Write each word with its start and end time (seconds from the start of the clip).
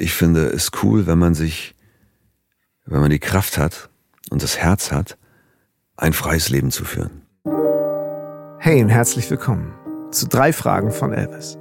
ich 0.00 0.14
finde 0.14 0.46
es 0.46 0.70
cool, 0.82 1.06
wenn 1.06 1.18
man 1.18 1.34
sich, 1.34 1.74
wenn 2.86 3.00
man 3.00 3.10
die 3.10 3.18
Kraft 3.18 3.58
hat 3.58 3.90
und 4.30 4.42
das 4.42 4.56
Herz 4.56 4.90
hat, 4.90 5.18
ein 5.96 6.14
freies 6.14 6.48
Leben 6.48 6.70
zu 6.70 6.84
führen. 6.84 7.22
Hey 8.58 8.82
und 8.82 8.88
herzlich 8.88 9.30
willkommen 9.30 9.74
zu 10.10 10.26
drei 10.26 10.52
Fragen 10.52 10.90
von 10.90 11.12
Elvis. 11.12 11.58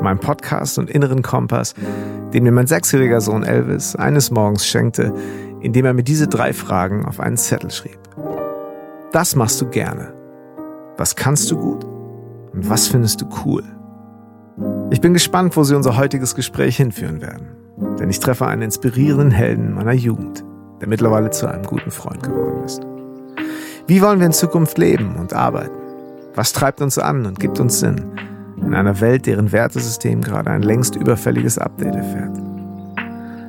Meinem 0.00 0.20
Podcast 0.20 0.78
und 0.78 0.90
inneren 0.90 1.22
Kompass, 1.22 1.74
den 2.32 2.44
mir 2.44 2.52
mein 2.52 2.66
sechsjähriger 2.66 3.20
Sohn 3.20 3.42
Elvis 3.42 3.94
eines 3.94 4.30
Morgens 4.30 4.66
schenkte, 4.66 5.14
indem 5.60 5.84
er 5.84 5.92
mir 5.92 6.02
diese 6.02 6.28
drei 6.28 6.52
Fragen 6.52 7.04
auf 7.04 7.20
einen 7.20 7.36
Zettel 7.36 7.70
schrieb. 7.70 7.98
Das 9.12 9.36
machst 9.36 9.60
du 9.60 9.68
gerne. 9.68 10.14
Was 10.96 11.14
kannst 11.14 11.50
du 11.50 11.58
gut? 11.58 11.84
Und 11.84 12.68
was 12.68 12.88
findest 12.88 13.20
du 13.20 13.28
cool? 13.44 13.64
Ich 14.92 15.00
bin 15.00 15.14
gespannt, 15.14 15.56
wo 15.56 15.64
Sie 15.64 15.74
unser 15.74 15.96
heutiges 15.96 16.34
Gespräch 16.34 16.76
hinführen 16.76 17.22
werden. 17.22 17.46
Denn 17.98 18.10
ich 18.10 18.20
treffe 18.20 18.46
einen 18.46 18.60
inspirierenden 18.60 19.30
Helden 19.30 19.72
meiner 19.72 19.94
Jugend, 19.94 20.44
der 20.82 20.88
mittlerweile 20.88 21.30
zu 21.30 21.46
einem 21.46 21.64
guten 21.64 21.90
Freund 21.90 22.22
geworden 22.22 22.62
ist. 22.62 22.82
Wie 23.86 24.02
wollen 24.02 24.18
wir 24.18 24.26
in 24.26 24.34
Zukunft 24.34 24.76
leben 24.76 25.16
und 25.16 25.32
arbeiten? 25.32 25.72
Was 26.34 26.52
treibt 26.52 26.82
uns 26.82 26.98
an 26.98 27.24
und 27.24 27.40
gibt 27.40 27.58
uns 27.58 27.80
Sinn 27.80 28.04
in 28.58 28.74
einer 28.74 29.00
Welt, 29.00 29.24
deren 29.24 29.50
Wertesystem 29.50 30.20
gerade 30.20 30.50
ein 30.50 30.62
längst 30.62 30.94
überfälliges 30.94 31.56
Update 31.56 31.94
erfährt? 31.94 32.36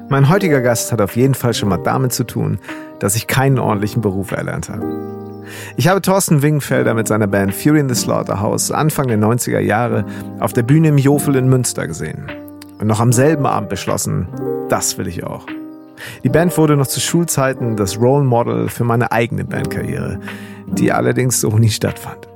Mein 0.08 0.30
heutiger 0.30 0.62
Gast 0.62 0.94
hat 0.94 1.02
auf 1.02 1.18
jeden 1.18 1.34
Fall 1.34 1.54
schon 1.54 1.68
mal 1.68 1.78
damit 1.78 2.14
zu 2.14 2.24
tun, 2.24 2.58
dass 3.00 3.18
ich 3.18 3.28
keinen 3.28 3.60
ordentlichen 3.60 4.02
Beruf 4.02 4.32
erlernt 4.32 4.70
habe. 4.70 5.13
Ich 5.76 5.88
habe 5.88 6.02
Thorsten 6.02 6.42
Wingfelder 6.42 6.94
mit 6.94 7.08
seiner 7.08 7.28
Band 7.28 7.54
Fury 7.54 7.80
in 7.80 7.90
the 7.90 7.96
Slaughterhouse 7.96 8.72
Anfang 8.72 9.08
der 9.08 9.18
90er 9.18 9.60
Jahre 9.60 10.06
auf 10.40 10.54
der 10.54 10.64
Bühne 10.64 10.90
im 10.90 10.98
Jofel 10.98 11.36
in 11.36 11.48
Münster 11.48 11.88
gesehen 11.88 12.26
und 12.80 12.88
noch 12.88 13.00
am 13.00 13.12
selben 13.12 13.46
Abend 13.46 13.70
beschlossen, 13.70 14.28
das 14.70 14.98
will 14.98 15.08
ich 15.08 15.24
auch. 15.24 15.46
Die 16.24 16.30
Band 16.30 16.58
wurde 16.58 16.76
noch 16.76 16.88
zu 16.88 17.00
Schulzeiten 17.00 17.76
das 17.76 18.00
Role 18.00 18.24
Model 18.24 18.70
für 18.70 18.84
meine 18.84 19.12
eigene 19.12 19.46
Bandkarriere, 19.46 20.20
die 20.68 20.92
allerdings 20.92 21.40
so 21.40 21.50
nie 21.58 21.70
stattfand. 21.70 22.28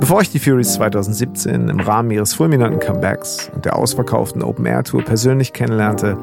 Bevor 0.00 0.20
ich 0.20 0.30
die 0.30 0.38
Furies 0.38 0.74
2017 0.74 1.68
im 1.68 1.80
Rahmen 1.80 2.10
ihres 2.10 2.34
fulminanten 2.34 2.80
Comebacks 2.80 3.50
und 3.54 3.64
der 3.64 3.76
ausverkauften 3.76 4.42
Open 4.42 4.66
Air 4.66 4.84
Tour 4.84 5.02
persönlich 5.02 5.52
kennenlernte 5.52 6.16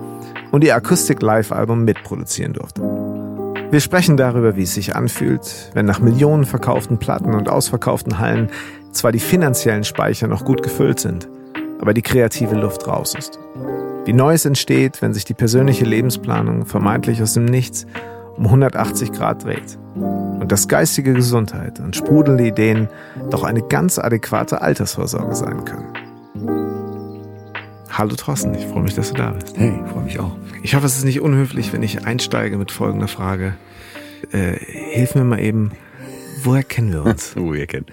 und 0.51 0.63
ihr 0.63 0.75
Akustik 0.75 1.21
Live 1.21 1.51
Album 1.51 1.83
mitproduzieren 1.83 2.53
durfte. 2.53 3.00
Wir 3.71 3.79
sprechen 3.79 4.17
darüber, 4.17 4.57
wie 4.57 4.63
es 4.63 4.73
sich 4.73 4.97
anfühlt, 4.97 5.71
wenn 5.73 5.85
nach 5.85 6.01
Millionen 6.01 6.43
verkauften 6.43 6.97
Platten 6.97 7.33
und 7.33 7.47
ausverkauften 7.47 8.19
Hallen 8.19 8.49
zwar 8.91 9.13
die 9.13 9.19
finanziellen 9.19 9.85
Speicher 9.85 10.27
noch 10.27 10.43
gut 10.43 10.61
gefüllt 10.61 10.99
sind, 10.99 11.29
aber 11.79 11.93
die 11.93 12.01
kreative 12.01 12.55
Luft 12.55 12.85
raus 12.85 13.15
ist. 13.17 13.39
Wie 14.03 14.11
Neues 14.11 14.43
entsteht, 14.43 15.01
wenn 15.01 15.13
sich 15.13 15.23
die 15.23 15.33
persönliche 15.33 15.85
Lebensplanung 15.85 16.65
vermeintlich 16.65 17.21
aus 17.21 17.33
dem 17.33 17.45
Nichts 17.45 17.85
um 18.35 18.43
180 18.43 19.13
Grad 19.13 19.45
dreht. 19.45 19.77
Und 19.95 20.51
dass 20.51 20.67
geistige 20.67 21.13
Gesundheit 21.13 21.79
und 21.79 21.95
sprudelnde 21.95 22.47
Ideen 22.47 22.89
doch 23.29 23.45
eine 23.45 23.61
ganz 23.61 23.99
adäquate 23.99 24.61
Altersvorsorge 24.61 25.33
sein 25.33 25.63
können. 25.63 25.90
Hallo 27.91 28.15
Thorsten, 28.15 28.53
ich 28.53 28.65
freue 28.65 28.83
mich, 28.83 28.95
dass 28.95 29.09
du 29.09 29.15
da 29.15 29.31
bist. 29.31 29.57
Hey, 29.57 29.73
freue 29.91 30.03
mich 30.03 30.17
auch. 30.17 30.37
Ich 30.63 30.75
hoffe, 30.75 30.85
es 30.85 30.95
ist 30.95 31.03
nicht 31.03 31.19
unhöflich, 31.19 31.73
wenn 31.73 31.83
ich 31.83 32.05
einsteige 32.05 32.57
mit 32.57 32.71
folgender 32.71 33.09
Frage. 33.09 33.55
Äh, 34.31 34.53
hilf 34.93 35.13
mir 35.13 35.25
mal 35.25 35.41
eben, 35.41 35.71
woher 36.41 36.63
kennen 36.63 36.93
wir 36.93 37.03
uns? 37.03 37.33
woher 37.35 37.67
kennen? 37.67 37.87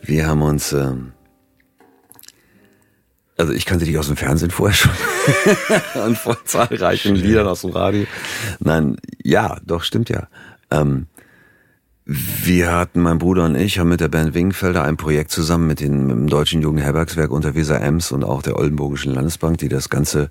Wir 0.00 0.26
haben 0.26 0.40
uns 0.40 0.72
ähm, 0.72 1.12
also 3.36 3.52
ich 3.52 3.66
kannte 3.66 3.84
dich 3.84 3.98
aus 3.98 4.06
dem 4.06 4.16
Fernsehen 4.16 4.50
vorher 4.50 4.74
schon 4.74 4.92
und 6.06 6.16
von 6.16 6.36
zahlreichen 6.44 7.14
Liedern 7.14 7.46
aus 7.46 7.60
dem 7.60 7.70
Radio. 7.70 8.06
Nein, 8.60 8.96
ja, 9.22 9.60
doch, 9.64 9.84
stimmt 9.84 10.08
ja. 10.08 10.28
Ähm, 10.70 11.06
wir 12.10 12.72
hatten, 12.72 13.02
mein 13.02 13.18
Bruder 13.18 13.44
und 13.44 13.54
ich, 13.54 13.78
haben 13.78 13.90
mit 13.90 14.00
der 14.00 14.08
Band 14.08 14.32
Wingfelder 14.32 14.82
ein 14.82 14.96
Projekt 14.96 15.30
zusammen 15.30 15.66
mit, 15.66 15.80
den, 15.80 16.06
mit 16.06 16.16
dem 16.16 16.26
Deutschen 16.26 16.62
Jugendherbergswerk 16.62 17.30
unter 17.30 17.54
Weser 17.54 17.82
Ems 17.82 18.12
und 18.12 18.24
auch 18.24 18.40
der 18.40 18.56
Oldenburgischen 18.56 19.12
Landesbank, 19.12 19.58
die 19.58 19.68
das 19.68 19.90
Ganze 19.90 20.30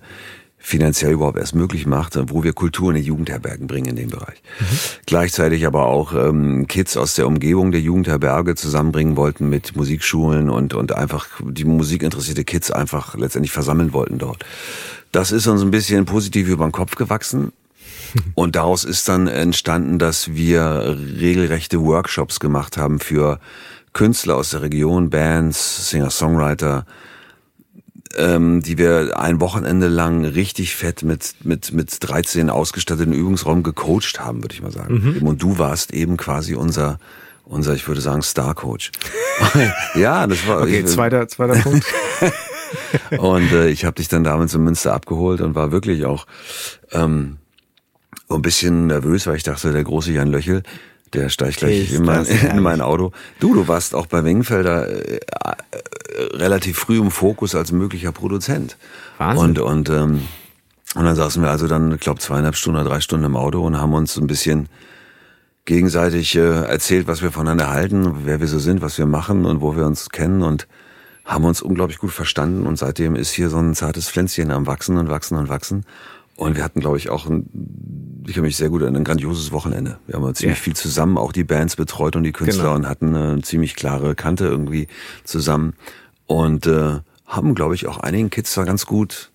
finanziell 0.58 1.12
überhaupt 1.12 1.38
erst 1.38 1.54
möglich 1.54 1.86
macht, 1.86 2.18
wo 2.30 2.42
wir 2.42 2.52
Kultur 2.52 2.90
in 2.90 2.96
die 2.96 3.02
Jugendherbergen 3.02 3.68
bringen 3.68 3.90
in 3.90 3.94
dem 3.94 4.10
Bereich. 4.10 4.42
Mhm. 4.58 4.78
Gleichzeitig 5.06 5.68
aber 5.68 5.86
auch 5.86 6.14
ähm, 6.14 6.66
Kids 6.66 6.96
aus 6.96 7.14
der 7.14 7.28
Umgebung 7.28 7.70
der 7.70 7.80
Jugendherberge 7.80 8.56
zusammenbringen 8.56 9.16
wollten 9.16 9.48
mit 9.48 9.76
Musikschulen 9.76 10.50
und, 10.50 10.74
und 10.74 10.96
einfach 10.96 11.28
die 11.48 11.64
musikinteressierte 11.64 12.42
Kids 12.42 12.72
einfach 12.72 13.14
letztendlich 13.14 13.52
versammeln 13.52 13.92
wollten 13.92 14.18
dort. 14.18 14.44
Das 15.12 15.30
ist 15.30 15.46
uns 15.46 15.62
ein 15.62 15.70
bisschen 15.70 16.06
positiv 16.06 16.48
über 16.48 16.66
den 16.66 16.72
Kopf 16.72 16.96
gewachsen. 16.96 17.52
Und 18.34 18.56
daraus 18.56 18.84
ist 18.84 19.08
dann 19.08 19.26
entstanden, 19.26 19.98
dass 19.98 20.34
wir 20.34 20.96
regelrechte 21.18 21.80
Workshops 21.82 22.40
gemacht 22.40 22.76
haben 22.76 23.00
für 23.00 23.40
Künstler 23.92 24.36
aus 24.36 24.50
der 24.50 24.62
Region, 24.62 25.10
Bands, 25.10 25.90
Singer-Songwriter, 25.90 26.86
ähm, 28.16 28.62
die 28.62 28.78
wir 28.78 29.18
ein 29.18 29.40
Wochenende 29.40 29.88
lang 29.88 30.24
richtig 30.24 30.76
fett 30.76 31.02
mit, 31.02 31.34
mit, 31.44 31.72
mit 31.72 31.96
13 32.00 32.50
ausgestatteten 32.50 33.12
Übungsraum 33.12 33.62
gecoacht 33.62 34.20
haben, 34.20 34.42
würde 34.42 34.54
ich 34.54 34.62
mal 34.62 34.72
sagen. 34.72 35.16
Mhm. 35.18 35.26
Und 35.26 35.42
du 35.42 35.58
warst 35.58 35.92
eben 35.92 36.16
quasi 36.16 36.54
unser, 36.54 36.98
unser, 37.44 37.74
ich 37.74 37.86
würde 37.88 38.00
sagen, 38.00 38.22
Star-Coach. 38.22 38.92
ja, 39.94 40.26
das 40.26 40.46
war. 40.46 40.62
Okay, 40.62 40.80
ich, 40.80 40.86
zweiter, 40.86 41.28
zweiter 41.28 41.54
Punkt. 41.62 41.84
und 43.18 43.52
äh, 43.52 43.68
ich 43.68 43.84
habe 43.84 43.94
dich 43.96 44.08
dann 44.08 44.24
damals 44.24 44.54
in 44.54 44.62
Münster 44.62 44.94
abgeholt 44.94 45.40
und 45.40 45.54
war 45.54 45.72
wirklich 45.72 46.04
auch 46.04 46.26
ähm, 46.92 47.38
ein 48.36 48.42
bisschen 48.42 48.86
nervös, 48.86 49.26
weil 49.26 49.36
ich 49.36 49.42
dachte, 49.42 49.72
der 49.72 49.84
große 49.84 50.12
Jan 50.12 50.28
Löchel, 50.28 50.62
der 51.12 51.28
steigt 51.28 51.58
gleich 51.58 51.92
in 51.92 52.04
mein, 52.04 52.24
in 52.52 52.60
mein, 52.60 52.80
Auto. 52.80 53.12
Du, 53.40 53.54
du 53.54 53.68
warst 53.68 53.94
auch 53.94 54.06
bei 54.06 54.24
Wengfelder 54.24 54.88
äh, 54.88 55.16
äh, 55.16 55.20
relativ 56.34 56.78
früh 56.78 56.98
im 56.98 57.10
Fokus 57.10 57.54
als 57.54 57.72
möglicher 57.72 58.12
Produzent. 58.12 58.76
Wahnsinn. 59.16 59.44
Und, 59.44 59.58
und, 59.58 59.90
ähm, 59.90 60.22
und 60.94 61.04
dann 61.04 61.16
saßen 61.16 61.42
wir 61.42 61.50
also 61.50 61.66
dann, 61.66 61.92
ich 61.92 62.00
glaube, 62.00 62.20
zweieinhalb 62.20 62.56
Stunden 62.56 62.80
oder 62.80 62.90
drei 62.90 63.00
Stunden 63.00 63.26
im 63.26 63.36
Auto 63.36 63.64
und 63.64 63.78
haben 63.78 63.94
uns 63.94 64.16
ein 64.16 64.26
bisschen 64.26 64.68
gegenseitig 65.64 66.34
äh, 66.34 66.64
erzählt, 66.64 67.06
was 67.06 67.22
wir 67.22 67.30
voneinander 67.30 67.70
halten, 67.70 68.24
wer 68.24 68.40
wir 68.40 68.46
so 68.46 68.58
sind, 68.58 68.80
was 68.80 68.96
wir 68.98 69.06
machen 69.06 69.44
und 69.44 69.60
wo 69.60 69.76
wir 69.76 69.86
uns 69.86 70.08
kennen 70.10 70.42
und 70.42 70.66
haben 71.26 71.44
uns 71.44 71.60
unglaublich 71.60 71.98
gut 71.98 72.10
verstanden 72.10 72.66
und 72.66 72.78
seitdem 72.78 73.14
ist 73.14 73.30
hier 73.30 73.50
so 73.50 73.58
ein 73.58 73.74
zartes 73.74 74.08
Pflänzchen 74.08 74.50
am 74.50 74.66
Wachsen 74.66 74.96
und 74.96 75.10
Wachsen 75.10 75.36
und 75.36 75.50
Wachsen. 75.50 75.84
Und 76.36 76.56
wir 76.56 76.64
hatten, 76.64 76.80
glaube 76.80 76.96
ich, 76.96 77.10
auch 77.10 77.26
ein 77.26 77.50
ich 78.28 78.34
kann 78.34 78.44
mich 78.44 78.56
sehr 78.56 78.68
gut 78.68 78.82
an 78.82 78.94
ein 78.94 79.04
grandioses 79.04 79.52
Wochenende. 79.52 79.98
Wir 80.06 80.16
haben 80.16 80.34
ziemlich 80.34 80.58
ja. 80.58 80.62
viel 80.62 80.76
zusammen 80.76 81.16
auch 81.16 81.32
die 81.32 81.44
Bands 81.44 81.76
betreut 81.76 82.14
und 82.14 82.24
die 82.24 82.32
Künstler 82.32 82.64
genau. 82.64 82.74
und 82.76 82.88
hatten 82.88 83.16
eine 83.16 83.42
ziemlich 83.42 83.74
klare 83.74 84.14
Kante 84.14 84.46
irgendwie 84.46 84.86
zusammen 85.24 85.74
und 86.26 86.66
äh, 86.66 86.98
haben, 87.26 87.54
glaube 87.54 87.74
ich, 87.74 87.86
auch 87.86 87.98
einigen 87.98 88.30
Kids 88.30 88.54
da 88.54 88.64
ganz 88.64 88.86
gut 88.86 89.30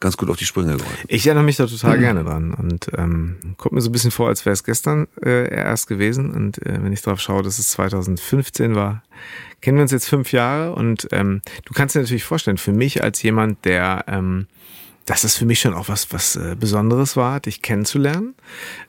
ganz 0.00 0.16
gut 0.16 0.30
auf 0.30 0.38
die 0.38 0.46
Sprünge 0.46 0.78
geholfen. 0.78 1.04
Ich 1.08 1.26
erinnere 1.26 1.44
mich 1.44 1.56
da 1.56 1.66
total 1.66 1.98
mhm. 1.98 2.00
gerne 2.00 2.24
dran 2.24 2.54
und 2.54 2.90
ähm, 2.96 3.36
kommt 3.58 3.74
mir 3.74 3.82
so 3.82 3.90
ein 3.90 3.92
bisschen 3.92 4.10
vor, 4.10 4.28
als 4.28 4.46
wäre 4.46 4.54
es 4.54 4.64
gestern 4.64 5.06
äh, 5.22 5.54
erst 5.54 5.88
gewesen 5.88 6.32
und 6.32 6.56
äh, 6.66 6.82
wenn 6.82 6.92
ich 6.92 7.02
drauf 7.02 7.20
schaue, 7.20 7.42
dass 7.42 7.58
es 7.58 7.68
2015 7.72 8.74
war, 8.74 9.02
kennen 9.60 9.76
wir 9.76 9.82
uns 9.82 9.92
jetzt 9.92 10.08
fünf 10.08 10.32
Jahre 10.32 10.74
und 10.74 11.08
ähm, 11.12 11.42
du 11.66 11.74
kannst 11.74 11.94
dir 11.94 12.00
natürlich 12.00 12.24
vorstellen, 12.24 12.56
für 12.56 12.72
mich 12.72 13.04
als 13.04 13.22
jemand, 13.22 13.66
der 13.66 14.06
ähm, 14.08 14.46
dass 15.10 15.24
es 15.24 15.36
für 15.36 15.44
mich 15.44 15.58
schon 15.58 15.74
auch 15.74 15.88
was, 15.88 16.12
was 16.12 16.36
äh, 16.36 16.54
Besonderes 16.54 17.16
war, 17.16 17.40
dich 17.40 17.62
kennenzulernen. 17.62 18.36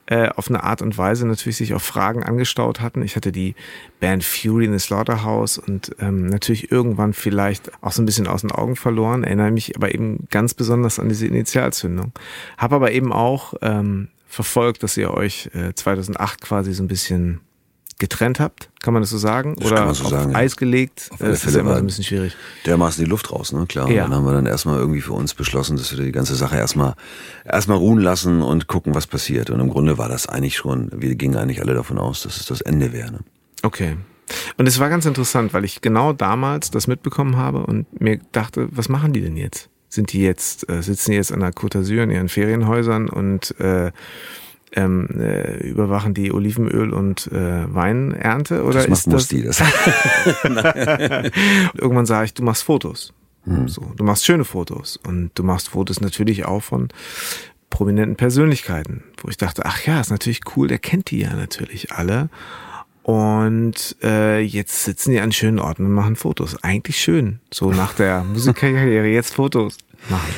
Äh, 0.06 0.30
auf 0.30 0.50
eine 0.50 0.64
Art 0.64 0.84
und 0.84 0.96
Weise 0.96 1.26
natürlich 1.26 1.58
sich 1.58 1.74
auch 1.74 1.82
Fragen 1.82 2.22
angestaut 2.24 2.80
hatten. 2.80 3.02
Ich 3.02 3.16
hatte 3.16 3.32
die 3.32 3.56
Band 4.00 4.24
Fury 4.24 4.66
in 4.66 4.78
the 4.78 4.78
Slaughterhouse 4.78 5.58
und 5.58 5.96
ähm, 6.00 6.28
natürlich 6.28 6.72
irgendwann 6.72 7.14
vielleicht 7.14 7.72
auch 7.84 7.92
so 7.92 8.04
ein 8.04 8.06
bisschen 8.06 8.28
aus 8.28 8.42
den 8.42 8.52
Augen 8.52 8.76
verloren. 8.76 9.24
Erinnere 9.24 9.50
mich 9.50 9.76
aber 9.76 9.96
eben 9.96 10.28
ganz 10.30 10.54
besonders 10.54 11.00
an 11.00 11.10
diese 11.10 11.26
Initialzündung. 11.26 12.12
Habe 12.56 12.76
aber 12.76 12.92
eben 12.92 13.12
auch 13.12 13.56
ähm, 13.64 14.10
verfolgt, 14.28 14.84
dass 14.84 14.98
ihr 14.98 15.12
euch 15.16 15.50
äh, 15.56 15.74
2008 15.74 16.40
quasi 16.40 16.74
so 16.74 16.84
ein 16.84 16.88
bisschen 16.88 17.42
getrennt 18.02 18.40
habt, 18.40 18.70
kann 18.82 18.94
man 18.94 19.04
das 19.04 19.12
so 19.12 19.18
sagen? 19.20 19.56
Das 19.58 19.72
Oder 19.72 19.94
so 19.94 20.06
auf 20.06 20.10
sagen, 20.10 20.36
Eis 20.36 20.54
ja. 20.54 20.60
gelegt? 20.60 21.08
Auf 21.12 21.20
das 21.20 21.46
ist 21.46 21.54
ja 21.54 21.62
immer 21.62 21.74
so 21.74 21.78
ein 21.78 21.86
bisschen 21.86 22.04
schwierig. 22.04 22.36
Dermaßen 22.66 23.04
die 23.04 23.10
Luft 23.10 23.32
raus, 23.32 23.54
ne? 23.54 23.66
Klar. 23.68 23.90
Ja. 23.90 24.04
Und 24.04 24.10
dann 24.10 24.18
haben 24.18 24.26
wir 24.26 24.34
dann 24.34 24.48
erstmal 24.48 24.80
irgendwie 24.80 25.02
für 25.02 25.14
uns 25.14 25.36
beschlossen, 25.36 25.78
dass 25.78 25.96
wir 25.96 26.04
die 26.04 26.12
ganze 26.12 26.36
Sache 26.36 26.58
erstmal 26.58 26.96
erstmal 27.46 27.78
ruhen 27.78 28.00
lassen 28.00 28.42
und 28.42 28.68
gucken, 28.68 28.96
was 28.96 29.06
passiert. 29.06 29.52
Und 29.52 29.60
im 29.60 29.70
Grunde 29.70 30.00
war 30.00 30.10
das 30.10 30.28
eigentlich 30.28 30.58
schon, 30.58 30.90
wir 30.96 31.14
gingen 31.14 31.36
eigentlich 31.36 31.62
alle 31.62 31.76
davon 31.76 32.00
aus, 32.00 32.24
dass 32.24 32.38
es 32.38 32.48
das 32.48 32.62
Ende 32.62 32.92
wäre. 32.92 33.12
Ne? 33.12 33.20
Okay. 33.62 33.98
Und 34.58 34.68
es 34.68 34.80
war 34.80 34.90
ganz 34.90 35.06
interessant, 35.06 35.54
weil 35.54 35.64
ich 35.64 35.82
genau 35.82 36.12
damals 36.12 36.72
das 36.72 36.88
mitbekommen 36.88 37.38
habe 37.38 37.66
und 37.66 38.02
mir 38.02 38.20
dachte, 38.32 38.68
was 38.72 38.90
machen 38.90 39.14
die 39.14 39.22
denn 39.22 39.38
jetzt? 39.38 39.70
Sind 39.90 40.12
die 40.12 40.22
jetzt, 40.22 40.68
äh, 40.70 40.82
sitzen 40.82 41.12
die 41.12 41.18
jetzt 41.18 41.32
an 41.32 41.42
der 41.42 41.52
Côte 41.52 41.80
d'Azur 41.80 42.02
in 42.02 42.10
ihren 42.10 42.30
Ferienhäusern 42.30 43.10
und 43.10 43.60
äh, 43.60 43.92
ähm, 44.74 45.08
äh, 45.20 45.68
überwachen 45.68 46.14
die 46.14 46.32
Olivenöl- 46.32 46.94
und 46.94 47.28
äh, 47.32 47.74
Weinernte? 47.74 48.64
Oder 48.64 48.86
das 48.86 48.88
macht 48.88 48.98
ist 49.00 49.08
das 49.08 49.14
Musti, 49.14 49.44
das. 49.44 49.62
Irgendwann 51.74 52.06
sah 52.06 52.24
ich, 52.24 52.34
du 52.34 52.44
machst 52.44 52.64
Fotos. 52.64 53.14
Hm. 53.46 53.68
So, 53.68 53.92
du 53.96 54.04
machst 54.04 54.26
schöne 54.26 54.46
Fotos 54.46 54.98
und 54.98 55.32
du 55.36 55.44
machst 55.44 55.70
Fotos 55.70 56.00
natürlich 56.00 56.46
auch 56.46 56.62
von 56.62 56.90
prominenten 57.70 58.16
Persönlichkeiten, 58.16 59.04
wo 59.22 59.30
ich 59.30 59.38
dachte, 59.38 59.66
ach 59.66 59.86
ja, 59.86 60.00
ist 60.00 60.12
natürlich 60.12 60.42
cool, 60.56 60.68
der 60.68 60.78
kennt 60.78 61.10
die 61.10 61.20
ja 61.20 61.34
natürlich 61.34 61.92
alle. 61.92 62.30
Und 63.04 63.96
äh, 64.04 64.42
jetzt 64.42 64.84
sitzen 64.84 65.12
die 65.12 65.20
an 65.20 65.32
schönen 65.32 65.58
Orten 65.58 65.86
und 65.86 65.92
machen 65.92 66.16
Fotos. 66.16 66.64
Eigentlich 66.64 66.98
schön, 66.98 67.40
so 67.52 67.72
nach 67.72 67.94
der 67.94 68.24
Musikkarriere 68.32 69.08
jetzt 69.08 69.34
Fotos 69.34 69.78
machen. 70.10 70.34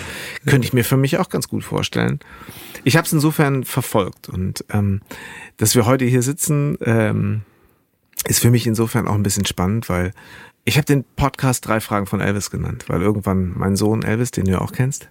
Könnte 0.46 0.68
ich 0.68 0.74
mir 0.74 0.84
für 0.84 0.98
mich 0.98 1.18
auch 1.18 1.30
ganz 1.30 1.48
gut 1.48 1.64
vorstellen. 1.64 2.20
Ich 2.84 2.98
habe 2.98 3.06
es 3.06 3.14
insofern 3.14 3.64
verfolgt 3.64 4.30
und 4.30 4.66
ähm, 4.70 5.02
dass 5.58 5.76
wir 5.76 5.86
heute 5.86 6.06
hier 6.06 6.22
sitzen, 6.22 6.78
ähm, 6.82 7.42
ist 8.28 8.40
für 8.40 8.52
mich 8.52 8.68
insofern 8.68 9.08
auch 9.08 9.16
ein 9.16 9.24
bisschen 9.24 9.46
spannend, 9.46 9.90
weil 9.90 10.12
ich 10.66 10.78
habe 10.78 10.86
den 10.86 11.04
Podcast 11.04 11.68
drei 11.68 11.80
Fragen 11.80 12.06
von 12.06 12.22
Elvis 12.22 12.50
genannt, 12.50 12.86
weil 12.88 13.02
irgendwann 13.02 13.54
mein 13.58 13.76
Sohn 13.76 14.04
Elvis, 14.04 14.32
den 14.32 14.46
du 14.46 14.52
ja 14.52 14.62
auch 14.62 14.72
kennst, 14.72 15.10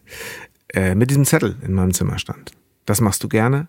äh, 0.72 0.94
mit 0.94 1.10
diesem 1.10 1.24
Zettel 1.24 1.56
in 1.62 1.74
meinem 1.74 1.92
Zimmer 1.92 2.18
stand. 2.18 2.52
Das 2.86 3.00
machst 3.00 3.22
du 3.22 3.28
gerne? 3.28 3.68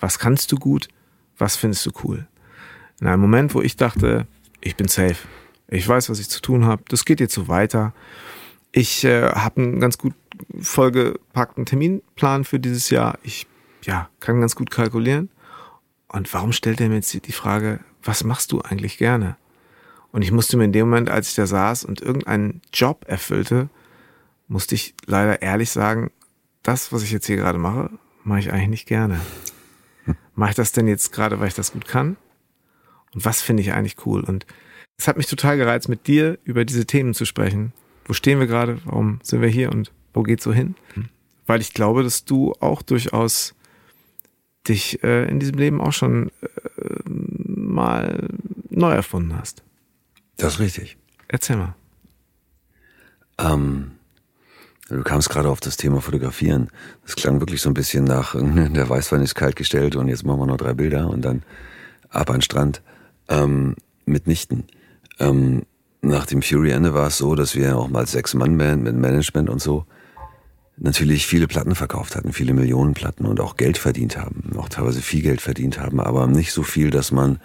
Was 0.00 0.18
kannst 0.18 0.52
du 0.52 0.56
gut? 0.56 0.88
Was 1.36 1.56
findest 1.56 1.84
du 1.86 1.90
cool? 2.04 2.26
In 3.00 3.06
einem 3.06 3.20
Moment, 3.20 3.54
wo 3.54 3.60
ich 3.60 3.76
dachte, 3.76 4.26
ich 4.60 4.76
bin 4.76 4.88
safe. 4.88 5.16
Ich 5.68 5.86
weiß, 5.86 6.08
was 6.08 6.18
ich 6.18 6.28
zu 6.28 6.40
tun 6.40 6.64
habe. 6.64 6.82
Das 6.88 7.04
geht 7.04 7.20
jetzt 7.20 7.34
so 7.34 7.46
weiter. 7.46 7.92
Ich 8.78 9.02
äh, 9.02 9.32
habe 9.32 9.60
einen 9.60 9.80
ganz 9.80 9.98
gut 9.98 10.14
vollgepackten 10.60 11.66
Terminplan 11.66 12.44
für 12.44 12.60
dieses 12.60 12.90
Jahr. 12.90 13.18
Ich 13.24 13.48
ja, 13.82 14.08
kann 14.20 14.40
ganz 14.40 14.54
gut 14.54 14.70
kalkulieren. 14.70 15.30
Und 16.06 16.32
warum 16.32 16.52
stellt 16.52 16.80
er 16.80 16.88
mir 16.88 16.94
jetzt 16.94 17.12
die 17.12 17.32
Frage, 17.32 17.80
was 18.04 18.22
machst 18.22 18.52
du 18.52 18.60
eigentlich 18.60 18.96
gerne? 18.96 19.36
Und 20.12 20.22
ich 20.22 20.30
musste 20.30 20.56
mir 20.56 20.62
in 20.62 20.72
dem 20.72 20.90
Moment, 20.90 21.10
als 21.10 21.30
ich 21.30 21.34
da 21.34 21.48
saß 21.48 21.86
und 21.86 22.02
irgendeinen 22.02 22.62
Job 22.72 23.04
erfüllte, 23.08 23.68
musste 24.46 24.76
ich 24.76 24.94
leider 25.06 25.42
ehrlich 25.42 25.70
sagen, 25.70 26.12
das, 26.62 26.92
was 26.92 27.02
ich 27.02 27.10
jetzt 27.10 27.26
hier 27.26 27.36
gerade 27.36 27.58
mache, 27.58 27.90
mache 28.22 28.38
ich 28.38 28.52
eigentlich 28.52 28.68
nicht 28.68 28.86
gerne. 28.86 29.18
Mache 30.36 30.50
ich 30.50 30.56
das 30.56 30.70
denn 30.70 30.86
jetzt 30.86 31.10
gerade, 31.10 31.40
weil 31.40 31.48
ich 31.48 31.54
das 31.54 31.72
gut 31.72 31.88
kann? 31.88 32.16
Und 33.12 33.24
was 33.24 33.42
finde 33.42 33.60
ich 33.60 33.72
eigentlich 33.72 34.06
cool? 34.06 34.22
Und 34.22 34.46
es 34.96 35.08
hat 35.08 35.16
mich 35.16 35.26
total 35.26 35.56
gereizt, 35.56 35.88
mit 35.88 36.06
dir 36.06 36.38
über 36.44 36.64
diese 36.64 36.86
Themen 36.86 37.12
zu 37.12 37.24
sprechen. 37.24 37.72
Wo 38.08 38.14
stehen 38.14 38.40
wir 38.40 38.46
gerade? 38.46 38.80
Warum 38.86 39.20
sind 39.22 39.42
wir 39.42 39.48
hier 39.48 39.70
und 39.70 39.92
wo 40.14 40.22
geht's 40.22 40.42
so 40.42 40.52
hin? 40.52 40.74
Weil 41.46 41.60
ich 41.60 41.74
glaube, 41.74 42.02
dass 42.02 42.24
du 42.24 42.54
auch 42.58 42.82
durchaus 42.82 43.54
dich 44.66 45.04
äh, 45.04 45.28
in 45.28 45.38
diesem 45.38 45.58
Leben 45.58 45.80
auch 45.80 45.92
schon 45.92 46.30
äh, 46.40 46.48
mal 47.06 48.28
neu 48.70 48.92
erfunden 48.92 49.36
hast. 49.36 49.62
Das 50.38 50.54
ist 50.54 50.60
richtig. 50.60 50.96
Erzähl 51.28 51.56
mal. 51.56 51.74
Ähm, 53.38 53.92
du 54.88 55.02
kamst 55.02 55.28
gerade 55.28 55.50
auf 55.50 55.60
das 55.60 55.76
Thema 55.76 56.00
Fotografieren. 56.00 56.70
Das 57.04 57.14
klang 57.14 57.40
wirklich 57.40 57.60
so 57.60 57.70
ein 57.70 57.74
bisschen 57.74 58.04
nach, 58.04 58.34
der 58.38 58.88
Weißwein 58.88 59.22
ist 59.22 59.34
kalt 59.34 59.56
gestellt 59.56 59.96
und 59.96 60.08
jetzt 60.08 60.24
machen 60.24 60.40
wir 60.40 60.46
noch 60.46 60.56
drei 60.56 60.72
Bilder 60.72 61.08
und 61.08 61.22
dann 61.22 61.42
ab 62.08 62.30
an 62.30 62.36
den 62.36 62.42
Strand. 62.42 62.82
Ähm, 63.28 63.76
mitnichten. 64.06 64.64
Ähm, 65.18 65.64
nach 66.00 66.26
dem 66.26 66.42
Fury 66.42 66.70
Ende 66.70 66.94
war 66.94 67.08
es 67.08 67.18
so, 67.18 67.34
dass 67.34 67.54
wir 67.54 67.76
auch 67.76 67.88
mal 67.88 68.06
sechs 68.06 68.34
Mann 68.34 68.56
Band 68.56 68.84
mit 68.84 68.96
Management 68.96 69.48
und 69.50 69.60
so 69.60 69.84
natürlich 70.76 71.26
viele 71.26 71.48
Platten 71.48 71.74
verkauft 71.74 72.14
hatten, 72.14 72.32
viele 72.32 72.54
Millionen 72.54 72.94
Platten 72.94 73.26
und 73.26 73.40
auch 73.40 73.56
Geld 73.56 73.78
verdient 73.78 74.16
haben, 74.16 74.56
auch 74.56 74.68
teilweise 74.68 75.02
viel 75.02 75.22
Geld 75.22 75.40
verdient 75.40 75.80
haben, 75.80 75.98
aber 75.98 76.28
nicht 76.28 76.52
so 76.52 76.62
viel, 76.62 76.90
dass 76.90 77.10
man, 77.10 77.40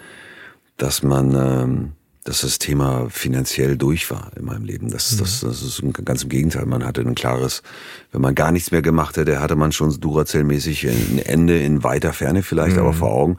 dass 0.77 1.01
man 1.01 1.33
ähm, 1.33 1.91
dass 2.23 2.41
das 2.41 2.57
Thema 2.57 3.07
finanziell 3.09 3.77
durch 3.77 4.09
war 4.09 4.31
in 4.37 4.45
meinem 4.45 4.63
Leben. 4.63 4.89
Das, 4.89 5.11
mhm. 5.11 5.19
das, 5.19 5.41
das 5.41 5.61
ist 5.61 5.83
ganz 6.05 6.23
im 6.23 6.29
Gegenteil. 6.29 6.65
Man 6.65 6.85
hatte 6.85 7.01
ein 7.01 7.15
klares, 7.15 7.63
wenn 8.11 8.21
man 8.21 8.33
gar 8.33 8.51
nichts 8.51 8.71
mehr 8.71 8.81
gemacht 8.81 9.17
hätte, 9.17 9.41
hatte 9.41 9.55
man 9.55 9.71
schon 9.71 9.91
Duracell-mäßig 9.91 10.87
ein 10.87 11.19
Ende 11.19 11.59
in 11.59 11.83
weiter 11.83 12.13
Ferne 12.13 12.43
vielleicht, 12.43 12.77
mhm. 12.77 12.81
aber 12.81 12.93
vor 12.93 13.11
Augen. 13.11 13.37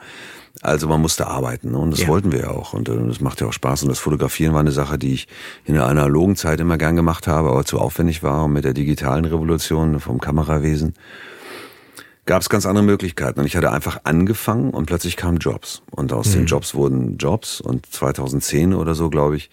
Also 0.62 0.87
man 0.87 1.01
musste 1.01 1.27
arbeiten 1.27 1.73
ne? 1.73 1.79
und 1.79 1.91
das 1.91 2.03
ja. 2.03 2.09
wollten 2.09 2.33
wir 2.33 2.41
ja 2.41 2.51
auch 2.51 2.73
und, 2.75 2.89
und 2.89 3.09
das 3.09 3.21
macht 3.21 3.41
ja 3.41 3.49
auch 3.49 3.53
Spaß 3.53 3.83
und 3.83 3.89
das 3.89 3.99
Fotografieren 3.99 4.55
war 4.55 4.61
eine 4.61 4.73
Sache, 4.73 4.99
die 4.99 5.12
ich 5.12 5.29
in 5.65 5.75
der 5.75 5.87
analogen 5.87 6.37
Zeit 6.37 6.61
immer 6.61 6.79
gern 6.79 6.97
gemacht 6.97 7.27
habe, 7.27 7.51
aber 7.51 7.65
zu 7.65 7.79
aufwendig 7.79 8.23
war 8.23 8.45
und 8.45 8.53
mit 8.53 8.65
der 8.65 8.73
digitalen 8.73 9.25
Revolution 9.25 9.99
vom 10.01 10.21
Kamerawesen 10.21 10.95
gab 12.27 12.43
es 12.43 12.49
ganz 12.49 12.67
andere 12.67 12.85
Möglichkeiten. 12.85 13.41
Und 13.41 13.47
ich 13.47 13.56
hatte 13.56 13.71
einfach 13.71 14.01
angefangen 14.05 14.71
und 14.71 14.87
plötzlich 14.87 15.17
kamen 15.17 15.39
Jobs. 15.39 15.83
Und 15.91 16.12
aus 16.12 16.29
mhm. 16.29 16.33
den 16.33 16.47
Jobs 16.47 16.75
wurden 16.75 17.19
Jobs. 17.19 17.61
Und 17.61 17.87
2010 17.87 18.75
oder 18.75 18.95
so, 18.95 19.11
glaube 19.11 19.37
ich, 19.37 19.51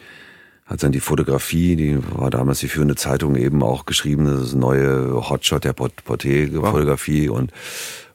hat 0.66 0.84
dann 0.84 0.92
die 0.92 1.02
Fotografie, 1.02 1.76
die 1.76 1.98
war 2.16 2.30
damals 2.30 2.60
die 2.60 2.70
führende 2.70 2.96
Zeitung 2.96 3.36
eben 3.36 3.62
auch 3.62 3.86
geschrieben, 3.86 4.26
das 4.26 4.42
ist 4.42 4.56
neue 4.56 5.30
Hotshot 5.30 5.66
der 5.66 5.74
Porträtfotografie. 5.74 7.30
Wow. 7.30 7.38
Und, 7.38 7.52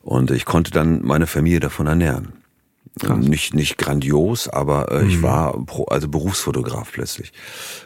und 0.03 0.31
ich 0.31 0.47
konnte 0.47 0.71
dann 0.71 1.05
meine 1.05 1.27
Familie 1.27 1.61
davon 1.61 1.87
ernähren. 1.87 2.33
Krass. 2.99 3.19
Nicht, 3.19 3.55
nicht 3.55 3.77
grandios, 3.77 4.49
aber 4.49 4.91
äh, 4.91 5.03
mhm. 5.03 5.09
ich 5.11 5.23
war 5.23 5.65
pro, 5.67 5.85
also 5.85 6.09
Berufsfotograf 6.09 6.93
plötzlich. 6.93 7.33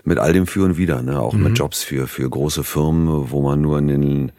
Mit 0.04 0.18
all 0.18 0.32
dem 0.32 0.46
Für 0.46 0.64
und 0.64 0.76
Wider, 0.76 1.02
ne? 1.02 1.20
auch 1.20 1.32
mhm. 1.32 1.44
mit 1.44 1.58
Jobs 1.58 1.82
für, 1.82 2.06
für 2.06 2.28
große 2.28 2.62
Firmen, 2.62 3.30
wo 3.30 3.42
man 3.42 3.60
nur 3.60 3.78
in 3.78 3.88
den 3.88 4.32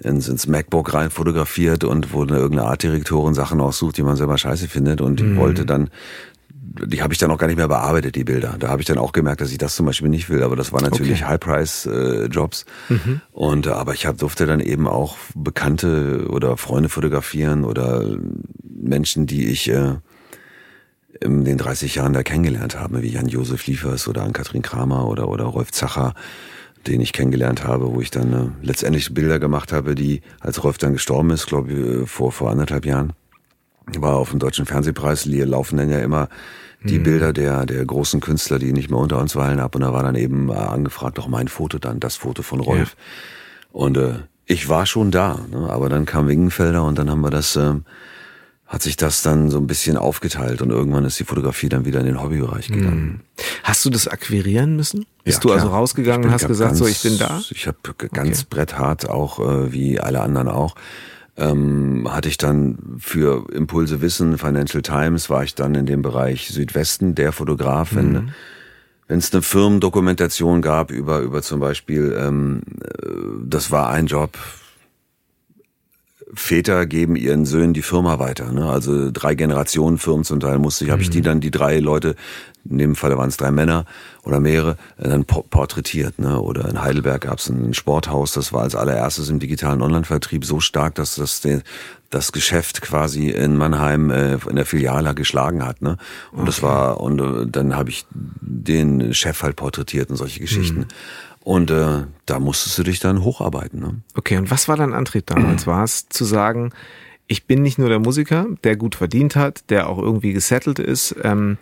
ins, 0.00 0.28
ins 0.28 0.46
MacBook 0.46 0.92
rein 0.94 1.10
fotografiert 1.10 1.84
und 1.84 2.12
wo 2.12 2.22
eine 2.22 2.36
irgendeine 2.36 2.68
Artdirektorin 2.68 3.34
Sachen 3.34 3.60
aussucht, 3.60 3.96
die 3.96 4.02
man 4.02 4.16
selber 4.16 4.38
scheiße 4.38 4.68
findet 4.68 5.00
und 5.00 5.20
mhm. 5.20 5.36
wollte 5.36 5.64
dann 5.64 5.90
die 6.64 7.02
habe 7.02 7.12
ich 7.12 7.18
dann 7.18 7.30
auch 7.30 7.38
gar 7.38 7.46
nicht 7.46 7.56
mehr 7.56 7.68
bearbeitet, 7.68 8.14
die 8.16 8.24
Bilder. 8.24 8.56
Da 8.58 8.68
habe 8.68 8.80
ich 8.80 8.86
dann 8.86 8.98
auch 8.98 9.12
gemerkt, 9.12 9.40
dass 9.40 9.52
ich 9.52 9.58
das 9.58 9.76
zum 9.76 9.86
Beispiel 9.86 10.08
nicht 10.08 10.30
will. 10.30 10.42
Aber 10.42 10.56
das 10.56 10.72
waren 10.72 10.84
natürlich 10.84 11.22
okay. 11.22 11.30
High-Price-Jobs. 11.32 12.64
Mhm. 12.88 13.20
Und 13.32 13.66
äh, 13.66 13.70
aber 13.70 13.94
ich 13.94 14.06
hab, 14.06 14.18
durfte 14.18 14.46
dann 14.46 14.60
eben 14.60 14.88
auch 14.88 15.16
Bekannte 15.34 16.26
oder 16.28 16.56
Freunde 16.56 16.88
fotografieren 16.88 17.64
oder 17.64 18.16
Menschen, 18.62 19.26
die 19.26 19.46
ich 19.46 19.70
äh, 19.70 19.96
in 21.20 21.44
den 21.44 21.58
30 21.58 21.94
Jahren 21.96 22.12
da 22.12 22.22
kennengelernt 22.22 22.78
habe, 22.78 23.02
wie 23.02 23.12
Jan-Josef 23.12 23.66
Liefers 23.66 24.08
oder 24.08 24.22
Ann-Kathrin 24.22 24.62
Kramer 24.62 25.06
oder, 25.06 25.28
oder 25.28 25.44
Rolf 25.44 25.70
Zacher 25.70 26.14
den 26.86 27.00
ich 27.00 27.14
kennengelernt 27.14 27.64
habe, 27.64 27.94
wo 27.94 28.00
ich 28.02 28.10
dann 28.10 28.32
äh, 28.32 28.66
letztendlich 28.66 29.14
Bilder 29.14 29.38
gemacht 29.38 29.72
habe, 29.72 29.94
die, 29.94 30.20
als 30.40 30.62
Rolf 30.62 30.76
dann 30.76 30.92
gestorben 30.92 31.30
ist, 31.30 31.46
glaube 31.46 31.72
ich, 31.72 31.78
äh, 31.78 32.06
vor, 32.06 32.30
vor 32.30 32.50
anderthalb 32.50 32.84
Jahren, 32.84 33.14
war 33.98 34.16
auf 34.16 34.30
dem 34.30 34.38
Deutschen 34.38 34.66
Fernsehpreis, 34.66 35.26
laufen 35.26 35.76
dann 35.76 35.90
ja 35.90 36.00
immer 36.00 36.28
die 36.82 36.98
mhm. 36.98 37.02
Bilder 37.04 37.32
der, 37.32 37.66
der 37.66 37.84
großen 37.84 38.20
Künstler, 38.20 38.58
die 38.58 38.72
nicht 38.72 38.90
mehr 38.90 38.98
unter 38.98 39.18
uns 39.18 39.36
weilen 39.36 39.60
ab. 39.60 39.74
Und 39.74 39.82
da 39.82 39.92
war 39.92 40.02
dann 40.02 40.16
eben 40.16 40.50
äh, 40.50 40.54
angefragt, 40.54 41.18
auch 41.18 41.28
mein 41.28 41.48
Foto 41.48 41.78
dann, 41.78 42.00
das 42.00 42.16
Foto 42.16 42.42
von 42.42 42.60
Rolf. 42.60 42.96
Ja. 42.96 43.78
Und 43.80 43.96
äh, 43.96 44.14
ich 44.46 44.68
war 44.68 44.86
schon 44.86 45.10
da, 45.10 45.40
ne? 45.50 45.70
aber 45.70 45.88
dann 45.88 46.04
kam 46.04 46.28
Wingenfelder 46.28 46.84
und 46.84 46.98
dann 46.98 47.10
haben 47.10 47.22
wir 47.22 47.30
das 47.30 47.56
äh, 47.56 47.74
hat 48.66 48.82
sich 48.82 48.96
das 48.96 49.22
dann 49.22 49.50
so 49.50 49.58
ein 49.58 49.66
bisschen 49.66 49.96
aufgeteilt 49.96 50.62
und 50.62 50.70
irgendwann 50.70 51.04
ist 51.04 51.18
die 51.20 51.24
Fotografie 51.24 51.68
dann 51.68 51.84
wieder 51.84 52.00
in 52.00 52.06
den 52.06 52.22
Hobbybereich 52.22 52.68
gegangen. 52.68 53.20
Hm. 53.36 53.44
Hast 53.62 53.84
du 53.84 53.90
das 53.90 54.08
akquirieren 54.08 54.74
müssen? 54.74 55.06
Bist 55.22 55.44
ja, 55.44 55.48
du 55.48 55.52
also 55.52 55.68
rausgegangen 55.68 56.26
und 56.26 56.32
hast 56.32 56.46
gesagt, 56.46 56.70
ganz, 56.70 56.78
so 56.78 56.86
ich 56.86 57.02
bin 57.02 57.18
da? 57.18 57.40
Ich 57.50 57.66
habe 57.66 57.78
ganz 58.12 58.40
okay. 58.40 58.46
bretthart 58.50 59.08
auch, 59.08 59.38
äh, 59.38 59.72
wie 59.72 60.00
alle 60.00 60.20
anderen 60.20 60.48
auch, 60.48 60.74
ähm, 61.36 62.06
hatte 62.10 62.28
ich 62.28 62.36
dann 62.36 62.78
für 62.98 63.50
Impulse 63.52 64.00
Wissen, 64.00 64.38
Financial 64.38 64.82
Times, 64.82 65.30
war 65.30 65.44
ich 65.44 65.54
dann 65.54 65.74
in 65.74 65.86
dem 65.86 66.02
Bereich 66.02 66.48
Südwesten, 66.48 67.14
der 67.14 67.32
Fotograf, 67.32 67.94
wenn 67.94 68.12
mhm. 68.12 68.28
wenn 69.08 69.18
es 69.18 69.32
eine 69.32 69.42
Firmendokumentation 69.42 70.62
gab 70.62 70.90
über 70.90 71.20
über 71.20 71.42
zum 71.42 71.60
Beispiel, 71.60 72.16
ähm, 72.18 72.62
äh, 72.82 73.08
das 73.44 73.70
war 73.70 73.90
ein 73.90 74.06
Job, 74.06 74.38
Väter 76.34 76.86
geben 76.86 77.16
ihren 77.16 77.46
Söhnen 77.46 77.74
die 77.74 77.82
Firma 77.82 78.18
weiter. 78.18 78.52
Ne? 78.52 78.68
Also 78.68 79.10
drei 79.12 79.34
Generationen 79.34 79.98
Firmen 79.98 80.24
zum 80.24 80.40
Teil 80.40 80.58
musste 80.58 80.84
ich, 80.84 80.90
habe 80.90 81.02
ich 81.02 81.10
die 81.10 81.18
mhm. 81.18 81.24
dann, 81.24 81.40
die 81.40 81.50
drei 81.50 81.78
Leute, 81.78 82.16
in 82.68 82.78
dem 82.78 82.96
Fall 82.96 83.16
waren 83.16 83.28
es 83.28 83.36
drei 83.36 83.50
Männer 83.50 83.84
oder 84.22 84.40
mehrere, 84.40 84.76
äh, 84.98 85.08
dann 85.08 85.24
porträtiert. 85.24 86.18
Ne? 86.18 86.40
Oder 86.40 86.68
in 86.68 86.80
Heidelberg 86.80 87.22
gab 87.22 87.38
es 87.38 87.48
ein 87.48 87.74
Sporthaus, 87.74 88.32
das 88.32 88.52
war 88.52 88.62
als 88.62 88.74
allererstes 88.74 89.28
im 89.28 89.38
digitalen 89.38 89.82
Online-Vertrieb 89.82 90.44
so 90.44 90.60
stark, 90.60 90.94
dass 90.94 91.16
das 91.16 91.42
das 92.10 92.32
Geschäft 92.32 92.80
quasi 92.80 93.30
in 93.30 93.56
Mannheim 93.56 94.10
äh, 94.10 94.38
in 94.48 94.56
der 94.56 94.66
Filiale 94.66 95.14
geschlagen 95.14 95.64
hat. 95.64 95.82
Ne? 95.82 95.96
Und 96.30 96.40
okay. 96.40 96.46
das 96.46 96.62
war, 96.62 97.00
und 97.00 97.20
äh, 97.20 97.46
dann 97.46 97.74
habe 97.74 97.90
ich 97.90 98.06
den 98.10 99.12
Chef 99.14 99.42
halt 99.42 99.56
porträtiert 99.56 100.10
und 100.10 100.16
solche 100.16 100.40
Geschichten. 100.40 100.80
Mhm. 100.80 100.86
Und 101.40 101.70
äh, 101.70 102.04
da 102.24 102.38
musstest 102.38 102.78
du 102.78 102.84
dich 102.84 103.00
dann 103.00 103.22
hocharbeiten. 103.22 103.80
Ne? 103.80 104.00
Okay, 104.14 104.38
und 104.38 104.50
was 104.50 104.68
war 104.68 104.76
dein 104.76 104.94
Antrieb 104.94 105.26
damals? 105.26 105.66
War 105.66 105.84
es 105.84 106.08
zu 106.08 106.24
sagen, 106.24 106.72
ich 107.26 107.46
bin 107.46 107.62
nicht 107.62 107.78
nur 107.78 107.88
der 107.88 107.98
Musiker, 107.98 108.46
der 108.64 108.76
gut 108.76 108.94
verdient 108.94 109.36
hat, 109.36 109.68
der 109.70 109.88
auch 109.88 109.98
irgendwie 109.98 110.32
gesettelt 110.32 110.78
ist. 110.78 111.14
Ähm, 111.22 111.58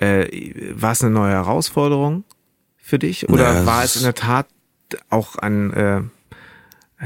äh, 0.00 0.72
war 0.74 0.92
es 0.92 1.02
eine 1.02 1.12
neue 1.12 1.32
Herausforderung 1.32 2.24
für 2.76 2.98
dich? 2.98 3.28
Oder 3.28 3.52
naja, 3.52 3.66
war 3.66 3.84
es 3.84 3.96
in 3.96 4.02
der 4.02 4.14
Tat 4.14 4.46
auch 5.10 5.36
ein, 5.36 5.72
äh, 5.72 6.02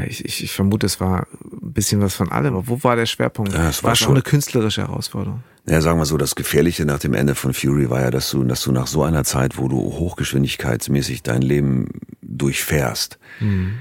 ich, 0.07 0.25
ich, 0.25 0.45
ich 0.45 0.53
vermute, 0.53 0.87
es 0.87 1.01
war 1.01 1.27
ein 1.43 1.73
bisschen 1.73 2.01
was 2.01 2.15
von 2.15 2.31
allem. 2.31 2.55
Aber 2.55 2.69
wo 2.69 2.83
war 2.83 2.97
der 2.97 3.07
Schwerpunkt? 3.07 3.53
Ja, 3.53 3.69
es 3.69 3.83
war, 3.83 3.91
war 3.91 3.97
schon 3.97 4.13
eine 4.13 4.23
künstlerische 4.23 4.83
Herausforderung. 4.83 5.43
Ja, 5.67 5.81
sagen 5.81 5.99
wir 5.99 6.05
so, 6.05 6.17
das 6.17 6.35
Gefährliche 6.35 6.85
nach 6.85 6.99
dem 6.99 7.15
Ende 7.15 7.35
von 7.35 7.55
Fury 7.55 7.91
war 7.91 8.01
ja, 8.01 8.11
dass 8.11 8.31
du, 8.31 8.45
dass 8.45 8.63
du 8.63 8.73
nach 8.73 8.87
so 8.87 9.03
einer 9.03 9.25
Zeit, 9.25 9.57
wo 9.57 9.69
du 9.69 9.77
hochgeschwindigkeitsmäßig 9.77 11.23
dein 11.23 11.43
Lem 11.43 11.89
durchfährst. 12.23 13.19
Mhm. 13.41 13.79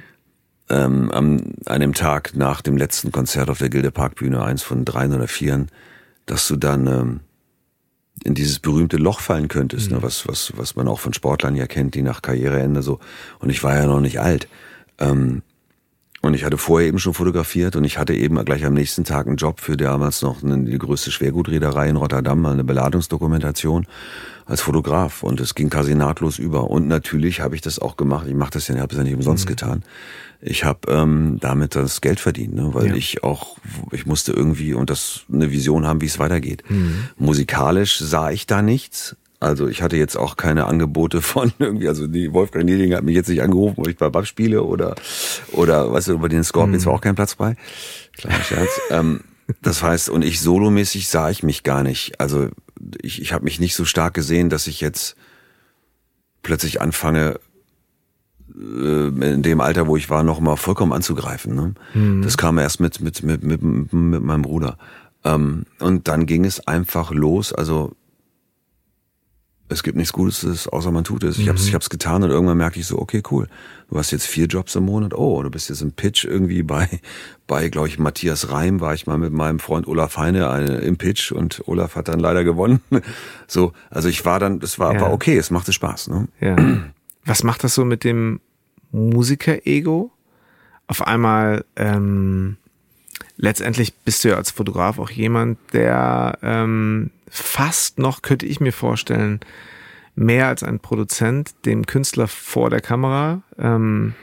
Ähm, 0.70 1.12
am, 1.12 1.41
an 1.65 1.82
dem 1.82 1.93
Tag 1.93 2.36
nach 2.36 2.62
dem 2.62 2.77
letzten 2.77 3.12
Konzert 3.12 3.50
auf 3.50 3.60
der 3.60 3.70
Gilde 3.70 3.91
Parkbühne, 3.91 4.41
eins 4.41 4.63
von 4.63 4.86
dreien 4.86 5.13
oder 5.13 5.27
vieren, 5.27 5.67
dass 6.25 6.48
du 6.48 6.55
dann 6.55 6.88
ähm, 6.88 7.20
in 8.24 8.34
dieses 8.36 8.60
berühmte 8.60 8.98
Loch 8.98 9.20
fallen 9.20 9.48
könntest, 9.48 9.89
ne, 9.89 9.98
mhm. 9.98 10.01
ne, 10.01 10.08
was, 10.08 10.27
was, 10.27 10.53
was 10.56 10.75
man 10.75 10.88
auch 10.88 11.00
von 11.00 11.13
Sportlern 11.13 11.56
ja 11.56 11.68
kennt, 11.68 11.96
die 11.96 12.01
nach 12.01 12.22
Karriereende 12.22 12.82
so, 12.82 13.00
und 13.39 13.50
ich 13.50 13.63
war 13.63 13.75
ja 13.75 13.86
noch 13.86 14.00
nicht 14.00 14.20
alt. 14.20 14.48
Ähm, 15.00 15.42
und 16.24 16.36
ich 16.36 16.46
hatte 16.46 16.58
vorher 16.58 16.88
eben 16.88 17.00
schon 17.00 17.13
fotografiert 17.13 17.75
und 17.75 17.84
ich 17.84 17.98
hatte 17.98 18.13
eben 18.13 18.44
gleich 18.46 18.63
am 18.63 18.74
nächsten 18.74 19.03
Tag 19.03 19.27
einen 19.27 19.36
Job 19.36 19.60
für 19.60 19.75
damals 19.75 20.22
noch 20.22 20.42
eine, 20.42 20.63
die 20.63 20.77
größte 20.77 21.12
Schwergutreederei 21.12 21.89
in 21.89 21.98
Rotterdam, 21.98 22.46
eine 22.46 22.63
Beladungsdokumentation 22.63 23.86
als 24.46 24.62
Fotograf 24.62 25.24
und 25.24 25.42
es 25.42 25.53
ging 25.53 25.70
quasi 25.70 25.96
nahtlos 25.96 26.39
über. 26.39 26.70
Und 26.70 26.88
natürlich 26.88 27.42
habe 27.42 27.56
ich 27.56 27.62
das 27.62 27.77
auch 27.77 27.98
gemacht. 27.98 28.25
Ich 28.25 28.36
mache 28.36 28.51
das 28.51 28.70
ja, 28.70 28.75
ich 28.75 28.82
habe 28.82 28.94
es 28.94 28.98
ja 28.98 29.03
nicht 29.03 29.15
umsonst 29.15 29.46
mhm. 29.46 29.50
getan. 29.50 29.84
Ich 30.39 30.63
habe 30.63 30.89
ähm, 30.89 31.39
damit 31.42 31.75
das 31.75 32.00
Geld 32.00 32.22
verdient, 32.22 32.56
ne? 32.56 32.70
weil 32.74 32.88
ja. 32.88 32.96
ich 32.96 33.22
auch, 33.25 33.58
ich 33.92 34.06
musste 34.06 34.32
irgendwie 34.32 34.74
und 34.74 34.89
das 34.89 35.25
eine 35.32 35.51
Vision 35.51 35.86
haben, 35.86 36.00
wie 36.00 36.06
es 36.06 36.20
weitergeht. 36.20 36.63
Mhm. 36.70 37.10
Musikalisch 37.18 38.00
sah 38.00 38.32
ich 38.32 38.48
da 38.48 38.62
nichts, 38.62 39.18
also 39.44 39.68
ich 39.68 39.82
hatte 39.82 39.98
jetzt 39.98 40.16
auch 40.16 40.38
keine 40.38 40.66
Angebote 40.66 41.22
von 41.22 41.52
irgendwie, 41.60 41.88
also 41.88 42.08
die 42.08 42.34
Wolfgang 42.34 42.66
Nieding 42.66 42.94
hat 42.94 43.04
mich 43.04 43.16
jetzt 43.16 43.30
nicht 43.30 43.42
angerufen, 43.42 43.76
ob 43.80 43.88
ich 43.88 43.98
bei 43.98 44.10
BAP 44.10 44.26
spiele 44.26 44.64
oder, 44.64 44.96
oder 45.52 45.92
weißt 45.92 46.10
du, 46.10 46.14
über 46.14 46.30
den 46.30 46.44
Scorpions 46.44 46.84
mhm. 46.84 46.88
war 46.88 46.96
auch 46.96 47.02
kein 47.02 47.16
Platz 47.16 47.34
frei. 47.34 47.56
Kleiner 48.14 48.44
Scherz. 48.44 48.70
ähm, 48.90 49.22
das 49.62 49.84
heißt, 49.84 50.10
und 50.10 50.24
ich 50.24 50.42
solomäßig 50.42 51.08
sah 51.08 51.30
ich 51.30 51.44
mich 51.44 51.64
gar 51.64 51.84
nicht. 51.84 52.20
Also 52.20 52.50
ich, 53.02 53.22
ich 53.22 53.34
habe 53.34 53.44
mich 53.44 53.60
nicht 53.60 53.76
so 53.76 53.86
stark 53.86 54.14
gesehen, 54.14 54.50
dass 54.50 54.68
ich 54.68 54.82
jetzt 54.82 55.16
plötzlich 56.42 56.82
anfange, 56.82 57.40
äh, 58.56 59.08
in 59.08 59.44
dem 59.44 59.62
Alter, 59.62 59.88
wo 59.88 59.98
ich 59.98 60.10
war, 60.10 60.24
noch 60.24 60.40
mal 60.40 60.56
vollkommen 60.56 60.94
anzugreifen. 60.94 61.56
Ne? 61.56 61.74
Mhm. 61.94 62.22
Das 62.22 62.38
kam 62.38 62.58
erst 62.58 62.80
mit, 62.80 63.02
mit, 63.02 63.24
mit, 63.24 63.44
mit, 63.44 63.62
mit 63.62 64.24
meinem 64.24 64.42
Bruder. 64.42 64.78
Ähm, 65.24 65.66
und 65.80 66.08
dann 66.08 66.26
ging 66.26 66.46
es 66.46 66.66
einfach 66.68 67.12
los. 67.12 67.54
Also 67.54 67.96
es 69.74 69.84
gibt 69.84 69.98
nichts 69.98 70.13
Gutes, 70.13 70.68
außer 70.68 70.92
man 70.92 71.03
tut 71.03 71.24
es. 71.24 71.38
Ich 71.38 71.50
habe 71.50 71.58
es 71.58 71.68
ich 71.68 71.74
hab's 71.74 71.89
getan 71.89 72.24
und 72.24 72.30
irgendwann 72.30 72.58
merke 72.58 72.80
ich 72.80 72.86
so, 72.86 73.00
okay, 73.00 73.22
cool. 73.32 73.48
Du 73.89 73.98
hast 73.98 74.12
jetzt 74.12 74.25
vier 74.25 74.46
Jobs 74.46 74.75
im 74.75 74.86
Monat. 74.86 75.13
Oh, 75.13 75.44
du 75.44 75.50
bist 75.50 75.70
jetzt 75.70 75.82
im 75.82 75.92
Pitch 75.92 76.24
irgendwie 76.24 76.63
bei, 76.63 76.88
bei 77.48 77.70
glaube 77.70 77.88
ich, 77.88 78.00
Matthias 78.00 78.50
Reim 78.50 78.80
war 78.80 78.94
ich 78.94 79.08
mal 79.08 79.18
mit 79.18 79.34
meinem 79.34 79.60
Freund 79.60 79.88
Olaf 79.88 80.18
Heine 80.18 80.50
eine, 80.50 80.77
im 80.77 80.98
Pitch 80.98 81.32
und 81.32 81.68
Olaf 81.68 81.96
hat 81.96 82.08
dann 82.08 82.20
leider 82.20 82.44
gewonnen. 82.44 82.82
So, 83.46 83.74
also 83.92 84.10
ich 84.10 84.25
war 84.25 84.39
dann, 84.39 84.62
es 84.63 84.80
war, 84.80 84.96
ja. 84.96 85.01
war 85.01 85.13
okay, 85.13 85.38
es 85.38 85.51
machte 85.51 85.74
Spaß. 85.74 86.08
Ne? 86.08 86.27
Ja. 86.39 86.56
Was 87.25 87.44
macht 87.44 87.63
das 87.63 87.75
so 87.75 87.86
mit 87.86 88.03
dem 88.03 88.39
Musiker-Ego? 88.92 90.12
Auf 90.88 91.06
einmal, 91.06 91.65
ähm, 91.75 92.58
letztendlich 93.38 93.94
bist 93.94 94.24
du 94.24 94.30
ja 94.30 94.36
als 94.36 94.50
Fotograf 94.50 94.98
auch 94.98 95.10
jemand, 95.10 95.60
der 95.74 96.39
ähm, 96.42 97.12
fast 97.34 97.98
noch, 97.98 98.22
könnte 98.22 98.46
ich 98.46 98.60
mir 98.60 98.72
vorstellen, 98.72 99.40
mehr 100.16 100.48
als 100.48 100.62
ein 100.62 100.80
Produzent 100.80 101.54
dem 101.66 101.88
Künstler 101.88 102.28
vor 102.28 102.70
der 102.70 102.80
Kamera 102.80 103.42
ähm, 103.58 104.13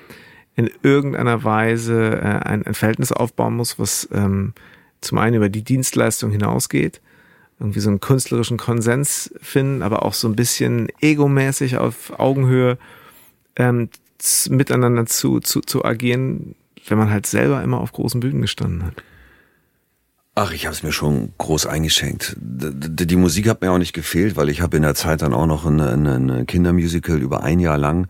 in 0.54 0.70
irgendeiner 0.82 1.42
Weise 1.42 2.20
äh, 2.20 2.46
ein, 2.46 2.64
ein 2.64 2.74
Verhältnis 2.74 3.10
aufbauen 3.10 3.56
muss, 3.56 3.80
was 3.80 4.08
ähm, 4.12 4.54
zum 5.00 5.18
einen 5.18 5.36
über 5.36 5.48
die 5.48 5.64
Dienstleistung 5.64 6.30
hinausgeht, 6.30 7.00
irgendwie 7.58 7.80
so 7.80 7.90
einen 7.90 8.00
künstlerischen 8.00 8.58
Konsens 8.58 9.34
finden, 9.42 9.82
aber 9.82 10.04
auch 10.04 10.14
so 10.14 10.28
ein 10.28 10.36
bisschen 10.36 10.88
egomäßig 11.00 11.78
auf 11.78 12.18
Augenhöhe 12.20 12.78
ähm, 13.56 13.88
miteinander 14.48 15.06
zu, 15.06 15.40
zu, 15.40 15.62
zu 15.62 15.84
agieren, 15.84 16.54
wenn 16.86 16.98
man 16.98 17.10
halt 17.10 17.26
selber 17.26 17.60
immer 17.64 17.80
auf 17.80 17.90
großen 17.92 18.20
Bühnen 18.20 18.42
gestanden 18.42 18.84
hat. 18.84 19.02
Ach, 20.34 20.52
ich 20.52 20.66
habe 20.66 20.74
es 20.74 20.82
mir 20.82 20.92
schon 20.92 21.32
groß 21.38 21.66
eingeschenkt. 21.66 22.36
Die 22.38 23.16
Musik 23.16 23.48
hat 23.48 23.62
mir 23.62 23.72
auch 23.72 23.78
nicht 23.78 23.92
gefehlt, 23.92 24.36
weil 24.36 24.48
ich 24.48 24.60
habe 24.62 24.76
in 24.76 24.82
der 24.82 24.94
Zeit 24.94 25.22
dann 25.22 25.34
auch 25.34 25.46
noch 25.46 25.66
ein, 25.66 25.80
ein 25.80 26.46
Kindermusical 26.46 27.20
über 27.20 27.42
ein 27.42 27.58
Jahr 27.58 27.78
lang 27.78 28.08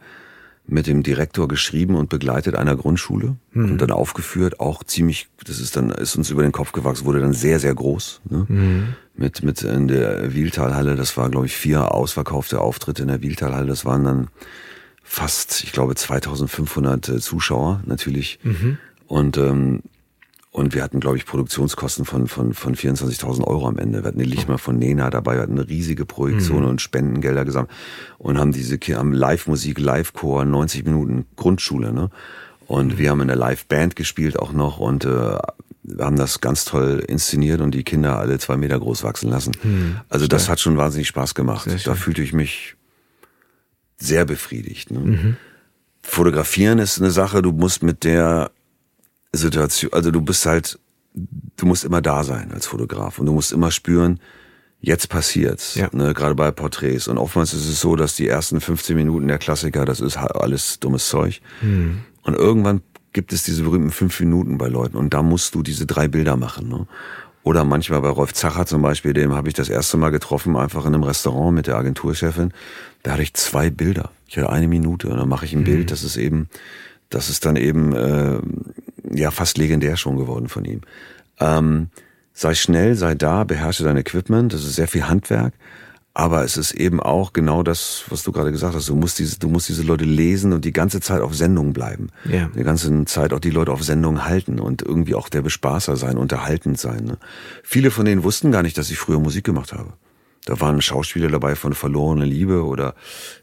mit 0.71 0.87
dem 0.87 1.03
Direktor 1.03 1.49
geschrieben 1.49 1.97
und 1.97 2.09
begleitet 2.09 2.55
einer 2.55 2.77
Grundschule 2.77 3.37
mhm. 3.53 3.73
und 3.73 3.79
dann 3.79 3.91
aufgeführt, 3.91 4.61
auch 4.61 4.85
ziemlich, 4.85 5.29
das 5.45 5.59
ist 5.59 5.77
dann, 5.77 5.91
ist 5.91 6.15
uns 6.17 6.31
über 6.31 6.43
den 6.43 6.53
Kopf 6.53 6.73
gewachsen, 6.73 7.07
wurde 7.07 7.21
dann 7.21 7.33
sehr, 7.33 7.59
sehr 7.59 7.75
groß, 7.75 8.21
ne? 8.31 8.47
Mhm. 8.49 8.89
Mit, 9.17 9.43
mit 9.43 9.63
in 9.63 9.89
der 9.89 10.33
Wieltalhalle, 10.33 10.97
das 10.97 11.17
war, 11.17 11.29
glaube 11.29 11.47
ich, 11.47 11.55
vier 11.55 11.93
ausverkaufte 11.93 12.61
Auftritte 12.61 13.03
in 13.03 13.09
der 13.09 13.21
Wieltalhalle, 13.21 13.67
das 13.67 13.85
waren 13.85 14.05
dann 14.05 14.29
fast, 15.03 15.65
ich 15.65 15.73
glaube, 15.73 15.95
2500 15.95 17.09
äh, 17.09 17.19
Zuschauer, 17.19 17.83
natürlich. 17.85 18.39
Mhm. 18.45 18.79
Und, 19.09 19.37
ähm, 19.37 19.83
und 20.53 20.75
wir 20.75 20.83
hatten, 20.83 20.99
glaube 20.99 21.17
ich, 21.17 21.27
Produktionskosten 21.27 22.05
von, 22.05 22.27
von, 22.27 22.55
von 22.55 22.75
24.000 22.75 23.45
Euro 23.45 23.69
am 23.69 23.79
Ende. 23.79 24.03
Wir 24.03 24.09
hatten 24.09 24.19
die 24.19 24.25
Lichtmer 24.25 24.59
von 24.59 24.79
Nena 24.79 25.09
dabei, 25.09 25.37
wir 25.37 25.43
hatten 25.43 25.59
eine 25.59 25.69
riesige 25.69 26.05
Projektion 26.05 26.63
mhm. 26.63 26.71
und 26.71 26.83
Spendengelder 26.83 27.45
gesammelt 27.45 27.71
und 28.19 28.39
haben 28.39 28.53
diese 28.53 28.77
haben 28.97 29.13
Live-Musik, 29.13 29.79
Live-Chor, 29.79 30.45
90 30.45 30.85
Minuten 30.85 31.27
Grundschule, 31.37 31.93
ne? 31.93 32.11
Und 32.67 32.95
mhm. 32.95 32.99
wir 32.99 33.11
haben 33.11 33.21
in 33.21 33.29
der 33.29 33.37
Live-Band 33.37 33.97
gespielt 33.97 34.39
auch 34.39 34.53
noch 34.53 34.79
und 34.79 35.05
äh, 35.05 35.39
haben 35.99 36.17
das 36.17 36.41
ganz 36.41 36.65
toll 36.65 37.03
inszeniert 37.07 37.61
und 37.61 37.73
die 37.73 37.85
Kinder 37.85 38.19
alle 38.19 38.39
zwei 38.39 38.57
Meter 38.57 38.79
groß 38.79 39.03
wachsen 39.03 39.31
lassen. 39.31 39.53
Mhm. 39.63 39.97
Also 40.09 40.27
das 40.27 40.49
hat 40.49 40.61
schon 40.61 40.77
wahnsinnig 40.77 41.09
Spaß 41.09 41.35
gemacht. 41.35 41.69
Da 41.85 41.95
fühlte 41.95 42.23
ich 42.23 42.33
mich 42.33 42.77
sehr 43.97 44.25
befriedigt. 44.25 44.91
Ne? 44.91 45.01
Mhm. 45.01 45.37
Fotografieren 46.03 46.79
ist 46.79 46.99
eine 46.99 47.11
Sache, 47.11 47.43
du 47.43 47.53
musst 47.53 47.83
mit 47.83 48.05
der 48.05 48.51
Situation, 49.33 49.93
also 49.93 50.11
du 50.11 50.21
bist 50.21 50.47
halt, 50.47 50.79
du 51.15 51.67
musst 51.67 51.85
immer 51.85 52.01
da 52.01 52.25
sein 52.25 52.53
als 52.53 52.67
Fotograf 52.67 53.19
und 53.19 53.27
du 53.27 53.33
musst 53.33 53.53
immer 53.53 53.71
spüren, 53.71 54.21
jetzt 54.81 55.09
passiert's, 55.09 55.75
ja. 55.75 55.89
ne, 55.93 56.15
gerade 56.15 56.35
bei 56.35 56.51
Porträts. 56.51 57.09
Und 57.09 57.19
oftmals 57.19 57.53
ist 57.53 57.67
es 57.67 57.81
so, 57.81 57.97
dass 57.97 58.17
die 58.17 58.29
ersten 58.29 58.61
15 58.61 58.97
Minuten 58.97 59.29
der 59.29 59.39
Klassiker, 59.39 59.85
das 59.85 60.01
ist 60.01 60.17
alles 60.17 60.81
dummes 60.81 61.09
Zeug. 61.09 61.41
Mhm. 61.61 62.01
Und 62.23 62.35
irgendwann 62.35 62.83
gibt 63.13 63.33
es 63.33 63.43
diese 63.43 63.63
berühmten 63.63 63.91
fünf 63.91 64.19
Minuten 64.21 64.59
bei 64.59 64.69
Leuten 64.69 64.97
und 64.97 65.13
da 65.15 65.23
musst 65.23 65.55
du 65.55 65.63
diese 65.63 65.87
drei 65.87 66.09
Bilder 66.09 66.37
machen. 66.37 66.69
Ne? 66.69 66.87
Oder 67.43 67.65
manchmal 67.65 68.01
bei 68.03 68.09
Rolf 68.09 68.35
Zacher 68.35 68.67
zum 68.67 68.83
Beispiel, 68.83 69.13
dem 69.13 69.33
habe 69.33 69.49
ich 69.49 69.55
das 69.55 69.69
erste 69.69 69.97
Mal 69.97 70.11
getroffen, 70.11 70.57
einfach 70.57 70.87
in 70.87 70.95
einem 70.95 71.03
Restaurant 71.03 71.55
mit 71.55 71.67
der 71.67 71.77
Agenturchefin. 71.77 72.53
Da 73.03 73.13
hatte 73.13 73.23
ich 73.23 73.35
zwei 73.35 73.71
Bilder. 73.71 74.11
Ich 74.29 74.37
hatte 74.37 74.51
eine 74.51 74.69
Minute 74.69 75.09
und 75.09 75.17
dann 75.17 75.29
mache 75.29 75.47
ich 75.47 75.55
ein 75.55 75.61
mhm. 75.61 75.65
Bild, 75.65 75.91
das 75.91 76.05
ist 76.05 76.17
eben, 76.17 76.49
das 77.09 77.31
ist 77.31 77.45
dann 77.47 77.57
eben 77.57 77.95
äh, 77.95 78.39
ja 79.09 79.31
fast 79.31 79.59
legendär 79.59 79.97
schon 79.97 80.17
geworden 80.17 80.49
von 80.49 80.65
ihm. 80.65 80.81
Ähm, 81.39 81.89
sei 82.33 82.55
schnell, 82.55 82.95
sei 82.95 83.15
da, 83.15 83.45
beherrsche 83.45 83.85
dein 83.85 83.97
Equipment, 83.97 84.53
das 84.53 84.65
ist 84.65 84.75
sehr 84.75 84.89
viel 84.89 85.09
Handwerk, 85.09 85.55
aber 86.13 86.45
es 86.45 86.57
ist 86.57 86.73
eben 86.73 87.01
auch 87.01 87.33
genau 87.33 87.63
das, 87.63 88.05
was 88.09 88.23
du 88.23 88.33
gerade 88.33 88.51
gesagt 88.51 88.75
hast. 88.75 88.89
Du 88.89 88.97
musst 88.97 89.19
diese, 89.19 89.39
du 89.39 89.49
musst 89.49 89.69
diese 89.69 89.83
Leute 89.83 90.05
lesen 90.05 90.53
und 90.53 90.65
die 90.65 90.73
ganze 90.73 91.01
Zeit 91.01 91.21
auf 91.21 91.35
Sendung 91.35 91.73
bleiben. 91.73 92.09
Ja. 92.29 92.51
Die 92.55 92.65
ganze 92.65 93.05
Zeit 93.05 93.33
auch 93.33 93.41
die 93.41 93.51
Leute 93.51 93.73
auf 93.73 93.83
Sendung 93.85 94.25
halten 94.25 94.59
und 94.59 94.83
irgendwie 94.83 95.15
auch 95.15 95.29
der 95.29 95.43
Bespaßer 95.43 95.97
sein, 95.97 96.19
unterhaltend 96.19 96.79
sein. 96.79 97.05
Ne? 97.05 97.19
Viele 97.63 97.91
von 97.91 98.05
denen 98.05 98.25
wussten 98.25 98.51
gar 98.51 98.63
nicht, 98.63 98.77
dass 98.77 98.91
ich 98.91 98.99
früher 98.99 99.21
Musik 99.21 99.45
gemacht 99.45 99.73
habe. 99.73 99.93
Da 100.47 100.59
waren 100.61 100.81
Schauspieler 100.81 101.29
dabei 101.29 101.55
von 101.55 101.75
Verlorene 101.75 102.25
Liebe 102.25 102.65
oder 102.65 102.95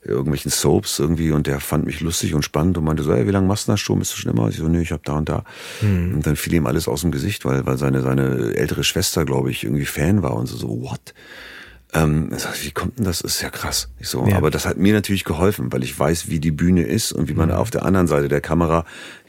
irgendwelchen 0.04 0.50
Soaps 0.50 0.98
irgendwie 0.98 1.32
und 1.32 1.46
der 1.46 1.60
fand 1.60 1.86
mich 1.86 2.02
lustig 2.02 2.34
und 2.34 2.44
spannend 2.44 2.78
und 2.78 2.86
meinte 2.86 3.04
so, 3.04 3.12
ey, 3.12 3.28
wie 3.28 3.32
lange 3.32 3.48
machst 3.48 3.68
du 3.68 3.74
das 3.74 3.80
schon? 3.80 4.00
Bist 4.00 4.14
du 4.14 4.18
schon 4.18 4.32
immer? 4.32 4.50
Ich 4.50 4.58
so, 4.58 4.68
nee, 4.68 4.82
ich 4.82 4.92
hab 4.92 5.04
da 5.04 5.14
und 5.14 5.30
da. 5.30 5.44
Mhm. 5.82 6.16
Und 6.16 6.28
dann 6.28 6.36
fiel 6.36 6.54
ihm 6.54 6.66
alles 6.66 6.88
aus 6.88 7.02
dem 7.02 7.12
Gesicht, 7.12 7.46
weil, 7.46 7.66
weil 7.66 7.78
seine, 7.78 8.02
seine 8.02 8.56
ältere 8.56 8.84
Schwester, 8.84 9.26
glaube 9.26 9.52
ich, 9.52 9.64
irgendwie 9.64 9.86
Fan 9.86 10.24
war 10.24 10.34
und 10.34 10.48
so, 10.48 10.58
so 10.58 10.82
what? 10.82 11.14
Ähm, 11.94 12.30
sag, 12.36 12.64
wie 12.64 12.72
kommt 12.72 12.98
denn 12.98 13.06
das? 13.06 13.20
das? 13.20 13.36
Ist 13.36 13.42
ja 13.42 13.50
krass. 13.50 13.90
Ich 14.00 14.10
so, 14.10 14.28
ja. 14.28 14.36
aber 14.36 14.52
das 14.52 14.66
hat 14.66 14.78
mir 14.78 14.94
natürlich 14.94 15.24
geholfen, 15.24 15.72
weil 15.72 15.84
ich 15.84 15.98
weiß, 15.98 16.30
wie 16.30 16.40
die 16.40 16.52
Bühne 16.52 16.84
ist 16.84 17.14
und 17.14 17.30
wie 17.30 17.34
man 17.34 17.50
mhm. 17.50 17.56
auf 17.56 17.70
der 17.72 17.86
anderen 17.86 18.08
Seite 18.08 18.28
der 18.28 18.42
Kamera 18.42 18.86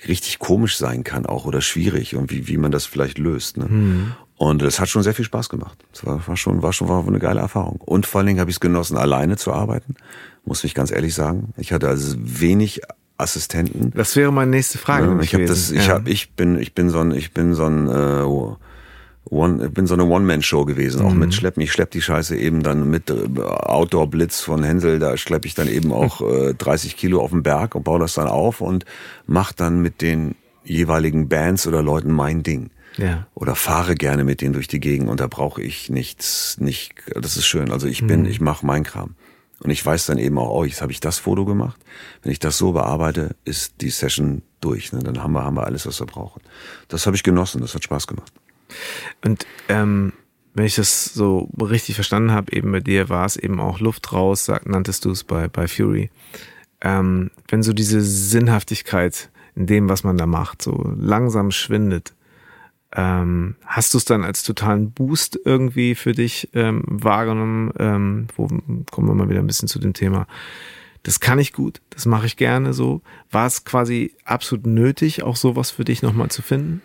richtig 0.09 0.39
komisch 0.39 0.77
sein 0.77 1.05
kann 1.05 1.25
auch 1.27 1.45
oder 1.45 1.61
schwierig 1.61 2.17
und 2.17 2.31
wie, 2.31 2.49
wie 2.49 2.57
man 2.57 2.73
das 2.73 2.85
vielleicht 2.85 3.19
löst. 3.19 3.59
Ne? 3.59 3.67
Mhm. 3.67 4.13
Und 4.39 4.63
es 4.63 4.79
hat 4.79 4.89
schon 4.89 5.03
sehr 5.03 5.15
viel 5.15 5.25
Spaß 5.25 5.49
gemacht. 5.49 5.77
Es 5.93 6.07
war, 6.07 6.27
war 6.27 6.37
schon, 6.37 6.63
war 6.63 6.73
schon 6.73 6.89
war 6.89 7.07
eine 7.07 7.19
geile 7.19 7.41
Erfahrung. 7.41 7.81
Und 7.85 8.07
vor 8.07 8.21
allen 8.21 8.29
Dingen 8.29 8.41
habe 8.41 8.51
ich 8.51 8.57
es 8.57 8.61
genossen, 8.61 8.97
alleine 8.97 9.37
zu 9.37 9.53
arbeiten. 9.53 9.97
Muss 10.45 10.63
ich 10.63 10.75
ganz 10.75 10.93
ehrlich 10.93 11.15
sagen. 11.15 11.53
Ich 11.57 11.73
hatte 11.73 11.89
also 11.89 12.17
wenig 12.19 12.81
Assistenten. 13.19 13.93
Das 13.97 14.15
wäre 14.15 14.33
meine 14.33 14.53
nächste 14.53 14.79
Frage. 14.79 15.07
Ja, 15.09 15.21
ich 15.21 15.35
habe 15.35 15.45
das, 15.45 15.73
ich 15.73 15.89
ja. 15.89 15.95
habe, 15.95 16.09
ich 16.09 16.35
bin, 16.35 16.57
ich 16.61 16.73
bin 16.73 16.89
so 16.89 17.01
ein, 17.01 17.11
ich 17.11 17.35
bin 17.35 17.55
so 17.55 17.65
ein 17.65 17.89
äh, 17.89 18.23
One, 19.31 19.67
ich 19.67 19.73
bin 19.73 19.89
so 19.89 19.95
eine 19.95 20.05
One-Man-Show 20.05 20.65
gewesen, 20.65 21.03
auch 21.03 21.13
mhm. 21.13 21.19
mit 21.19 21.35
Schleppen. 21.35 21.61
Ich 21.61 21.73
schlepp 21.73 21.91
die 21.91 22.01
Scheiße 22.01 22.37
eben 22.37 22.63
dann 22.63 22.89
mit 22.89 23.11
äh, 23.11 23.41
Outdoor-Blitz 23.41 24.41
von 24.41 24.63
Hänsel, 24.63 25.01
da 25.01 25.17
schleppe 25.17 25.49
ich 25.49 25.55
dann 25.55 25.69
eben 25.69 25.93
auch 25.93 26.21
äh, 26.49 26.55
30 26.55 26.97
Kilo 26.97 27.21
auf 27.21 27.31
den 27.31 27.43
Berg 27.43 27.75
und 27.75 27.83
baue 27.83 27.99
das 27.99 28.15
dann 28.15 28.29
auf 28.29 28.61
und 28.61 28.85
mach 29.27 29.53
dann 29.53 29.83
mit 29.83 30.01
den 30.01 30.37
jeweiligen 30.65 31.29
Bands 31.29 31.67
oder 31.67 31.83
Leuten 31.83 32.13
mein 32.13 32.45
Ding. 32.45 32.71
Ja. 32.99 33.27
Oder 33.35 33.55
fahre 33.55 33.95
gerne 33.95 34.25
mit 34.25 34.41
denen 34.41 34.53
durch 34.53 34.69
die 34.69 34.81
Gegend 34.81 35.09
und 35.09 35.21
da 35.21 35.29
brauche 35.29 35.63
ich 35.63 35.89
nichts, 35.89 36.59
nicht, 36.59 36.95
das 37.15 37.37
ist 37.37 37.47
schön. 37.47 37.71
Also 37.71 37.87
ich 37.87 38.07
bin, 38.07 38.23
mhm. 38.23 38.27
ich 38.27 38.41
mache 38.41 38.67
mein 38.67 38.83
Kram. 38.83 39.15
Und 39.61 39.71
ich 39.71 39.85
weiß 39.85 40.07
dann 40.07 40.19
eben 40.19 40.39
auch, 40.39 40.51
oh, 40.51 40.65
jetzt 40.65 40.83
habe 40.83 40.93
ich 40.93 41.01
das 41.01 41.19
Foto 41.19 41.45
gemacht. 41.45 41.81
Wenn 42.23 42.31
ich 42.31 42.39
das 42.39 42.59
so 42.59 42.73
bearbeite, 42.73 43.35
ist 43.45 43.81
die 43.81 43.91
Session 43.91 44.43
durch. 44.61 44.93
Ne? 44.93 45.01
Dann 45.01 45.23
haben 45.23 45.33
wir, 45.33 45.45
haben 45.45 45.57
wir 45.57 45.65
alles, 45.65 45.87
was 45.87 46.01
wir 46.01 46.07
brauchen. 46.07 46.43
Das 46.87 47.07
habe 47.07 47.17
ich 47.17 47.25
genossen, 47.25 47.61
das 47.61 47.75
hat 47.75 47.83
Spaß 47.83 48.07
gemacht. 48.07 48.33
Und 49.25 49.47
ähm, 49.69 50.13
wenn 50.55 50.65
ich 50.65 50.77
das 50.77 51.07
so 51.07 51.49
richtig 51.61 51.97
verstanden 51.97 52.31
habe, 52.31 52.53
eben 52.53 52.71
bei 52.71 52.81
dir 52.81 53.09
war 53.09 53.27
es 53.27 53.37
eben 53.37 53.61
auch 53.61 53.81
Luft 53.81 54.13
raus, 54.13 54.45
sag, 54.45 54.67
nanntest 54.67 55.05
du 55.05 55.11
es 55.11 55.25
bei, 55.25 55.49
bei 55.49 55.67
Fury. 55.67 56.11
Ähm, 56.81 57.31
wenn 57.49 57.63
so 57.63 57.73
diese 57.73 58.01
Sinnhaftigkeit 58.01 59.31
in 59.57 59.67
dem, 59.67 59.89
was 59.89 60.05
man 60.05 60.17
da 60.17 60.27
macht, 60.27 60.63
so 60.63 60.95
langsam 60.97 61.51
schwindet, 61.51 62.15
ähm, 62.95 63.57
hast 63.67 63.93
du 63.93 63.99
es 63.99 64.05
dann 64.05 64.25
als 64.25 64.43
totalen 64.43 64.93
Boost 64.93 65.39
irgendwie 65.45 65.95
für 65.95 66.13
dich 66.13 66.49
ähm, 66.55 66.83
wahrgenommen? 66.87 67.73
Ähm, 67.79 68.27
wo 68.35 68.47
kommen 68.47 69.09
wir 69.09 69.15
mal 69.15 69.29
wieder 69.29 69.41
ein 69.41 69.47
bisschen 69.47 69.69
zu 69.69 69.79
dem 69.79 69.93
Thema. 69.93 70.27
Das 71.03 71.21
kann 71.21 71.39
ich 71.39 71.53
gut, 71.53 71.81
das 71.91 72.07
mache 72.07 72.27
ich 72.27 72.37
gerne 72.37 72.73
so. 72.73 73.03
War 73.31 73.47
es 73.47 73.65
quasi 73.65 74.15
absolut 74.25 74.67
nötig, 74.67 75.23
auch 75.23 75.37
sowas 75.37 75.71
für 75.71 75.85
dich 75.85 76.03
nochmal 76.03 76.31
zu 76.31 76.43
finden? 76.43 76.83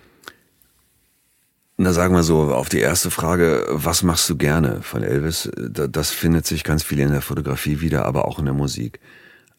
Na, 1.77 1.91
sagen 1.91 2.13
wir 2.13 2.23
so, 2.23 2.53
auf 2.53 2.69
die 2.69 2.79
erste 2.79 3.09
Frage, 3.09 3.65
was 3.69 4.03
machst 4.03 4.29
du 4.29 4.37
gerne 4.37 4.81
von 4.83 5.01
Elvis? 5.01 5.49
Das 5.57 6.11
findet 6.11 6.45
sich 6.45 6.63
ganz 6.63 6.83
viel 6.83 6.99
in 6.99 7.11
der 7.11 7.21
Fotografie 7.21 7.81
wieder, 7.81 8.05
aber 8.05 8.25
auch 8.25 8.37
in 8.37 8.45
der 8.45 8.53
Musik. 8.53 8.99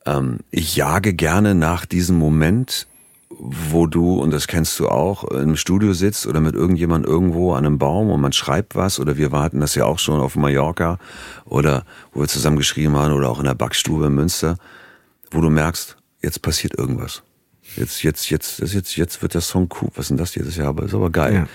Ähm, 0.07 0.39
ich 0.51 0.77
jage 0.77 1.13
gerne 1.13 1.55
nach 1.55 1.87
diesem 1.87 2.17
Moment, 2.17 2.87
wo 3.39 3.87
du, 3.87 4.21
und 4.21 4.31
das 4.31 4.47
kennst 4.47 4.79
du 4.79 4.89
auch, 4.89 5.25
im 5.25 5.57
Studio 5.57 5.93
sitzt 5.93 6.27
oder 6.27 6.41
mit 6.41 6.55
irgendjemand 6.55 7.07
irgendwo 7.07 7.55
an 7.55 7.67
einem 7.67 7.79
Baum 7.79 8.11
und 8.11 8.21
man 8.21 8.33
schreibt 8.33 8.75
was 8.75 9.01
oder 9.01 9.17
wir 9.17 9.33
warten 9.33 9.61
das 9.61 9.75
ja 9.75 9.85
auch 9.85 9.99
schon 9.99 10.21
auf 10.21 10.37
Mallorca 10.37 10.99
oder 11.45 11.85
wo 12.13 12.21
wir 12.21 12.29
zusammen 12.29 12.57
geschrieben 12.57 12.97
haben 12.97 13.13
oder 13.13 13.31
auch 13.31 13.39
in 13.39 13.45
der 13.45 13.55
Backstube 13.55 14.07
in 14.07 14.15
Münster, 14.15 14.57
wo 15.31 15.41
du 15.41 15.51
merkst, 15.51 15.97
jetzt 16.23 16.43
passiert 16.43 16.79
irgendwas. 16.79 17.23
Jetzt, 17.77 18.03
jetzt, 18.03 18.31
jetzt, 18.31 18.61
jetzt, 18.61 18.97
jetzt 18.97 19.23
wird 19.23 19.35
der 19.35 19.41
Song 19.41 19.69
cool. 19.81 19.89
Was 19.95 20.05
ist 20.05 20.11
denn 20.11 20.17
das 20.19 20.33
dieses 20.33 20.57
Jahr? 20.57 20.69
Aber 20.69 20.85
ist 20.85 20.95
aber 20.95 21.11
geil. 21.11 21.35
Ja. 21.35 21.47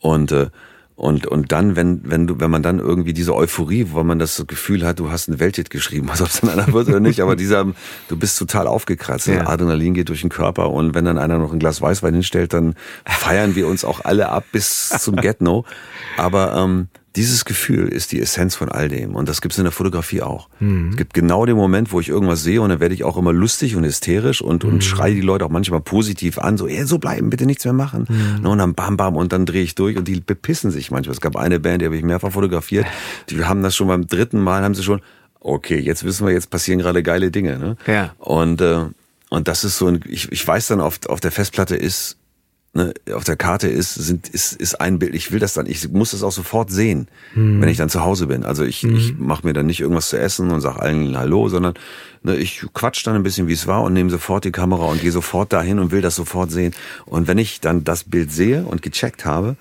Und 0.00 0.32
äh, 0.32 0.48
und, 0.98 1.28
und 1.28 1.52
dann, 1.52 1.76
wenn, 1.76 2.00
wenn 2.10 2.26
du, 2.26 2.40
wenn 2.40 2.50
man 2.50 2.64
dann 2.64 2.80
irgendwie 2.80 3.12
diese 3.12 3.32
Euphorie, 3.32 3.86
wo 3.92 4.02
man 4.02 4.18
das 4.18 4.44
Gefühl 4.48 4.84
hat, 4.84 4.98
du 4.98 5.12
hast 5.12 5.28
einen 5.28 5.38
Welthit 5.38 5.70
geschrieben, 5.70 6.08
was 6.10 6.20
ob 6.20 6.26
es 6.26 6.40
dann 6.40 6.50
einer 6.50 6.72
wird 6.72 6.88
oder 6.88 6.98
nicht, 6.98 7.22
aber 7.22 7.36
dieser, 7.36 7.66
du 8.08 8.16
bist 8.16 8.36
total 8.36 8.66
aufgekratzt. 8.66 9.28
Ja. 9.28 9.46
Adrenalin 9.46 9.94
geht 9.94 10.08
durch 10.08 10.22
den 10.22 10.30
Körper 10.30 10.70
und 10.70 10.94
wenn 10.94 11.04
dann 11.04 11.16
einer 11.16 11.38
noch 11.38 11.52
ein 11.52 11.60
Glas 11.60 11.80
Weißwein 11.80 12.14
hinstellt, 12.14 12.52
dann 12.52 12.74
feiern 13.06 13.54
wir 13.54 13.68
uns 13.68 13.84
auch 13.84 14.04
alle 14.04 14.30
ab 14.30 14.44
bis 14.50 14.88
zum 14.88 15.14
Get-No. 15.14 15.64
Aber 16.16 16.56
ähm, 16.56 16.88
dieses 17.16 17.44
Gefühl 17.44 17.88
ist 17.88 18.12
die 18.12 18.20
Essenz 18.20 18.54
von 18.54 18.68
all 18.68 18.88
dem. 18.88 19.14
Und 19.16 19.28
das 19.28 19.40
gibt 19.40 19.52
es 19.52 19.58
in 19.58 19.64
der 19.64 19.72
Fotografie 19.72 20.22
auch. 20.22 20.48
Mhm. 20.60 20.90
Es 20.90 20.96
gibt 20.96 21.14
genau 21.14 21.46
den 21.46 21.56
Moment, 21.56 21.90
wo 21.90 22.00
ich 22.00 22.08
irgendwas 22.08 22.42
sehe 22.42 22.60
und 22.60 22.68
dann 22.68 22.80
werde 22.80 22.94
ich 22.94 23.04
auch 23.04 23.16
immer 23.16 23.32
lustig 23.32 23.76
und 23.76 23.84
hysterisch 23.84 24.42
und, 24.42 24.64
mhm. 24.64 24.74
und 24.74 24.84
schreie 24.84 25.14
die 25.14 25.20
Leute 25.20 25.44
auch 25.44 25.50
manchmal 25.50 25.80
positiv 25.80 26.38
an, 26.38 26.58
so, 26.58 26.66
ey, 26.66 26.84
so 26.84 26.98
bleiben, 26.98 27.30
bitte 27.30 27.46
nichts 27.46 27.64
mehr 27.64 27.74
machen. 27.74 28.06
Mhm. 28.08 28.46
Und 28.46 28.58
dann 28.58 28.74
bam, 28.74 28.96
bam 28.96 29.16
und 29.16 29.32
dann 29.32 29.46
drehe 29.46 29.62
ich 29.62 29.74
durch 29.74 29.96
und 29.96 30.06
die 30.06 30.20
bepissen 30.20 30.70
sich 30.70 30.90
manchmal. 30.90 31.14
Es 31.14 31.20
gab 31.20 31.36
eine 31.36 31.58
Band, 31.60 31.82
die 31.82 31.86
habe 31.86 31.96
ich 31.96 32.02
mehrfach 32.02 32.32
fotografiert, 32.32 32.86
die 33.30 33.44
haben 33.44 33.62
das 33.62 33.74
schon 33.74 33.88
beim 33.88 34.06
dritten 34.06 34.40
Mal, 34.40 34.62
haben 34.62 34.74
sie 34.74 34.84
schon, 34.84 35.00
okay, 35.40 35.78
jetzt 35.78 36.04
wissen 36.04 36.26
wir, 36.26 36.32
jetzt 36.32 36.50
passieren 36.50 36.78
gerade 36.78 37.02
geile 37.02 37.30
Dinge. 37.30 37.58
Ne? 37.58 37.76
Ja. 37.86 38.14
Und, 38.18 38.60
äh, 38.60 38.84
und 39.30 39.48
das 39.48 39.64
ist 39.64 39.78
so 39.78 39.86
ein, 39.86 40.00
ich, 40.06 40.30
ich 40.30 40.46
weiß 40.46 40.68
dann, 40.68 40.80
auf, 40.80 41.00
auf 41.06 41.20
der 41.20 41.32
Festplatte 41.32 41.76
ist 41.76 42.16
ne, 42.74 42.94
auf 43.14 43.24
der 43.24 43.36
Karte 43.36 43.68
ist, 43.68 43.94
sind, 43.94 44.28
ist, 44.28 44.52
ist 44.52 44.80
ein 44.80 44.98
Bild. 44.98 45.14
Ich 45.14 45.32
will 45.32 45.38
das 45.38 45.54
dann, 45.54 45.66
ich 45.66 45.88
muss 45.90 46.12
das 46.12 46.22
auch 46.22 46.32
sofort 46.32 46.70
sehen, 46.70 47.08
hm. 47.34 47.60
wenn 47.60 47.68
ich 47.68 47.76
dann 47.76 47.88
zu 47.88 48.02
Hause 48.02 48.26
bin. 48.26 48.44
Also 48.44 48.64
ich, 48.64 48.82
hm. 48.82 48.96
ich 48.96 49.18
mache 49.18 49.46
mir 49.46 49.52
dann 49.52 49.66
nicht 49.66 49.80
irgendwas 49.80 50.08
zu 50.08 50.18
essen 50.18 50.50
und 50.50 50.60
sag 50.60 50.78
allen 50.78 51.16
Hallo, 51.16 51.48
sondern 51.48 51.74
ne, 52.22 52.36
ich 52.36 52.64
quatsch 52.72 53.06
dann 53.06 53.14
ein 53.14 53.22
bisschen, 53.22 53.48
wie 53.48 53.52
es 53.52 53.66
war 53.66 53.82
und 53.82 53.92
nehme 53.92 54.10
sofort 54.10 54.44
die 54.44 54.52
Kamera 54.52 54.84
und 54.84 55.00
gehe 55.00 55.12
sofort 55.12 55.52
dahin 55.52 55.78
und 55.78 55.90
will 55.90 56.02
das 56.02 56.14
sofort 56.14 56.50
sehen. 56.50 56.74
Und 57.06 57.26
wenn 57.26 57.38
ich 57.38 57.60
dann 57.60 57.84
das 57.84 58.04
Bild 58.04 58.32
sehe 58.32 58.64
und 58.64 58.82
gecheckt 58.82 59.24
habe, 59.24 59.56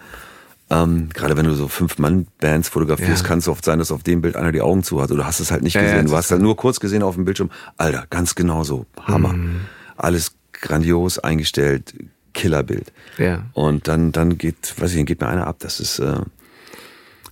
ähm, 0.69 1.09
gerade 1.13 1.37
wenn 1.37 1.45
du 1.45 1.53
so 1.53 1.69
fünf 1.69 1.97
Mann 1.97 2.27
Bands 2.41 2.67
fotografierst, 2.67 3.21
ja. 3.21 3.27
kann 3.27 3.39
es 3.39 3.47
oft 3.47 3.63
sein, 3.63 3.79
dass 3.79 3.91
auf 3.91 4.03
dem 4.03 4.21
Bild 4.21 4.35
einer 4.35 4.51
die 4.51 4.61
Augen 4.61 4.83
zu 4.83 5.01
hat. 5.01 5.11
Oder 5.11 5.21
du 5.21 5.25
hast 5.25 5.39
es 5.39 5.49
halt 5.49 5.63
nicht 5.63 5.75
ja, 5.75 5.81
gesehen. 5.81 5.97
Ja, 5.97 6.03
du 6.03 6.15
hast 6.15 6.29
halt 6.29 6.41
nur 6.41 6.57
kurz 6.57 6.81
gesehen 6.81 7.03
auf 7.03 7.15
dem 7.15 7.23
Bildschirm. 7.23 7.49
Alter, 7.77 8.05
ganz 8.09 8.35
genau 8.35 8.63
so. 8.63 8.85
Hammer. 9.01 9.33
Mhm. 9.33 9.61
Alles 9.95 10.33
grandios 10.51 11.19
eingestellt, 11.19 11.93
Killerbild. 12.37 12.93
Ja. 13.17 13.45
Und 13.53 13.87
dann, 13.87 14.11
dann 14.11 14.37
geht, 14.37 14.79
weiß 14.79 14.93
ich, 14.93 15.05
geht 15.05 15.19
mir 15.19 15.27
einer 15.27 15.47
ab. 15.47 15.57
Das 15.59 15.79
ist, 15.79 15.99
äh, 15.99 16.21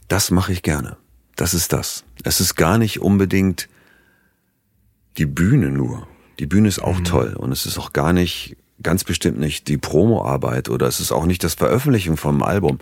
das 0.08 0.32
mache 0.32 0.52
ich 0.52 0.64
gerne. 0.64 0.98
Das 1.36 1.54
ist 1.54 1.72
das. 1.72 2.04
Es 2.24 2.42
ist 2.42 2.56
gar 2.56 2.78
nicht 2.78 3.02
unbedingt 3.02 3.70
die 5.18 5.26
Bühne 5.26 5.70
nur. 5.70 6.08
Die 6.40 6.48
Bühne 6.48 6.68
ist 6.68 6.80
auch 6.80 7.00
mhm. 7.00 7.04
toll 7.06 7.34
und 7.38 7.52
es 7.52 7.66
ist 7.66 7.78
auch 7.78 7.94
gar 7.94 8.12
nicht, 8.12 8.58
ganz 8.84 9.04
bestimmt 9.04 9.40
nicht 9.40 9.68
die 9.70 9.78
Promoarbeit 9.78 10.68
oder 10.70 10.88
es 10.88 11.00
ist 11.00 11.12
auch 11.12 11.26
nicht 11.26 11.44
das 11.44 11.54
Veröffentlichen 11.54 12.18
vom 12.18 12.44
Album. 12.44 12.80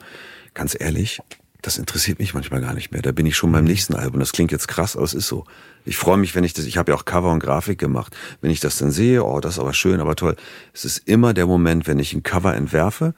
Ganz 0.54 0.76
ehrlich, 0.80 1.20
das 1.64 1.78
interessiert 1.78 2.20
mich 2.20 2.34
manchmal 2.34 2.60
gar 2.60 2.74
nicht 2.74 2.92
mehr. 2.92 3.02
Da 3.02 3.14
bin 3.14 3.26
ich 3.26 3.38
schon 3.38 3.52
beim 3.54 3.64
nächsten 3.64 3.96
Album. 3.96 4.20
Das 4.20 4.34
klingt 4.34 4.52
jetzt 4.52 4.68
krass, 4.68 4.98
aber 4.98 5.06
es 5.06 5.14
ist 5.14 5.30
so. 5.30 5.46
Ich 5.86 5.96
freue 5.96 6.18
mich, 6.18 6.36
wenn 6.36 6.44
ich 6.44 6.54
das, 6.54 6.66
ich 6.66 6.78
habe 6.78 6.92
ja 6.92 6.98
auch 6.98 7.06
Cover 7.06 7.32
und 7.32 7.40
Grafik 7.40 7.80
gemacht. 7.80 8.16
Wenn 8.42 8.52
ich 8.52 8.60
das 8.60 8.78
dann 8.78 8.92
sehe, 8.92 9.24
oh, 9.24 9.40
das 9.40 9.54
ist 9.54 9.60
aber 9.60 9.74
schön, 9.74 10.02
aber 10.02 10.18
toll. 10.18 10.36
Es 10.74 10.84
ist 10.84 11.08
immer 11.08 11.34
der 11.34 11.48
Moment, 11.48 11.88
wenn 11.88 12.00
ich 12.00 12.14
ein 12.14 12.22
Cover 12.22 12.54
entwerfe 12.54 13.16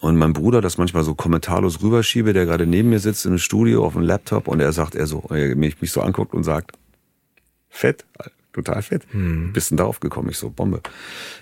und 0.00 0.16
mein 0.16 0.32
Bruder 0.32 0.62
das 0.62 0.78
manchmal 0.78 1.04
so 1.04 1.14
kommentarlos 1.14 1.82
rüberschiebe, 1.82 2.32
der 2.32 2.46
gerade 2.46 2.66
neben 2.66 2.88
mir 2.88 3.00
sitzt 3.00 3.26
in 3.26 3.32
einem 3.32 3.38
Studio 3.38 3.84
auf 3.84 3.92
dem 3.92 4.02
Laptop 4.02 4.48
und 4.48 4.60
er 4.60 4.72
sagt, 4.72 4.94
er 4.94 5.06
so, 5.06 5.26
er 5.28 5.54
mich, 5.54 5.78
mich 5.82 5.92
so 5.92 6.00
anguckt 6.00 6.32
und 6.32 6.44
sagt, 6.44 6.72
fett, 7.68 8.06
total 8.54 8.80
fett. 8.80 9.02
Hm. 9.10 9.52
Bist 9.52 9.70
denn 9.70 9.76
darauf 9.76 10.00
gekommen? 10.00 10.30
Ich 10.30 10.38
so, 10.38 10.48
Bombe. 10.48 10.80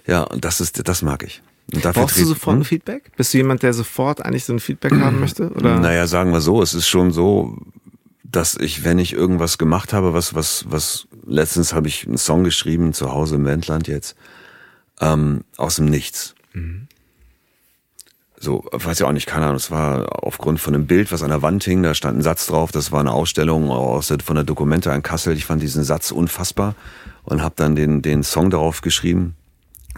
Ja, 0.09 0.25
und 0.25 0.45
das 0.45 0.61
ist, 0.61 0.89
das 0.89 1.03
mag 1.03 1.23
ich. 1.23 1.41
Brauchst 1.73 2.19
du 2.19 2.25
sofort 2.25 2.57
ein 2.57 2.61
hm? 2.61 2.65
Feedback? 2.65 3.11
Bist 3.17 3.35
du 3.35 3.39
jemand, 3.39 3.63
der 3.63 3.73
sofort 3.73 4.25
eigentlich 4.25 4.45
so 4.45 4.53
ein 4.53 4.61
Feedback 4.61 4.93
haben 5.01 5.21
möchte? 5.21 5.51
Oder? 5.51 5.79
Naja, 5.81 6.07
sagen 6.07 6.33
wir 6.33 6.41
so, 6.41 6.63
es 6.63 6.75
ist 6.75 6.87
schon 6.87 7.11
so, 7.11 7.59
dass 8.23 8.55
ich, 8.57 8.85
wenn 8.85 8.99
ich 8.99 9.13
irgendwas 9.13 9.59
gemacht 9.59 9.93
habe, 9.93 10.15
was, 10.15 10.35
was, 10.35 10.65
was, 10.69 11.09
letztens 11.27 11.73
habe 11.75 11.89
ich 11.89 12.07
einen 12.07 12.19
Song 12.19 12.45
geschrieben, 12.45 12.93
zu 12.93 13.13
Hause 13.13 13.37
im 13.37 13.45
Wendland 13.45 13.89
jetzt, 13.89 14.17
ähm, 15.01 15.43
aus 15.57 15.77
dem 15.77 15.87
Nichts. 15.87 16.35
Mhm. 16.53 16.87
So, 18.39 18.65
weiß 18.71 18.99
ja 18.99 19.07
auch 19.07 19.13
nicht, 19.13 19.27
keine 19.27 19.47
Ahnung, 19.47 19.57
es 19.57 19.71
war 19.71 20.23
aufgrund 20.23 20.61
von 20.61 20.75
einem 20.75 20.87
Bild, 20.87 21.11
was 21.11 21.23
an 21.23 21.31
der 21.31 21.41
Wand 21.41 21.65
hing, 21.65 21.83
da 21.83 21.95
stand 21.95 22.19
ein 22.19 22.23
Satz 22.23 22.47
drauf, 22.47 22.71
das 22.71 22.93
war 22.93 23.01
eine 23.01 23.13
Ausstellung 23.13 23.71
aus 23.71 24.09
der, 24.09 24.19
von 24.21 24.37
der 24.37 24.45
Dokumente 24.45 24.93
an 24.93 25.03
Kassel. 25.03 25.35
Ich 25.35 25.47
fand 25.47 25.63
diesen 25.63 25.85
Satz 25.85 26.11
unfassbar 26.11 26.75
und 27.25 27.43
habe 27.43 27.55
dann 27.57 27.75
den, 27.75 28.03
den 28.03 28.23
Song 28.23 28.51
darauf 28.51 28.83
geschrieben 28.83 29.35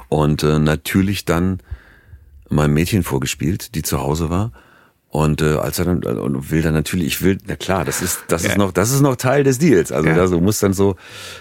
und 0.08 0.42
äh, 0.42 0.58
natürlich 0.58 1.24
dann 1.24 1.60
meinem 2.48 2.74
Mädchen 2.74 3.02
vorgespielt, 3.02 3.74
die 3.74 3.82
zu 3.82 4.00
Hause 4.00 4.30
war. 4.30 4.52
Und 5.10 5.40
äh, 5.40 5.54
als 5.54 5.78
er 5.78 5.86
dann 5.86 6.02
äh, 6.02 6.08
und 6.08 6.50
will 6.50 6.60
dann 6.60 6.74
natürlich, 6.74 7.06
ich 7.06 7.22
will, 7.22 7.38
na 7.46 7.56
klar, 7.56 7.84
das 7.84 8.02
ist 8.02 8.20
das 8.28 8.42
ja. 8.42 8.50
ist 8.50 8.58
noch 8.58 8.72
das 8.72 8.90
ist 8.90 9.00
noch 9.00 9.16
Teil 9.16 9.42
des 9.42 9.58
Deals. 9.58 9.90
Also 9.90 10.08
ja. 10.08 10.14
da 10.14 10.26
so 10.26 10.38
muss 10.40 10.58
dann 10.58 10.74
so 10.74 10.96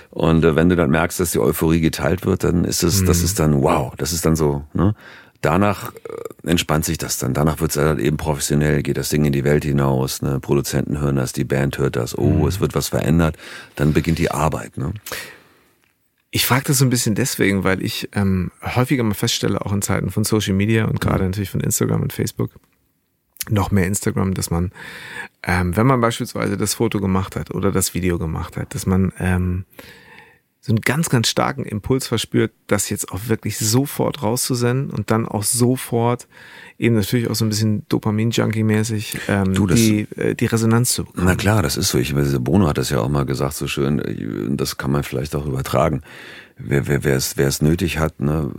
und 0.09 0.45
äh, 0.45 0.55
wenn 0.55 0.69
du 0.69 0.77
dann 0.77 0.89
merkst, 0.89 1.19
dass 1.19 1.31
die 1.31 1.39
Euphorie 1.39 1.81
geteilt 1.81 2.25
wird, 2.25 2.45
dann 2.45 2.63
ist 2.63 2.83
es, 2.83 3.01
mhm. 3.01 3.07
das 3.07 3.21
ist 3.21 3.39
dann 3.39 3.61
wow, 3.61 3.93
das 3.97 4.13
ist 4.13 4.25
dann 4.25 4.37
so. 4.37 4.63
Ne? 4.73 4.95
Danach 5.41 5.93
äh, 5.93 6.49
entspannt 6.49 6.85
sich 6.85 6.97
das 6.97 7.17
dann. 7.17 7.33
Danach 7.33 7.59
wird 7.59 7.71
es 7.71 7.75
dann 7.75 7.99
eben 7.99 8.15
professionell, 8.15 8.81
geht 8.83 8.97
das 8.97 9.09
Ding 9.09 9.25
in 9.25 9.33
die 9.33 9.43
Welt 9.43 9.65
hinaus. 9.65 10.21
Ne? 10.21 10.39
Produzenten 10.39 11.01
hören 11.01 11.17
das, 11.17 11.33
die 11.33 11.43
Band 11.43 11.77
hört 11.77 11.97
das. 11.97 12.17
Oh, 12.17 12.29
mhm. 12.29 12.47
es 12.47 12.61
wird 12.61 12.73
was 12.73 12.87
verändert. 12.87 13.35
Dann 13.75 13.91
beginnt 13.91 14.17
die 14.17 14.31
Arbeit. 14.31 14.77
Ne? 14.77 14.93
Ich 16.37 16.45
frage 16.45 16.65
das 16.65 16.77
so 16.77 16.85
ein 16.85 16.91
bisschen 16.91 17.15
deswegen, 17.15 17.63
weil 17.63 17.83
ich 17.83 18.09
ähm, 18.13 18.51
häufiger 18.61 19.01
mal 19.01 19.15
feststelle, 19.15 19.59
auch 19.59 19.73
in 19.73 19.81
Zeiten 19.81 20.11
von 20.11 20.23
Social 20.23 20.53
Media 20.53 20.85
und 20.85 21.01
gerade 21.01 21.23
mhm. 21.23 21.31
natürlich 21.31 21.49
von 21.49 21.61
Instagram 21.61 22.03
und 22.03 22.13
Facebook, 22.13 22.51
noch 23.49 23.71
mehr 23.71 23.87
Instagram, 23.87 24.35
dass 24.35 24.51
man, 24.51 24.71
ähm, 25.41 25.75
wenn 25.75 25.87
man 25.87 25.99
beispielsweise 25.99 26.55
das 26.55 26.75
Foto 26.75 26.99
gemacht 26.99 27.35
hat 27.35 27.49
oder 27.55 27.71
das 27.71 27.95
Video 27.95 28.19
gemacht 28.19 28.55
hat, 28.55 28.75
dass 28.75 28.85
man 28.85 29.13
ähm, 29.17 29.65
so 30.67 30.73
einen 30.73 30.81
ganz, 30.81 31.09
ganz 31.09 31.29
starken 31.29 31.63
Impuls 31.63 32.07
verspürt, 32.07 32.51
das 32.67 32.89
jetzt 32.89 33.13
auch 33.13 33.21
wirklich 33.27 33.57
sofort 33.57 34.21
rauszusenden 34.21 34.89
und 34.89 35.11
dann 35.11 35.25
auch 35.25 35.43
sofort 35.43 36.27
eben 36.77 36.95
natürlich 36.95 37.29
auch 37.29 37.35
so 37.35 37.45
ein 37.45 37.49
bisschen 37.49 37.85
Dopamin-Junkie-mäßig 37.87 39.17
ähm, 39.29 39.53
du, 39.53 39.65
die, 39.65 40.09
äh, 40.17 40.35
die 40.35 40.45
Resonanz 40.45 40.91
zu 40.91 41.05
bekommen. 41.05 41.25
Na 41.25 41.35
klar, 41.35 41.63
das 41.63 41.77
ist 41.77 41.87
so. 41.87 41.97
Ich, 41.97 42.13
Bono 42.13 42.67
hat 42.67 42.77
das 42.77 42.89
ja 42.89 42.99
auch 42.99 43.07
mal 43.07 43.25
gesagt, 43.25 43.53
so 43.53 43.65
schön, 43.67 43.99
äh, 43.99 44.57
das 44.57 44.75
kann 44.75 44.91
man 44.91 45.03
vielleicht 45.03 45.37
auch 45.37 45.45
übertragen. 45.45 46.01
Wer, 46.57 46.85
wer, 46.85 47.05
wer, 47.05 47.15
es, 47.15 47.37
wer 47.37 47.47
es 47.47 47.61
nötig 47.61 47.97
hat, 47.97 48.19
ne, 48.19 48.51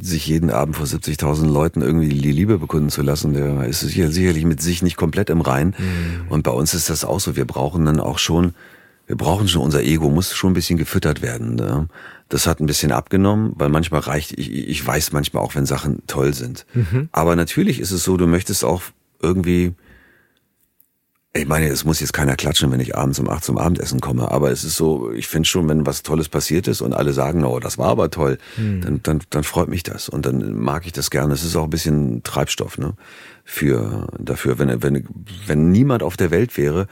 sich 0.00 0.28
jeden 0.28 0.50
Abend 0.50 0.76
vor 0.76 0.86
70.000 0.86 1.50
Leuten 1.50 1.82
irgendwie 1.82 2.10
die 2.10 2.30
Liebe 2.30 2.58
bekunden 2.58 2.90
zu 2.90 3.02
lassen, 3.02 3.32
der 3.32 3.64
ist 3.64 3.80
sicherlich 3.80 4.44
mit 4.44 4.62
sich 4.62 4.82
nicht 4.82 4.96
komplett 4.96 5.30
im 5.30 5.40
Rein. 5.40 5.74
Mhm. 5.76 6.28
Und 6.28 6.44
bei 6.44 6.52
uns 6.52 6.74
ist 6.74 6.90
das 6.90 7.04
auch 7.04 7.18
so. 7.18 7.34
Wir 7.34 7.44
brauchen 7.44 7.84
dann 7.86 7.98
auch 7.98 8.20
schon 8.20 8.54
wir 9.06 9.16
brauchen 9.16 9.48
schon, 9.48 9.62
unser 9.62 9.82
Ego 9.82 10.08
muss 10.08 10.34
schon 10.34 10.52
ein 10.52 10.54
bisschen 10.54 10.78
gefüttert 10.78 11.20
werden. 11.20 11.56
Ne? 11.56 11.88
Das 12.28 12.46
hat 12.46 12.60
ein 12.60 12.66
bisschen 12.66 12.92
abgenommen, 12.92 13.52
weil 13.56 13.68
manchmal 13.68 14.00
reicht, 14.00 14.38
ich, 14.38 14.50
ich 14.50 14.86
weiß 14.86 15.12
manchmal 15.12 15.42
auch, 15.42 15.54
wenn 15.54 15.66
Sachen 15.66 16.06
toll 16.06 16.32
sind. 16.32 16.66
Mhm. 16.72 17.08
Aber 17.12 17.36
natürlich 17.36 17.80
ist 17.80 17.90
es 17.90 18.04
so, 18.04 18.16
du 18.16 18.26
möchtest 18.26 18.64
auch 18.64 18.82
irgendwie 19.20 19.74
Ich 21.34 21.46
meine, 21.46 21.66
es 21.66 21.84
muss 21.84 22.00
jetzt 22.00 22.12
keiner 22.12 22.36
klatschen, 22.36 22.70
wenn 22.70 22.80
ich 22.80 22.96
abends 22.96 23.18
um 23.18 23.28
acht 23.28 23.44
zum 23.44 23.58
Abendessen 23.58 24.00
komme, 24.00 24.30
aber 24.30 24.52
es 24.52 24.62
ist 24.62 24.76
so, 24.76 25.10
ich 25.10 25.26
finde 25.26 25.48
schon, 25.48 25.68
wenn 25.68 25.84
was 25.84 26.02
Tolles 26.02 26.28
passiert 26.28 26.68
ist 26.68 26.80
und 26.80 26.94
alle 26.94 27.12
sagen, 27.12 27.44
oh, 27.44 27.58
das 27.58 27.76
war 27.76 27.88
aber 27.88 28.08
toll, 28.08 28.38
hm. 28.54 28.80
dann, 28.80 29.00
dann, 29.02 29.20
dann 29.30 29.42
freut 29.42 29.68
mich 29.68 29.82
das 29.82 30.08
und 30.08 30.24
dann 30.24 30.54
mag 30.54 30.86
ich 30.86 30.92
das 30.92 31.10
gerne. 31.10 31.34
Es 31.34 31.42
ist 31.42 31.56
auch 31.56 31.64
ein 31.64 31.70
bisschen 31.70 32.22
Treibstoff, 32.22 32.78
ne, 32.78 32.94
für, 33.44 34.06
dafür, 34.18 34.58
wenn, 34.58 34.82
wenn, 34.82 35.06
wenn 35.46 35.72
niemand 35.72 36.02
auf 36.04 36.16
der 36.16 36.30
Welt 36.30 36.56
wäre 36.56 36.86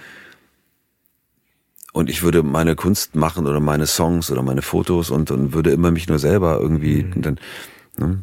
und 1.92 2.10
ich 2.10 2.22
würde 2.22 2.42
meine 2.42 2.74
Kunst 2.74 3.14
machen 3.14 3.46
oder 3.46 3.60
meine 3.60 3.86
Songs 3.86 4.30
oder 4.30 4.42
meine 4.42 4.62
Fotos 4.62 5.10
und, 5.10 5.30
und 5.30 5.52
würde 5.52 5.70
immer 5.70 5.90
mich 5.90 6.08
nur 6.08 6.18
selber 6.18 6.58
irgendwie, 6.60 7.02
hm. 7.02 7.22
dann, 7.22 7.38
ne, 7.98 8.22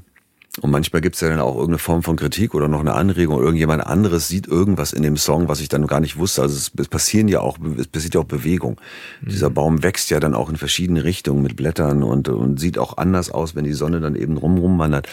und 0.61 0.71
manchmal 0.71 1.01
gibt's 1.01 1.21
ja 1.21 1.29
dann 1.29 1.39
auch 1.39 1.53
irgendeine 1.53 1.77
Form 1.77 2.03
von 2.03 2.15
Kritik 2.15 2.53
oder 2.53 2.67
noch 2.67 2.79
eine 2.79 2.93
Anregung. 2.93 3.39
Irgendjemand 3.39 3.85
anderes 3.85 4.27
sieht 4.27 4.47
irgendwas 4.47 4.93
in 4.93 5.03
dem 5.03 5.15
Song, 5.15 5.47
was 5.47 5.61
ich 5.61 5.69
dann 5.69 5.87
gar 5.87 5.99
nicht 5.99 6.17
wusste. 6.17 6.41
Also 6.41 6.55
es, 6.55 6.87
passieren 6.87 7.27
ja 7.27 7.39
auch, 7.39 7.57
es 7.77 7.87
passiert 7.87 8.15
ja 8.15 8.21
auch 8.21 8.25
Bewegung. 8.25 8.79
Mhm. 9.21 9.29
Dieser 9.29 9.49
Baum 9.49 9.83
wächst 9.83 10.09
ja 10.09 10.19
dann 10.19 10.33
auch 10.33 10.49
in 10.49 10.57
verschiedene 10.57 11.03
Richtungen 11.03 11.43
mit 11.43 11.55
Blättern 11.55 12.03
und, 12.03 12.29
und 12.29 12.59
sieht 12.59 12.77
auch 12.77 12.97
anders 12.97 13.31
aus, 13.31 13.55
wenn 13.55 13.63
die 13.63 13.73
Sonne 13.73 14.01
dann 14.01 14.15
eben 14.15 14.37
rum 14.37 14.57
rumwandert. 14.57 15.07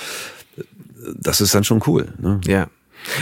Das 1.15 1.41
ist 1.41 1.55
dann 1.55 1.65
schon 1.65 1.83
cool. 1.87 2.15
Ne? 2.19 2.41
Ja. 2.47 2.69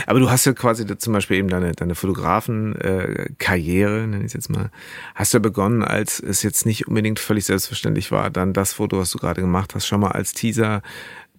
Aber 0.07 0.19
du 0.19 0.29
hast 0.29 0.45
ja 0.45 0.53
quasi 0.53 0.85
zum 0.97 1.13
Beispiel 1.13 1.37
eben 1.37 1.49
deine, 1.49 1.73
deine 1.73 1.95
Fotografen-Karriere, 1.95 4.03
äh, 4.03 4.07
nenne 4.07 4.19
ich 4.19 4.27
es 4.27 4.33
jetzt 4.33 4.49
mal, 4.49 4.71
hast 5.13 5.33
du 5.33 5.37
ja 5.37 5.41
begonnen, 5.41 5.83
als 5.83 6.19
es 6.19 6.43
jetzt 6.43 6.65
nicht 6.65 6.87
unbedingt 6.87 7.19
völlig 7.19 7.45
selbstverständlich 7.45 8.11
war, 8.11 8.29
dann 8.29 8.53
das 8.53 8.73
Foto, 8.73 8.97
was 8.97 9.11
du 9.11 9.17
gerade 9.17 9.41
gemacht 9.41 9.75
hast, 9.75 9.87
schon 9.87 10.01
mal 10.01 10.11
als 10.11 10.33
Teaser 10.33 10.81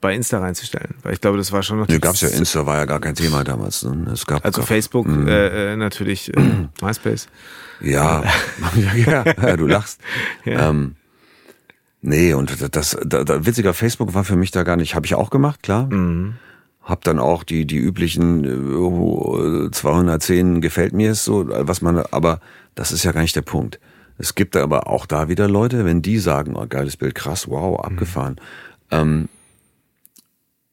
bei 0.01 0.14
Insta 0.14 0.38
reinzustellen. 0.38 0.94
Weil 1.03 1.14
ich 1.14 1.20
glaube, 1.20 1.38
das 1.38 1.53
war 1.53 1.62
schon 1.62 1.79
noch. 1.79 1.88
Nee, 1.88 1.99
gab's 1.99 2.20
ja 2.20 2.29
Insta, 2.29 2.66
war 2.66 2.77
ja 2.77 2.85
gar 2.85 3.01
kein 3.01 3.14
Thema 3.14 3.44
damals. 3.44 3.83
Ne? 3.83 4.11
Es 4.12 4.27
gab 4.27 4.44
also 4.44 4.62
Facebook, 4.62 5.07
mm. 5.07 5.29
äh, 5.29 5.77
natürlich, 5.77 6.37
äh, 6.37 6.40
MySpace. 6.83 7.29
Ja, 7.81 8.22
ja, 9.07 9.25
ja, 9.25 9.57
du 9.57 9.66
lachst. 9.66 10.01
Ja. 10.44 10.70
Ähm, 10.70 10.96
nee, 12.03 12.35
und 12.35 12.75
das, 12.75 12.96
da, 13.05 13.25
da, 13.25 13.46
witziger 13.46 13.75
Facebook 13.75 14.14
war 14.14 14.25
für 14.25 14.37
mich 14.37 14.51
da 14.51 14.62
gar 14.62 14.77
nicht. 14.77 14.94
Habe 14.94 15.07
ich 15.07 15.14
auch 15.14 15.31
gemacht, 15.31 15.62
klar. 15.62 15.87
Mhm. 15.87 16.35
Hab 16.87 17.03
dann 17.05 17.18
auch 17.18 17.42
die 17.42 17.66
die 17.66 17.77
üblichen 17.77 18.44
äh, 18.44 19.70
210 19.70 20.61
gefällt 20.61 20.94
mir 20.94 21.11
es 21.11 21.25
so, 21.25 21.46
was 21.49 21.83
man. 21.83 21.99
Aber 21.99 22.40
das 22.75 22.92
ist 22.92 23.05
ja 23.05 23.12
gar 23.12 23.22
nicht 23.22 23.37
der 23.37 23.42
Punkt. 23.42 23.81
Es 24.18 24.35
gibt 24.35 24.57
aber 24.57 24.87
auch 24.87 25.05
da 25.05 25.29
wieder 25.29 25.49
Leute, 25.49 25.85
wenn 25.85 26.01
die 26.01 26.18
sagen, 26.18 26.57
oh, 26.57 26.66
geiles 26.68 26.96
Bild, 26.96 27.14
krass, 27.14 27.49
wow, 27.49 27.81
abgefahren. 27.81 28.37
Mhm. 28.90 28.99
Ähm, 28.99 29.29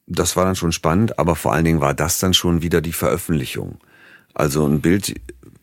das 0.06 0.36
war 0.36 0.44
dann 0.44 0.56
schon 0.56 0.72
spannend, 0.72 1.18
aber 1.18 1.34
vor 1.34 1.52
allen 1.52 1.64
Dingen 1.64 1.80
war 1.80 1.94
das 1.94 2.18
dann 2.18 2.34
schon 2.34 2.62
wieder 2.62 2.80
die 2.80 2.92
Veröffentlichung. 2.92 3.78
Also 4.34 4.66
ein 4.66 4.80
Bild, 4.80 5.20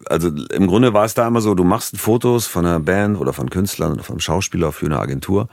also 0.08 0.30
im 0.30 0.68
Grunde 0.68 0.94
war 0.94 1.06
es 1.06 1.14
da 1.14 1.28
immer 1.28 1.42
so, 1.42 1.56
du 1.56 1.64
machst 1.64 1.98
Fotos 1.98 2.48
von 2.48 2.66
einer 2.66 2.80
Band 2.80 3.18
oder 3.18 3.34
von 3.34 3.50
Künstlern 3.50 3.94
oder 3.94 4.04
vom 4.04 4.20
Schauspieler 4.20 4.72
für 4.72 4.88
eine 4.88 5.00
Agentur, 5.00 5.48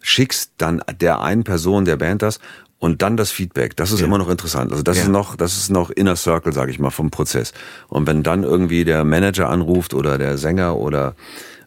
schickst 0.00 0.52
dann 0.58 0.82
der 1.00 1.20
einen 1.20 1.44
Person 1.44 1.84
der 1.84 1.96
Band 1.96 2.22
das 2.22 2.40
und 2.82 3.00
dann 3.00 3.16
das 3.16 3.30
Feedback. 3.30 3.76
Das 3.76 3.92
ist 3.92 4.00
ja. 4.00 4.06
immer 4.06 4.18
noch 4.18 4.28
interessant. 4.28 4.72
Also 4.72 4.82
das 4.82 4.96
ja. 4.96 5.04
ist 5.04 5.08
noch, 5.08 5.36
das 5.36 5.56
ist 5.56 5.70
noch 5.70 5.90
Inner 5.90 6.16
Circle, 6.16 6.52
sage 6.52 6.72
ich 6.72 6.80
mal, 6.80 6.90
vom 6.90 7.12
Prozess. 7.12 7.52
Und 7.86 8.08
wenn 8.08 8.24
dann 8.24 8.42
irgendwie 8.42 8.84
der 8.84 9.04
Manager 9.04 9.48
anruft 9.50 9.94
oder 9.94 10.18
der 10.18 10.36
Sänger 10.36 10.76
oder 10.76 11.14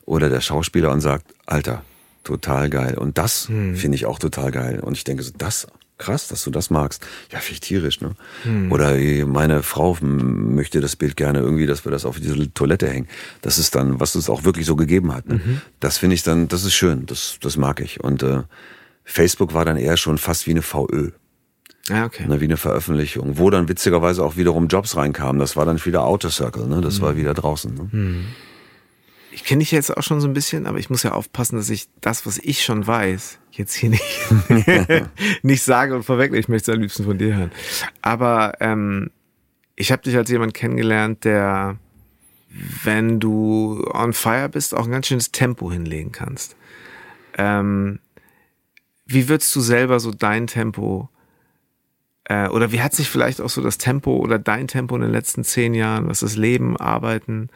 oder 0.03 0.29
der 0.29 0.41
Schauspieler 0.41 0.91
und 0.91 0.99
sagt, 0.99 1.25
Alter, 1.45 1.83
total 2.25 2.69
geil. 2.69 2.97
Und 2.97 3.17
das 3.17 3.47
hm. 3.47 3.77
finde 3.77 3.95
ich 3.95 4.05
auch 4.05 4.19
total 4.19 4.51
geil. 4.51 4.81
Und 4.81 4.97
ich 4.97 5.05
denke 5.05 5.23
so, 5.23 5.31
das 5.37 5.67
krass, 5.97 6.27
dass 6.27 6.43
du 6.43 6.51
das 6.51 6.69
magst. 6.69 7.01
Ja, 7.31 7.39
finde 7.39 7.53
ich 7.53 7.59
tierisch, 7.61 8.01
ne? 8.01 8.11
Hm. 8.43 8.69
Oder 8.73 8.97
meine 9.25 9.63
Frau 9.63 9.97
möchte 10.01 10.81
das 10.81 10.97
Bild 10.97 11.15
gerne 11.15 11.39
irgendwie, 11.39 11.65
dass 11.65 11.85
wir 11.85 11.93
das 11.93 12.03
auf 12.03 12.19
diese 12.19 12.53
Toilette 12.53 12.89
hängen. 12.89 13.07
Das 13.41 13.57
ist 13.57 13.73
dann, 13.73 14.01
was 14.01 14.15
es 14.15 14.29
auch 14.29 14.43
wirklich 14.43 14.65
so 14.65 14.75
gegeben 14.75 15.13
hat. 15.13 15.29
Ne? 15.29 15.35
Mhm. 15.35 15.61
Das 15.79 15.97
finde 15.97 16.15
ich 16.15 16.23
dann, 16.23 16.49
das 16.49 16.65
ist 16.65 16.73
schön, 16.73 17.05
das, 17.05 17.37
das 17.39 17.55
mag 17.55 17.79
ich. 17.79 18.03
Und 18.03 18.21
äh, 18.21 18.41
Facebook 19.05 19.53
war 19.53 19.63
dann 19.63 19.77
eher 19.77 19.95
schon 19.95 20.17
fast 20.17 20.47
wie 20.47 20.51
eine 20.51 20.61
VÖ. 20.61 21.11
Ja, 21.87 22.05
okay. 22.05 22.27
Ne, 22.27 22.41
wie 22.41 22.45
eine 22.45 22.57
Veröffentlichung, 22.57 23.37
wo 23.37 23.49
dann 23.49 23.69
witzigerweise 23.69 24.23
auch 24.23 24.35
wiederum 24.35 24.67
Jobs 24.67 24.97
reinkamen. 24.97 25.39
Das 25.39 25.55
war 25.55 25.65
dann 25.65 25.83
wieder 25.85 26.03
Outer 26.03 26.31
Circle, 26.31 26.67
ne? 26.67 26.81
Das 26.81 26.97
mhm. 26.97 27.03
war 27.03 27.17
wieder 27.17 27.33
draußen. 27.33 27.73
Ne? 27.73 27.89
Mhm 27.91 28.25
ich 29.35 29.43
kenne 29.43 29.59
dich 29.59 29.71
jetzt 29.71 29.95
auch 29.95 30.01
schon 30.01 30.21
so 30.21 30.27
ein 30.29 30.33
bisschen, 30.33 30.65
aber 30.65 30.79
ich 30.79 30.89
muss 30.89 31.03
ja 31.03 31.11
aufpassen, 31.11 31.57
dass 31.57 31.69
ich 31.69 31.89
das, 31.99 32.25
was 32.25 32.37
ich 32.37 32.63
schon 32.63 32.87
weiß, 32.87 33.37
jetzt 33.51 33.73
hier 33.73 33.89
nicht, 33.89 34.27
nicht 35.43 35.61
sage 35.61 35.93
und 35.93 36.03
vorwegnehme. 36.03 36.39
Ich 36.39 36.47
möchte 36.47 36.71
es 36.71 36.75
am 36.75 36.81
liebsten 36.81 37.03
von 37.03 37.17
dir 37.17 37.35
hören. 37.35 37.51
Aber 38.01 38.53
ähm, 38.61 39.11
ich 39.75 39.91
habe 39.91 40.03
dich 40.03 40.15
als 40.15 40.29
jemand 40.29 40.53
kennengelernt, 40.53 41.25
der, 41.25 41.77
wenn 42.85 43.19
du 43.19 43.85
on 43.91 44.13
fire 44.13 44.47
bist, 44.47 44.73
auch 44.73 44.85
ein 44.85 44.91
ganz 44.91 45.07
schönes 45.07 45.33
Tempo 45.33 45.69
hinlegen 45.69 46.13
kannst. 46.13 46.55
Ähm, 47.37 47.99
wie 49.05 49.29
würdest 49.29 49.55
du 49.55 49.61
selber 49.61 49.99
so 49.99 50.11
dein 50.11 50.47
Tempo 50.47 51.09
äh, 52.25 52.47
oder 52.49 52.71
wie 52.71 52.81
hat 52.81 52.93
sich 52.93 53.09
vielleicht 53.09 53.39
auch 53.39 53.49
so 53.49 53.61
das 53.61 53.77
Tempo 53.77 54.17
oder 54.17 54.39
dein 54.39 54.67
Tempo 54.67 54.95
in 54.95 55.01
den 55.01 55.11
letzten 55.11 55.43
zehn 55.43 55.73
Jahren, 55.73 56.07
was 56.07 56.19
das 56.19 56.35
Leben, 56.35 56.75
Arbeiten, 56.77 57.49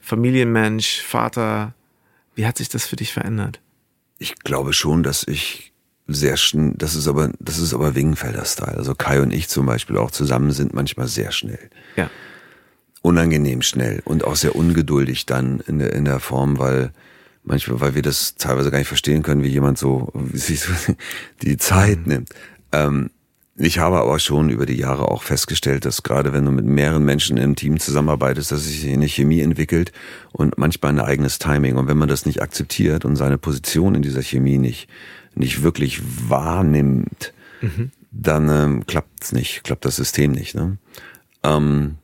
Familienmensch, 0.00 1.02
Vater. 1.02 1.74
Wie 2.34 2.46
hat 2.46 2.58
sich 2.58 2.68
das 2.68 2.86
für 2.86 2.96
dich 2.96 3.12
verändert? 3.12 3.60
Ich 4.18 4.36
glaube 4.40 4.72
schon, 4.72 5.02
dass 5.02 5.24
ich 5.26 5.72
sehr 6.08 6.36
schnell, 6.36 6.74
das 6.76 6.94
ist 6.94 7.08
aber, 7.08 7.30
das 7.38 7.58
ist 7.58 7.74
aber 7.74 7.94
Wingenfelder-Style. 7.94 8.76
Also 8.76 8.94
Kai 8.94 9.20
und 9.20 9.32
ich 9.32 9.48
zum 9.48 9.66
Beispiel 9.66 9.96
auch 9.96 10.10
zusammen 10.10 10.52
sind 10.52 10.74
manchmal 10.74 11.08
sehr 11.08 11.32
schnell. 11.32 11.70
Ja. 11.96 12.10
Unangenehm 13.02 13.62
schnell 13.62 14.02
und 14.04 14.24
auch 14.24 14.36
sehr 14.36 14.56
ungeduldig 14.56 15.26
dann 15.26 15.60
in 15.60 15.78
der, 15.78 15.92
in 15.92 16.04
der 16.04 16.20
Form, 16.20 16.58
weil 16.58 16.92
manchmal, 17.46 17.80
weil 17.80 17.94
wir 17.94 18.02
das 18.02 18.34
teilweise 18.34 18.70
gar 18.70 18.78
nicht 18.78 18.88
verstehen 18.88 19.22
können, 19.22 19.42
wie 19.42 19.48
jemand 19.48 19.78
so, 19.78 20.10
wie 20.14 20.38
sich 20.38 20.60
so 20.60 20.72
die 21.42 21.56
Zeit 21.56 22.00
mhm. 22.00 22.12
nimmt. 22.12 22.30
Ähm, 22.72 23.10
ich 23.58 23.78
habe 23.78 23.98
aber 23.98 24.18
schon 24.18 24.50
über 24.50 24.66
die 24.66 24.76
Jahre 24.76 25.10
auch 25.10 25.22
festgestellt, 25.22 25.86
dass 25.86 26.02
gerade 26.02 26.34
wenn 26.34 26.44
du 26.44 26.50
mit 26.50 26.66
mehreren 26.66 27.04
Menschen 27.04 27.38
im 27.38 27.56
Team 27.56 27.80
zusammenarbeitest, 27.80 28.52
dass 28.52 28.64
sich 28.64 28.86
eine 28.86 29.08
Chemie 29.08 29.40
entwickelt 29.40 29.92
und 30.32 30.58
manchmal 30.58 30.92
ein 30.92 31.00
eigenes 31.00 31.38
Timing. 31.38 31.76
Und 31.76 31.88
wenn 31.88 31.96
man 31.96 32.08
das 32.08 32.26
nicht 32.26 32.42
akzeptiert 32.42 33.06
und 33.06 33.16
seine 33.16 33.38
Position 33.38 33.94
in 33.94 34.02
dieser 34.02 34.22
Chemie 34.22 34.58
nicht, 34.58 34.88
nicht 35.34 35.62
wirklich 35.62 36.02
wahrnimmt, 36.28 37.32
mhm. 37.62 37.92
dann 38.10 38.50
ähm, 38.50 38.86
klappt 38.86 39.24
es 39.24 39.32
nicht, 39.32 39.64
klappt 39.64 39.86
das 39.86 39.96
System 39.96 40.32
nicht. 40.32 40.54
Ne? 40.54 40.76
Ähm, 41.42 41.96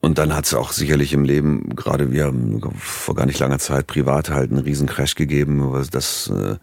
und 0.00 0.18
dann 0.18 0.34
hat 0.34 0.46
es 0.46 0.54
auch 0.54 0.72
sicherlich 0.72 1.12
im 1.12 1.24
Leben, 1.24 1.74
gerade 1.74 2.12
wir 2.12 2.26
haben 2.26 2.60
vor 2.78 3.14
gar 3.14 3.26
nicht 3.26 3.38
langer 3.38 3.58
Zeit 3.58 3.86
privat 3.86 4.30
halt 4.30 4.50
einen 4.50 4.60
riesen 4.60 4.86
Crash 4.86 5.16
gegeben, 5.16 5.72
das 5.90 6.28
äh, 6.28 6.56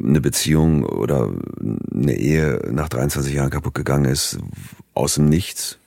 eine 0.00 0.20
Beziehung 0.20 0.84
oder 0.84 1.30
eine 1.92 2.14
Ehe 2.14 2.68
nach 2.70 2.88
23 2.88 3.34
Jahren 3.34 3.50
kaputt 3.50 3.74
gegangen 3.74 4.06
ist, 4.06 4.38
aus 4.94 5.16
dem 5.16 5.28
Nichts, 5.28 5.78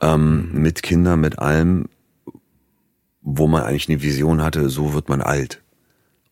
ähm, 0.00 0.50
mit 0.52 0.82
Kindern, 0.82 1.20
mit 1.20 1.38
allem, 1.38 1.88
wo 3.22 3.46
man 3.48 3.62
eigentlich 3.62 3.88
eine 3.88 4.02
Vision 4.02 4.42
hatte, 4.42 4.68
so 4.68 4.94
wird 4.94 5.08
man 5.08 5.20
alt. 5.20 5.62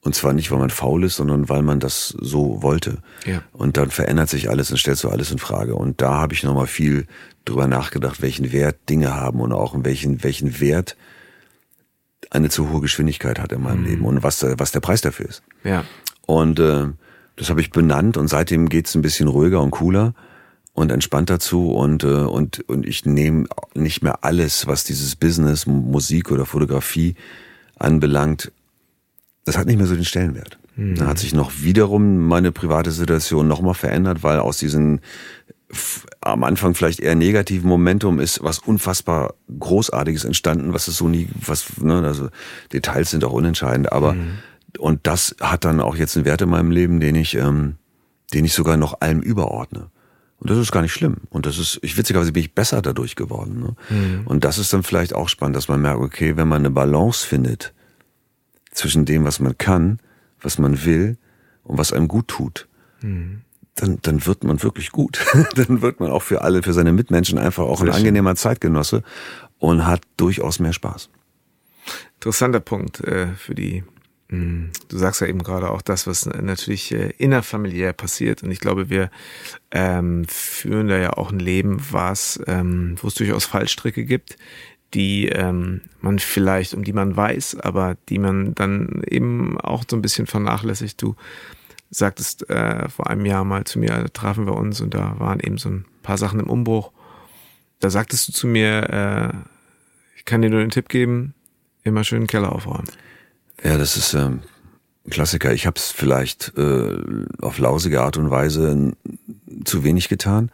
Und 0.09 0.14
zwar 0.14 0.33
nicht, 0.33 0.51
weil 0.51 0.59
man 0.59 0.71
faul 0.71 1.05
ist, 1.05 1.16
sondern 1.16 1.51
weil 1.51 1.61
man 1.61 1.81
das 1.81 2.16
so 2.18 2.62
wollte. 2.62 3.03
Ja. 3.27 3.42
Und 3.53 3.77
dann 3.77 3.90
verändert 3.90 4.31
sich 4.31 4.49
alles 4.49 4.71
und 4.71 4.79
stellst 4.79 5.05
du 5.05 5.11
alles 5.11 5.31
in 5.31 5.38
Frage. 5.38 5.75
Und 5.75 6.01
da 6.01 6.14
habe 6.14 6.33
ich 6.33 6.42
nochmal 6.44 6.66
viel 6.66 7.07
drüber 7.44 7.66
nachgedacht, 7.66 8.23
welchen 8.23 8.51
Wert 8.51 8.88
Dinge 8.88 9.14
haben 9.14 9.38
und 9.40 9.53
auch 9.53 9.75
in 9.75 9.85
welchen, 9.85 10.25
welchen 10.25 10.61
Wert 10.61 10.97
eine 12.31 12.49
zu 12.49 12.71
hohe 12.71 12.81
Geschwindigkeit 12.81 13.38
hat 13.38 13.53
in 13.53 13.62
meinem 13.62 13.83
mhm. 13.83 13.87
Leben 13.87 14.05
und 14.07 14.23
was, 14.23 14.42
was 14.57 14.73
der 14.73 14.81
Preis 14.81 15.03
dafür 15.03 15.29
ist. 15.29 15.42
Ja. 15.62 15.85
Und 16.25 16.59
äh, 16.59 16.87
das 17.37 17.51
habe 17.51 17.61
ich 17.61 17.71
benannt 17.71 18.16
und 18.16 18.29
seitdem 18.29 18.71
geht's 18.71 18.94
ein 18.94 19.03
bisschen 19.03 19.29
ruhiger 19.29 19.61
und 19.61 19.73
cooler 19.73 20.14
und 20.73 20.90
entspannt 20.90 21.29
dazu 21.29 21.71
und 21.71 22.03
äh, 22.03 22.07
und 22.07 22.66
und 22.66 22.87
ich 22.87 23.05
nehme 23.05 23.47
nicht 23.75 24.03
mehr 24.03 24.25
alles, 24.25 24.66
was 24.66 24.85
dieses 24.85 25.16
Business, 25.16 25.66
Musik 25.66 26.31
oder 26.31 26.47
Fotografie 26.47 27.14
anbelangt. 27.77 28.53
Das 29.48 29.58
hat 29.58 29.66
nicht 29.66 29.78
mehr 29.78 29.87
so 29.87 29.94
den 29.94 30.04
Stellenwert. 30.04 30.58
Mhm. 30.76 30.96
Da 30.96 31.06
hat 31.06 31.18
sich 31.18 31.34
noch 31.34 31.52
wiederum 31.61 32.26
meine 32.26 32.52
private 32.52 32.90
Situation 32.90 33.48
nochmal 33.48 33.74
verändert, 33.74 34.22
weil 34.22 34.38
aus 34.38 34.58
diesen 34.58 35.00
am 36.22 36.44
Anfang 36.44 36.74
vielleicht 36.74 37.00
eher 37.00 37.14
negativen 37.14 37.68
Momentum 37.68 38.20
ist 38.20 38.42
was 38.42 38.58
unfassbar 38.58 39.34
Großartiges 39.58 40.24
entstanden, 40.24 40.72
was 40.72 40.88
es 40.88 40.96
so 40.96 41.08
nie, 41.08 41.28
was, 41.44 41.76
ne, 41.78 42.02
also 42.02 42.30
Details 42.72 43.11
sind 43.11 43.22
auch 43.22 43.32
unentscheidend, 43.32 43.92
aber 43.92 44.14
mhm 44.14 44.38
und 44.76 45.06
das 45.06 45.34
hat 45.40 45.64
dann 45.64 45.80
auch 45.80 45.96
jetzt 45.96 46.16
einen 46.16 46.26
Wert 46.26 46.42
in 46.42 46.50
meinem 46.50 46.70
Leben, 46.70 47.00
den 47.00 47.14
ich, 47.14 47.34
ähm, 47.34 47.76
den 48.34 48.44
ich 48.44 48.52
sogar 48.52 48.76
noch 48.76 49.00
allem 49.00 49.20
überordne. 49.20 49.90
Und 50.38 50.50
das 50.50 50.58
ist 50.58 50.70
gar 50.70 50.82
nicht 50.82 50.92
schlimm. 50.92 51.16
Und 51.30 51.46
das 51.46 51.58
ist, 51.58 51.80
ich 51.82 51.96
witzigerweise 51.96 52.32
bin 52.32 52.42
ich 52.42 52.54
besser 52.54 52.82
dadurch 52.82 53.16
geworden. 53.16 53.61
Ne? 53.61 53.76
Mhm. 53.96 54.26
Und 54.26 54.44
das 54.44 54.58
ist 54.58 54.72
dann 54.72 54.82
vielleicht 54.82 55.14
auch 55.14 55.28
spannend, 55.28 55.56
dass 55.56 55.68
man 55.68 55.80
merkt, 55.80 56.00
okay, 56.00 56.37
wenn 56.37 56.46
man 56.46 56.62
eine 56.62 56.70
Balance 56.70 57.26
findet 57.26 57.74
zwischen 58.70 59.04
dem, 59.04 59.24
was 59.24 59.40
man 59.40 59.57
kann, 59.59 59.98
was 60.40 60.59
man 60.59 60.85
will 60.85 61.16
und 61.64 61.78
was 61.78 61.92
einem 61.92 62.09
gut 62.09 62.28
tut, 62.28 62.68
mhm. 63.00 63.42
dann, 63.74 63.98
dann 64.02 64.26
wird 64.26 64.44
man 64.44 64.62
wirklich 64.62 64.90
gut. 64.90 65.24
dann 65.54 65.83
wird 65.83 66.00
man 66.00 66.11
auch 66.11 66.22
für 66.22 66.42
alle, 66.42 66.62
für 66.62 66.72
seine 66.72 66.92
Mitmenschen 66.92 67.38
einfach 67.38 67.64
auch 67.64 67.81
Sehr 67.81 67.88
ein 67.88 67.94
angenehmer 67.94 68.37
Zeitgenosse 68.37 69.02
und 69.59 69.87
hat 69.87 70.02
durchaus 70.16 70.59
mehr 70.59 70.72
Spaß. 70.72 71.11
Interessanter 72.14 72.61
Punkt 72.61 73.00
äh, 73.00 73.28
für 73.35 73.54
die. 73.54 73.85
Mh, 74.28 74.38
hm, 74.38 74.70
du 74.88 74.98
sagst 74.98 75.20
ja 75.20 75.26
eben 75.26 75.42
gerade 75.42 75.70
auch 75.70 75.83
das, 75.83 76.07
was 76.07 76.26
natürlich 76.26 76.92
äh, 76.92 77.12
innerfamiliär 77.18 77.92
passiert. 77.92 78.42
Und 78.42 78.50
ich 78.50 78.61
glaube, 78.61 78.90
wir 78.90 79.11
ähm, 79.70 80.26
führen 80.28 80.88
da 80.88 80.98
ja 80.98 81.14
auch 81.14 81.31
ein 81.31 81.38
Leben, 81.38 81.78
was, 81.90 82.40
ähm, 82.46 82.96
wo 83.00 83.09
es 83.09 83.14
durchaus 83.14 83.46
Fallstricke 83.46 84.04
gibt, 84.04 84.37
die 84.94 85.29
ähm, 85.29 85.83
man 86.01 86.18
vielleicht, 86.18 86.74
um 86.74 86.83
die 86.83 86.92
man 86.92 87.16
weiß, 87.16 87.61
aber 87.61 87.96
die 88.09 88.18
man 88.18 88.55
dann 88.55 89.03
eben 89.07 89.61
auch 89.61 89.85
so 89.88 89.96
ein 89.96 90.03
bisschen 90.03 90.27
vernachlässigt. 90.27 91.01
Du 91.03 91.14
sagtest 91.90 92.48
äh, 92.51 92.88
vor 92.88 93.09
einem 93.09 93.27
Jahr 93.27 93.44
mal 93.44 93.64
zu 93.64 93.79
mir, 93.79 93.88
da 93.88 94.09
trafen 94.09 94.46
wir 94.46 94.55
uns 94.55 94.81
und 94.81 94.94
da 94.94 95.18
waren 95.18 95.40
eben 95.40 95.59
so 95.59 95.68
ein 95.68 95.85
paar 96.03 96.18
Sachen 96.18 96.40
im 96.40 96.51
Umbruch. 96.51 96.92
Da 97.81 97.90
sagtest 97.90 98.29
du 98.29 98.33
zu 98.33 98.46
mir, 98.46 98.90
äh, 98.90 99.37
ich 100.16 100.24
kann 100.24 100.42
dir 100.42 100.51
nur 100.51 100.61
den 100.61 100.70
Tipp 100.70 100.88
geben, 100.88 101.35
immer 101.85 102.05
schön 102.05 102.22
den 102.22 102.27
Keller 102.27 102.53
aufräumen. 102.53 102.88
Ja, 103.62 103.77
das 103.77 103.96
ist 103.96 104.14
ähm, 104.14 104.40
ein 105.07 105.11
Klassiker. 105.11 105.53
Ich 105.53 105.66
habe 105.66 105.77
es 105.77 105.90
vielleicht 105.90 106.53
äh, 106.57 106.98
auf 107.40 107.59
lausige 107.59 108.03
Art 108.03 108.16
und 108.16 108.31
Weise 108.31 108.92
zu 109.64 109.85
wenig 109.85 110.09
getan. 110.09 110.51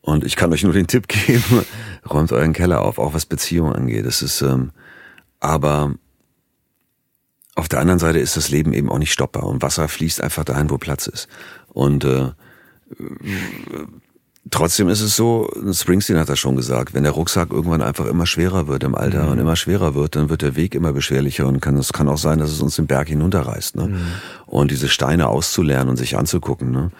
Und 0.00 0.24
ich 0.24 0.36
kann 0.36 0.52
euch 0.52 0.62
nur 0.62 0.72
den 0.72 0.86
Tipp 0.86 1.08
geben, 1.08 1.64
räumt 2.08 2.32
euren 2.32 2.52
Keller 2.52 2.82
auf, 2.82 2.98
auch 2.98 3.14
was 3.14 3.26
Beziehungen 3.26 3.74
angeht. 3.74 4.06
Das 4.06 4.22
ist, 4.22 4.42
ähm, 4.42 4.70
aber 5.40 5.94
auf 7.54 7.68
der 7.68 7.80
anderen 7.80 7.98
Seite 7.98 8.18
ist 8.18 8.36
das 8.36 8.50
Leben 8.50 8.72
eben 8.72 8.88
auch 8.88 8.98
nicht 8.98 9.12
stoppbar 9.12 9.44
und 9.44 9.62
Wasser 9.62 9.88
fließt 9.88 10.22
einfach 10.22 10.44
dahin, 10.44 10.70
wo 10.70 10.78
Platz 10.78 11.06
ist. 11.06 11.28
Und 11.68 12.04
äh, 12.04 12.30
trotzdem 14.50 14.88
ist 14.88 15.00
es 15.00 15.16
so, 15.16 15.50
Springsteen 15.72 16.18
hat 16.18 16.28
das 16.28 16.38
schon 16.38 16.56
gesagt, 16.56 16.94
wenn 16.94 17.02
der 17.02 17.12
Rucksack 17.12 17.50
irgendwann 17.50 17.82
einfach 17.82 18.06
immer 18.06 18.26
schwerer 18.26 18.68
wird 18.68 18.84
im 18.84 18.94
Alter 18.94 19.24
mhm. 19.24 19.32
und 19.32 19.38
immer 19.38 19.56
schwerer 19.56 19.94
wird, 19.94 20.16
dann 20.16 20.30
wird 20.30 20.42
der 20.42 20.56
Weg 20.56 20.74
immer 20.74 20.92
beschwerlicher 20.92 21.46
und 21.46 21.60
kann, 21.60 21.76
es 21.76 21.92
kann 21.92 22.08
auch 22.08 22.18
sein, 22.18 22.38
dass 22.38 22.50
es 22.50 22.60
uns 22.60 22.76
den 22.76 22.86
Berg 22.86 23.08
hinunterreißt. 23.08 23.76
Ne? 23.76 23.88
Mhm. 23.88 24.00
Und 24.46 24.70
diese 24.70 24.88
Steine 24.88 25.28
auszulernen 25.28 25.90
und 25.90 25.96
sich 25.96 26.16
anzugucken. 26.16 26.70
Ne? 26.70 26.90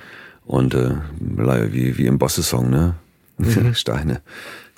Und 0.45 0.75
äh, 0.75 0.97
wie, 1.21 1.99
wie 1.99 2.07
im 2.07 2.19
Bosse-Song, 2.19 2.71
ne? 2.71 2.95
Mhm. 3.39 3.75
Steine. 3.75 4.23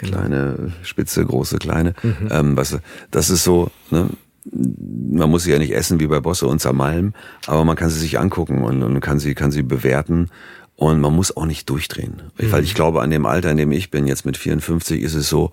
Genau. 0.00 0.16
Kleine, 0.16 0.72
spitze, 0.82 1.24
große, 1.24 1.58
kleine. 1.58 1.94
Mhm. 2.02 2.28
Ähm, 2.30 2.56
was, 2.56 2.78
das 3.10 3.28
ist 3.28 3.44
so, 3.44 3.70
ne? 3.90 4.08
man 4.50 5.28
muss 5.28 5.44
sie 5.44 5.52
ja 5.52 5.58
nicht 5.58 5.74
essen 5.74 6.00
wie 6.00 6.06
bei 6.06 6.20
Bosse 6.20 6.46
und 6.46 6.60
Zermalm, 6.60 7.12
aber 7.46 7.64
man 7.64 7.76
kann 7.76 7.90
sie 7.90 8.00
sich 8.00 8.18
angucken 8.18 8.64
und, 8.64 8.82
und 8.82 9.00
kann 9.00 9.18
sie 9.18 9.34
kann 9.34 9.50
sie 9.50 9.62
bewerten 9.62 10.30
und 10.76 11.00
man 11.00 11.14
muss 11.14 11.36
auch 11.36 11.44
nicht 11.44 11.68
durchdrehen, 11.68 12.22
mhm. 12.38 12.50
weil 12.50 12.64
ich 12.64 12.74
glaube 12.74 13.02
an 13.02 13.10
dem 13.10 13.26
Alter, 13.26 13.50
in 13.50 13.58
dem 13.58 13.72
ich 13.72 13.90
bin 13.90 14.06
jetzt 14.06 14.24
mit 14.24 14.38
54, 14.38 15.02
ist 15.02 15.14
es 15.14 15.28
so, 15.28 15.52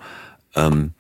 ähm, 0.56 0.94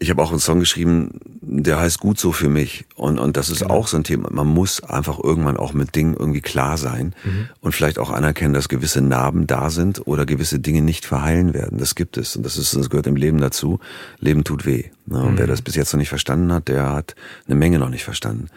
ich 0.00 0.10
habe 0.10 0.22
auch 0.22 0.30
einen 0.30 0.38
Song 0.38 0.60
geschrieben, 0.60 1.10
der 1.40 1.80
heißt 1.80 1.98
gut 1.98 2.20
so 2.20 2.30
für 2.30 2.48
mich. 2.48 2.86
Und, 2.94 3.18
und 3.18 3.36
das 3.36 3.50
ist 3.50 3.62
genau. 3.62 3.74
auch 3.74 3.88
so 3.88 3.96
ein 3.96 4.04
Thema. 4.04 4.28
Man 4.30 4.46
muss 4.46 4.80
einfach 4.82 5.18
irgendwann 5.18 5.56
auch 5.56 5.72
mit 5.72 5.96
Dingen 5.96 6.14
irgendwie 6.16 6.40
klar 6.40 6.78
sein 6.78 7.14
mhm. 7.24 7.48
und 7.60 7.72
vielleicht 7.72 7.98
auch 7.98 8.10
anerkennen, 8.10 8.54
dass 8.54 8.68
gewisse 8.68 9.00
Narben 9.00 9.48
da 9.48 9.70
sind 9.70 10.06
oder 10.06 10.24
gewisse 10.24 10.60
Dinge 10.60 10.82
nicht 10.82 11.04
verheilen 11.04 11.52
werden. 11.52 11.78
Das 11.78 11.96
gibt 11.96 12.16
es. 12.16 12.36
Und 12.36 12.46
das 12.46 12.56
ist, 12.56 12.76
das 12.76 12.90
gehört 12.90 13.08
im 13.08 13.16
Leben 13.16 13.38
dazu. 13.38 13.80
Leben 14.20 14.44
tut 14.44 14.66
weh. 14.66 14.84
Ne? 15.06 15.20
Und 15.20 15.32
mhm. 15.32 15.38
wer 15.38 15.48
das 15.48 15.62
bis 15.62 15.74
jetzt 15.74 15.92
noch 15.92 15.98
nicht 15.98 16.10
verstanden 16.10 16.52
hat, 16.52 16.68
der 16.68 16.92
hat 16.92 17.16
eine 17.46 17.56
Menge 17.56 17.80
noch 17.80 17.90
nicht 17.90 18.04
verstanden. 18.04 18.48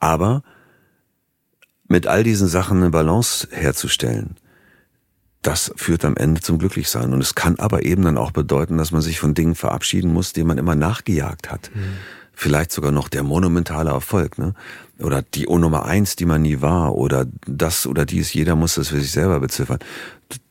Aber 0.00 0.42
mit 1.86 2.08
all 2.08 2.24
diesen 2.24 2.48
Sachen 2.48 2.78
eine 2.78 2.90
Balance 2.90 3.46
herzustellen, 3.52 4.36
das 5.42 5.72
führt 5.76 6.04
am 6.04 6.16
Ende 6.16 6.40
zum 6.40 6.58
Glücklichsein. 6.58 7.12
Und 7.12 7.20
es 7.20 7.34
kann 7.34 7.58
aber 7.58 7.84
eben 7.84 8.02
dann 8.02 8.18
auch 8.18 8.30
bedeuten, 8.30 8.76
dass 8.76 8.92
man 8.92 9.00
sich 9.00 9.18
von 9.18 9.34
Dingen 9.34 9.54
verabschieden 9.54 10.12
muss, 10.12 10.32
denen 10.32 10.48
man 10.48 10.58
immer 10.58 10.74
nachgejagt 10.74 11.50
hat. 11.50 11.70
Mhm. 11.74 11.96
Vielleicht 12.32 12.72
sogar 12.72 12.90
noch 12.90 13.08
der 13.08 13.22
monumentale 13.22 13.90
Erfolg, 13.90 14.38
ne? 14.38 14.54
Oder 14.98 15.22
die 15.22 15.46
O 15.46 15.58
Nummer 15.58 15.86
eins, 15.86 16.16
die 16.16 16.26
man 16.26 16.42
nie 16.42 16.60
war, 16.60 16.94
oder 16.94 17.26
das 17.46 17.86
oder 17.86 18.04
dies, 18.04 18.32
jeder 18.32 18.54
muss 18.54 18.74
das 18.74 18.88
für 18.88 19.00
sich 19.00 19.12
selber 19.12 19.40
beziffern. 19.40 19.78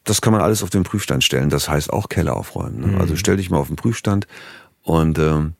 Das 0.04 0.22
kann 0.22 0.34
man 0.34 0.42
alles 0.42 0.64
auf 0.64 0.70
den 0.72 0.84
Prüfstand 0.84 1.24
stellen. 1.24 1.50
Das 1.50 1.70
heißt 1.70 1.92
auch 1.92 2.10
Keller 2.10 2.36
aufräumen. 2.36 2.80
Ne? 2.80 2.88
Mhm. 2.88 3.02
Also 3.02 3.16
stell 3.16 3.38
dich 3.38 3.50
mal 3.50 3.58
auf 3.58 3.68
den 3.68 3.76
Prüfstand 3.76 4.28
und 4.84 5.20
ähm, 5.20 5.54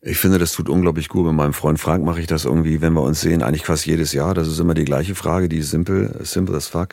ich 0.00 0.18
finde, 0.18 0.38
das 0.38 0.52
tut 0.52 0.68
unglaublich 0.68 1.08
gut. 1.08 1.26
Mit 1.26 1.34
meinem 1.34 1.52
Freund 1.52 1.80
Frank 1.80 2.04
mache 2.04 2.20
ich 2.20 2.26
das 2.26 2.44
irgendwie, 2.44 2.80
wenn 2.80 2.92
wir 2.92 3.02
uns 3.02 3.20
sehen, 3.20 3.42
eigentlich 3.42 3.64
fast 3.64 3.84
jedes 3.86 4.12
Jahr. 4.12 4.34
Das 4.34 4.46
ist 4.46 4.58
immer 4.60 4.74
die 4.74 4.84
gleiche 4.84 5.14
Frage, 5.14 5.48
die 5.48 5.58
ist 5.58 5.70
simpel, 5.70 6.20
simple 6.22 6.56
as 6.56 6.68
fuck. 6.68 6.90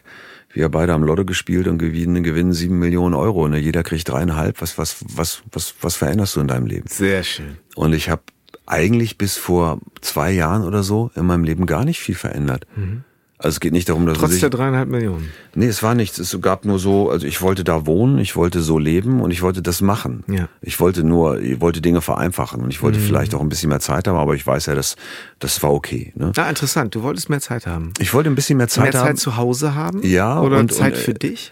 Wir 0.51 0.69
beide 0.69 0.93
haben 0.93 1.03
Lotto 1.03 1.25
gespielt 1.25 1.67
und 1.67 1.77
gewinnen, 1.77 2.23
gewinnen 2.23 2.53
sieben 2.53 2.79
Millionen 2.79 3.13
Euro. 3.13 3.47
Ne? 3.47 3.59
Jeder 3.59 3.83
kriegt 3.83 4.09
dreieinhalb. 4.09 4.61
Was, 4.61 4.77
was, 4.77 4.97
was, 5.13 5.43
was, 5.51 5.75
was 5.81 5.95
veränderst 5.95 6.35
du 6.35 6.39
in 6.39 6.47
deinem 6.47 6.65
Leben? 6.65 6.87
Sehr 6.87 7.23
schön. 7.23 7.57
Und 7.75 7.93
ich 7.93 8.09
habe 8.09 8.23
eigentlich 8.65 9.17
bis 9.17 9.37
vor 9.37 9.79
zwei 10.01 10.31
Jahren 10.31 10.63
oder 10.63 10.81
so 10.81 11.11
in 11.15 11.25
meinem 11.25 11.43
Leben 11.43 11.65
gar 11.65 11.85
nicht 11.85 11.99
viel 11.99 12.15
verändert. 12.15 12.65
Mhm. 12.75 13.03
Also 13.37 13.55
es 13.55 13.59
geht 13.59 13.73
nicht 13.73 13.89
darum, 13.89 14.05
dass 14.05 14.17
Trotz 14.17 14.39
der 14.39 14.49
dreieinhalb 14.49 14.87
Millionen. 14.87 15.29
Nee, 15.55 15.67
es 15.67 15.83
war 15.83 15.93
nichts. 15.93 16.19
Es 16.19 16.39
gab 16.39 16.63
nur 16.63 16.79
so, 16.79 17.09
also 17.09 17.27
ich 17.27 17.41
wollte 17.41 17.65
da 17.65 17.85
wohnen, 17.85 18.17
ich 18.17 18.37
wollte 18.37 18.61
so 18.61 18.79
leben 18.79 19.19
und 19.19 19.31
ich 19.31 19.41
wollte 19.41 19.61
das 19.61 19.81
machen. 19.81 20.23
Ja. 20.27 20.47
Ich 20.61 20.79
wollte 20.79 21.03
nur, 21.03 21.41
ich 21.41 21.59
wollte 21.59 21.81
Dinge 21.81 21.99
vereinfachen 21.99 22.61
und 22.61 22.69
ich 22.69 22.81
wollte 22.81 22.97
mhm. 22.97 23.03
vielleicht 23.03 23.35
auch 23.35 23.41
ein 23.41 23.49
bisschen 23.49 23.69
mehr 23.69 23.81
Zeit 23.81 24.07
haben, 24.07 24.17
aber 24.17 24.35
ich 24.35 24.47
weiß 24.47 24.67
ja, 24.67 24.75
dass 24.75 24.95
das 25.39 25.61
war 25.63 25.73
okay. 25.73 26.13
Ne? 26.15 26.31
Ah, 26.37 26.47
interessant. 26.47 26.95
Du 26.95 27.03
wolltest 27.03 27.29
mehr 27.29 27.41
Zeit 27.41 27.67
haben. 27.67 27.91
Ich 27.99 28.13
wollte 28.13 28.29
ein 28.29 28.35
bisschen 28.35 28.57
mehr 28.57 28.69
Zeit 28.69 28.95
haben. 28.95 29.03
Mehr 29.03 29.15
Zeit 29.15 29.19
zu 29.19 29.35
Hause 29.35 29.75
haben? 29.75 30.01
Ja. 30.03 30.39
Oder 30.39 30.59
und, 30.59 30.71
Zeit 30.71 30.93
und, 30.93 31.01
für 31.01 31.13
dich? 31.13 31.51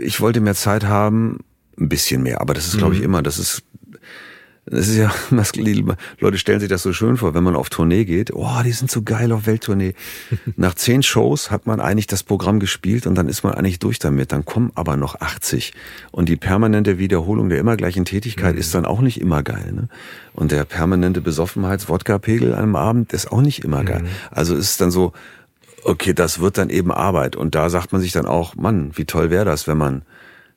Ich 0.00 0.22
wollte 0.22 0.40
mehr 0.40 0.54
Zeit 0.54 0.86
haben, 0.86 1.40
ein 1.78 1.88
bisschen 1.90 2.22
mehr, 2.22 2.40
aber 2.40 2.54
das 2.54 2.66
ist, 2.66 2.78
glaube 2.78 2.94
ich, 2.94 3.00
mhm. 3.00 3.06
immer, 3.06 3.22
das 3.22 3.38
ist 3.38 3.62
das 4.66 4.88
ist 4.88 4.96
ja, 4.96 5.12
Leute 6.20 6.38
stellen 6.38 6.60
sich 6.60 6.68
das 6.70 6.82
so 6.82 6.92
schön 6.92 7.18
vor, 7.18 7.34
wenn 7.34 7.44
man 7.44 7.54
auf 7.54 7.68
Tournee 7.68 8.04
geht. 8.04 8.32
Oh, 8.34 8.62
die 8.64 8.72
sind 8.72 8.90
so 8.90 9.02
geil 9.02 9.30
auf 9.32 9.46
Welttournee. 9.46 9.94
Nach 10.56 10.74
zehn 10.74 11.02
Shows 11.02 11.50
hat 11.50 11.66
man 11.66 11.80
eigentlich 11.80 12.06
das 12.06 12.22
Programm 12.22 12.60
gespielt 12.60 13.06
und 13.06 13.14
dann 13.14 13.28
ist 13.28 13.44
man 13.44 13.54
eigentlich 13.54 13.78
durch 13.78 13.98
damit. 13.98 14.32
Dann 14.32 14.44
kommen 14.44 14.72
aber 14.74 14.96
noch 14.96 15.20
80. 15.20 15.74
Und 16.12 16.28
die 16.28 16.36
permanente 16.36 16.98
Wiederholung 16.98 17.50
der 17.50 17.58
immer 17.58 17.76
gleichen 17.76 18.06
Tätigkeit 18.06 18.54
mhm. 18.54 18.60
ist 18.60 18.74
dann 18.74 18.86
auch 18.86 19.00
nicht 19.00 19.20
immer 19.20 19.42
geil. 19.42 19.72
Ne? 19.72 19.88
Und 20.32 20.50
der 20.50 20.64
permanente 20.64 21.20
Besoffenheits-Wodka-Pegel 21.20 22.54
am 22.54 22.74
Abend 22.74 23.12
ist 23.12 23.30
auch 23.30 23.42
nicht 23.42 23.64
immer 23.64 23.84
geil. 23.84 24.02
Mhm. 24.02 24.08
Also 24.30 24.56
ist 24.56 24.80
dann 24.80 24.90
so, 24.90 25.12
okay, 25.82 26.14
das 26.14 26.40
wird 26.40 26.56
dann 26.56 26.70
eben 26.70 26.90
Arbeit. 26.90 27.36
Und 27.36 27.54
da 27.54 27.68
sagt 27.68 27.92
man 27.92 28.00
sich 28.00 28.12
dann 28.12 28.24
auch, 28.24 28.54
Mann, 28.56 28.92
wie 28.94 29.04
toll 29.04 29.28
wäre 29.28 29.44
das, 29.44 29.68
wenn 29.68 29.76
man 29.76 30.02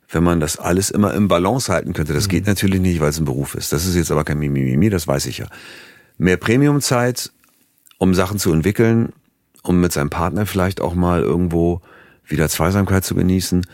wenn 0.10 0.24
man 0.24 0.40
das 0.40 0.58
alles 0.58 0.90
immer 0.90 1.14
im 1.14 1.28
Balance 1.28 1.72
halten 1.72 1.94
könnte. 1.94 2.14
Das 2.14 2.28
mhm. 2.28 2.32
geht 2.32 2.48
natürlich 2.48 2.80
nicht, 2.80 3.00
weil 3.00 3.10
es 3.10 3.20
ein 3.20 3.26
Beruf 3.26 3.56
ist. 3.56 3.74
Das 3.74 3.86
ist 3.86 3.96
jetzt 3.96 4.12
aber 4.12 4.24
kein 4.24 4.40
Mimimi, 4.40 4.90
das 4.90 5.08
weiß 5.08 5.26
ich 5.26 5.40
ja. 5.40 5.48
Mehr 6.18 6.38
Premiumzeit, 6.38 7.32
um 7.98 8.14
Sachen 8.14 8.40
zu 8.40 8.52
entwickeln, 8.54 9.14
um 9.64 9.80
mit 9.80 9.92
seinem 9.92 10.10
Partner 10.10 10.46
vielleicht 10.46 10.82
auch 10.82 10.96
mal 10.96 11.22
irgendwo 11.22 11.82
wieder 12.26 12.50
Zweisamkeit 12.50 13.06
zu 13.06 13.16
genießen 13.16 13.66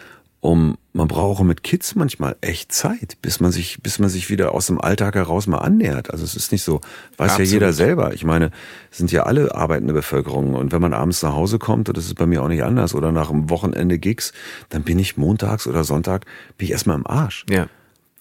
um 0.43 0.77
man 0.91 1.07
brauche 1.07 1.45
mit 1.45 1.63
Kids 1.63 1.95
manchmal 1.95 2.35
echt 2.41 2.73
Zeit, 2.73 3.17
bis 3.21 3.39
man 3.39 3.53
sich, 3.53 3.81
bis 3.81 3.97
man 3.97 4.09
sich 4.09 4.29
wieder 4.29 4.53
aus 4.53 4.67
dem 4.67 4.79
Alltag 4.79 5.15
heraus 5.15 5.47
mal 5.47 5.59
annähert. 5.59 6.11
Also 6.11 6.25
es 6.25 6.35
ist 6.35 6.51
nicht 6.51 6.63
so, 6.63 6.81
weiß 7.17 7.31
Absolut. 7.31 7.47
ja 7.47 7.53
jeder 7.53 7.73
selber. 7.73 8.13
Ich 8.13 8.25
meine, 8.25 8.51
sind 8.91 9.09
ja 9.11 9.23
alle 9.23 9.55
arbeitende 9.55 9.93
Bevölkerung. 9.93 10.53
Und 10.53 10.73
wenn 10.73 10.81
man 10.81 10.93
abends 10.93 11.23
nach 11.23 11.31
Hause 11.31 11.59
kommt, 11.59 11.87
und 11.87 11.97
das 11.97 12.05
ist 12.05 12.15
bei 12.15 12.25
mir 12.25 12.43
auch 12.43 12.49
nicht 12.49 12.61
anders, 12.61 12.93
oder 12.93 13.13
nach 13.13 13.29
einem 13.29 13.49
Wochenende 13.49 13.97
Gigs, 13.97 14.33
dann 14.67 14.83
bin 14.83 14.99
ich 14.99 15.15
montags 15.15 15.65
oder 15.65 15.85
Sonntag, 15.85 16.25
bin 16.57 16.65
ich 16.65 16.71
erstmal 16.71 16.97
im 16.97 17.07
Arsch. 17.07 17.45
Ja. 17.49 17.67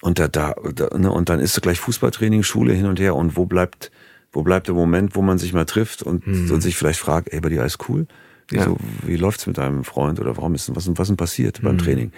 Und 0.00 0.20
da, 0.20 0.28
da, 0.28 0.54
da 0.74 0.96
ne, 0.96 1.10
und 1.10 1.28
dann 1.28 1.40
ist 1.40 1.60
gleich 1.60 1.80
Fußballtraining, 1.80 2.44
Schule 2.44 2.72
hin 2.72 2.86
und 2.86 3.00
her. 3.00 3.16
Und 3.16 3.36
wo 3.36 3.46
bleibt, 3.46 3.90
wo 4.32 4.42
bleibt 4.42 4.68
der 4.68 4.76
Moment, 4.76 5.16
wo 5.16 5.22
man 5.22 5.38
sich 5.38 5.52
mal 5.52 5.64
trifft 5.64 6.04
und, 6.04 6.24
mhm. 6.24 6.52
und 6.52 6.60
sich 6.60 6.76
vielleicht 6.76 7.00
fragt, 7.00 7.32
ey, 7.32 7.40
bei 7.40 7.48
dir 7.48 7.62
alles 7.62 7.78
cool? 7.88 8.06
Ja. 8.52 8.64
So, 8.64 8.76
wie 9.06 9.16
läuft's 9.16 9.46
mit 9.46 9.58
deinem 9.58 9.84
Freund 9.84 10.20
oder 10.20 10.36
warum 10.36 10.54
ist 10.54 10.74
was, 10.74 10.88
was 10.96 11.06
denn 11.06 11.16
passiert 11.16 11.62
mhm. 11.62 11.66
beim 11.66 11.78
Training? 11.78 12.12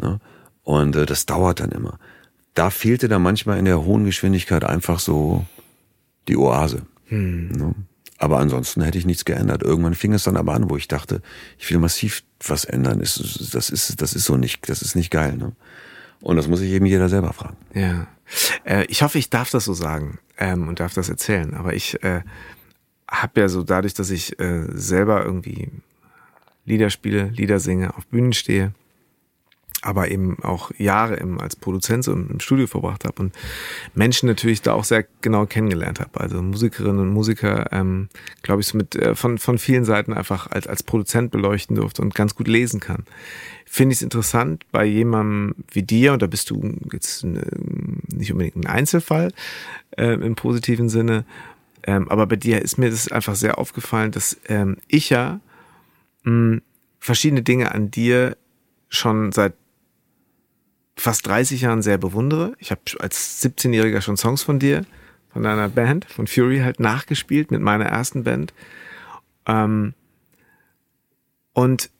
Ne? 0.00 0.20
Und 0.62 0.96
äh, 0.96 1.06
das 1.06 1.26
dauert 1.26 1.60
dann 1.60 1.70
immer. 1.70 1.98
Da 2.54 2.70
fehlte 2.70 3.08
dann 3.08 3.22
manchmal 3.22 3.58
in 3.58 3.64
der 3.64 3.84
hohen 3.84 4.04
Geschwindigkeit 4.04 4.64
einfach 4.64 5.00
so 5.00 5.44
die 6.28 6.36
Oase. 6.36 6.82
Mhm. 7.08 7.50
Ne? 7.52 7.74
Aber 8.18 8.38
ansonsten 8.38 8.82
hätte 8.82 8.98
ich 8.98 9.06
nichts 9.06 9.24
geändert. 9.24 9.62
Irgendwann 9.62 9.94
fing 9.94 10.12
es 10.12 10.22
dann 10.22 10.36
aber 10.36 10.54
an, 10.54 10.70
wo 10.70 10.76
ich 10.76 10.86
dachte, 10.86 11.22
ich 11.58 11.68
will 11.70 11.78
massiv 11.78 12.22
was 12.46 12.64
ändern. 12.64 13.00
Das 13.00 13.16
ist, 13.16 13.54
das 13.54 13.68
ist, 13.68 14.00
das 14.00 14.14
ist 14.14 14.24
so 14.26 14.36
nicht, 14.36 14.68
das 14.68 14.80
ist 14.80 14.94
nicht 14.94 15.10
geil. 15.10 15.36
Ne? 15.36 15.52
Und 16.20 16.36
das 16.36 16.46
muss 16.46 16.60
sich 16.60 16.70
eben 16.70 16.86
jeder 16.86 17.08
selber 17.08 17.32
fragen. 17.32 17.56
Ja. 17.74 18.06
Äh, 18.64 18.84
ich 18.86 19.02
hoffe, 19.02 19.18
ich 19.18 19.28
darf 19.28 19.50
das 19.50 19.64
so 19.64 19.74
sagen 19.74 20.18
ähm, 20.38 20.68
und 20.68 20.78
darf 20.78 20.94
das 20.94 21.08
erzählen. 21.08 21.54
Aber 21.54 21.74
ich 21.74 22.02
äh, 22.04 22.20
habe 23.08 23.40
ja 23.40 23.48
so 23.48 23.62
dadurch, 23.62 23.94
dass 23.94 24.10
ich 24.10 24.38
äh, 24.40 24.66
selber 24.72 25.24
irgendwie 25.24 25.70
Lieder 26.64 26.90
spiele, 26.90 27.24
Lieder 27.34 27.58
singe, 27.58 27.96
auf 27.96 28.06
Bühnen 28.06 28.32
stehe, 28.32 28.72
aber 29.82 30.10
eben 30.10 30.38
auch 30.42 30.70
Jahre 30.78 31.16
im, 31.16 31.40
als 31.40 31.56
Produzent 31.56 32.04
so 32.04 32.12
im 32.12 32.38
Studio 32.38 32.68
verbracht 32.68 33.04
habe 33.04 33.20
und 33.20 33.34
Menschen 33.94 34.28
natürlich 34.28 34.62
da 34.62 34.74
auch 34.74 34.84
sehr 34.84 35.04
genau 35.20 35.44
kennengelernt 35.44 35.98
habe. 35.98 36.20
Also 36.20 36.40
Musikerinnen 36.40 37.00
und 37.00 37.12
Musiker, 37.12 37.72
ähm, 37.72 38.08
glaube 38.42 38.60
ich, 38.60 38.68
so 38.68 38.78
mit 38.78 38.94
äh, 38.94 39.16
von, 39.16 39.38
von 39.38 39.58
vielen 39.58 39.84
Seiten 39.84 40.12
einfach 40.12 40.46
als, 40.46 40.68
als 40.68 40.84
Produzent 40.84 41.32
beleuchten 41.32 41.74
durfte 41.74 42.00
und 42.00 42.14
ganz 42.14 42.36
gut 42.36 42.46
lesen 42.46 42.78
kann. 42.78 43.04
Finde 43.66 43.92
ich 43.92 43.98
es 43.98 44.02
interessant 44.02 44.64
bei 44.70 44.84
jemandem 44.84 45.56
wie 45.72 45.82
dir, 45.82 46.12
und 46.12 46.22
da 46.22 46.28
bist 46.28 46.50
du 46.50 46.76
jetzt 46.92 47.24
äh, 47.24 47.40
nicht 48.14 48.30
unbedingt 48.30 48.56
ein 48.56 48.66
Einzelfall 48.66 49.32
äh, 49.96 50.12
im 50.12 50.36
positiven 50.36 50.88
Sinne, 50.88 51.24
ähm, 51.84 52.08
aber 52.08 52.26
bei 52.26 52.36
dir 52.36 52.62
ist 52.62 52.78
mir 52.78 52.90
das 52.90 53.10
einfach 53.10 53.34
sehr 53.34 53.58
aufgefallen, 53.58 54.12
dass 54.12 54.36
ähm, 54.46 54.76
ich 54.88 55.10
ja 55.10 55.40
mh, 56.24 56.60
verschiedene 56.98 57.42
Dinge 57.42 57.72
an 57.72 57.90
dir 57.90 58.36
schon 58.88 59.32
seit 59.32 59.54
fast 60.96 61.26
30 61.26 61.62
Jahren 61.62 61.82
sehr 61.82 61.98
bewundere. 61.98 62.54
Ich 62.58 62.70
habe 62.70 62.80
als 63.00 63.42
17-Jähriger 63.42 64.00
schon 64.00 64.16
Songs 64.16 64.42
von 64.42 64.58
dir, 64.58 64.84
von 65.32 65.42
deiner 65.42 65.68
Band, 65.68 66.04
von 66.04 66.26
Fury 66.26 66.60
halt 66.60 66.78
nachgespielt 66.78 67.50
mit 67.50 67.60
meiner 67.60 67.86
ersten 67.86 68.24
Band. 68.24 68.52
Ähm, 69.46 69.94
und 71.54 71.90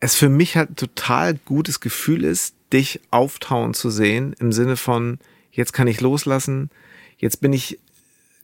es 0.00 0.14
für 0.14 0.28
mich 0.28 0.56
halt 0.56 0.76
total 0.76 1.34
gutes 1.34 1.80
Gefühl 1.80 2.24
ist, 2.24 2.54
dich 2.72 3.00
auftauen 3.10 3.74
zu 3.74 3.90
sehen, 3.90 4.34
im 4.38 4.52
Sinne 4.52 4.76
von, 4.76 5.18
jetzt 5.50 5.72
kann 5.72 5.88
ich 5.88 6.00
loslassen, 6.00 6.70
jetzt 7.16 7.40
bin 7.40 7.52
ich, 7.52 7.78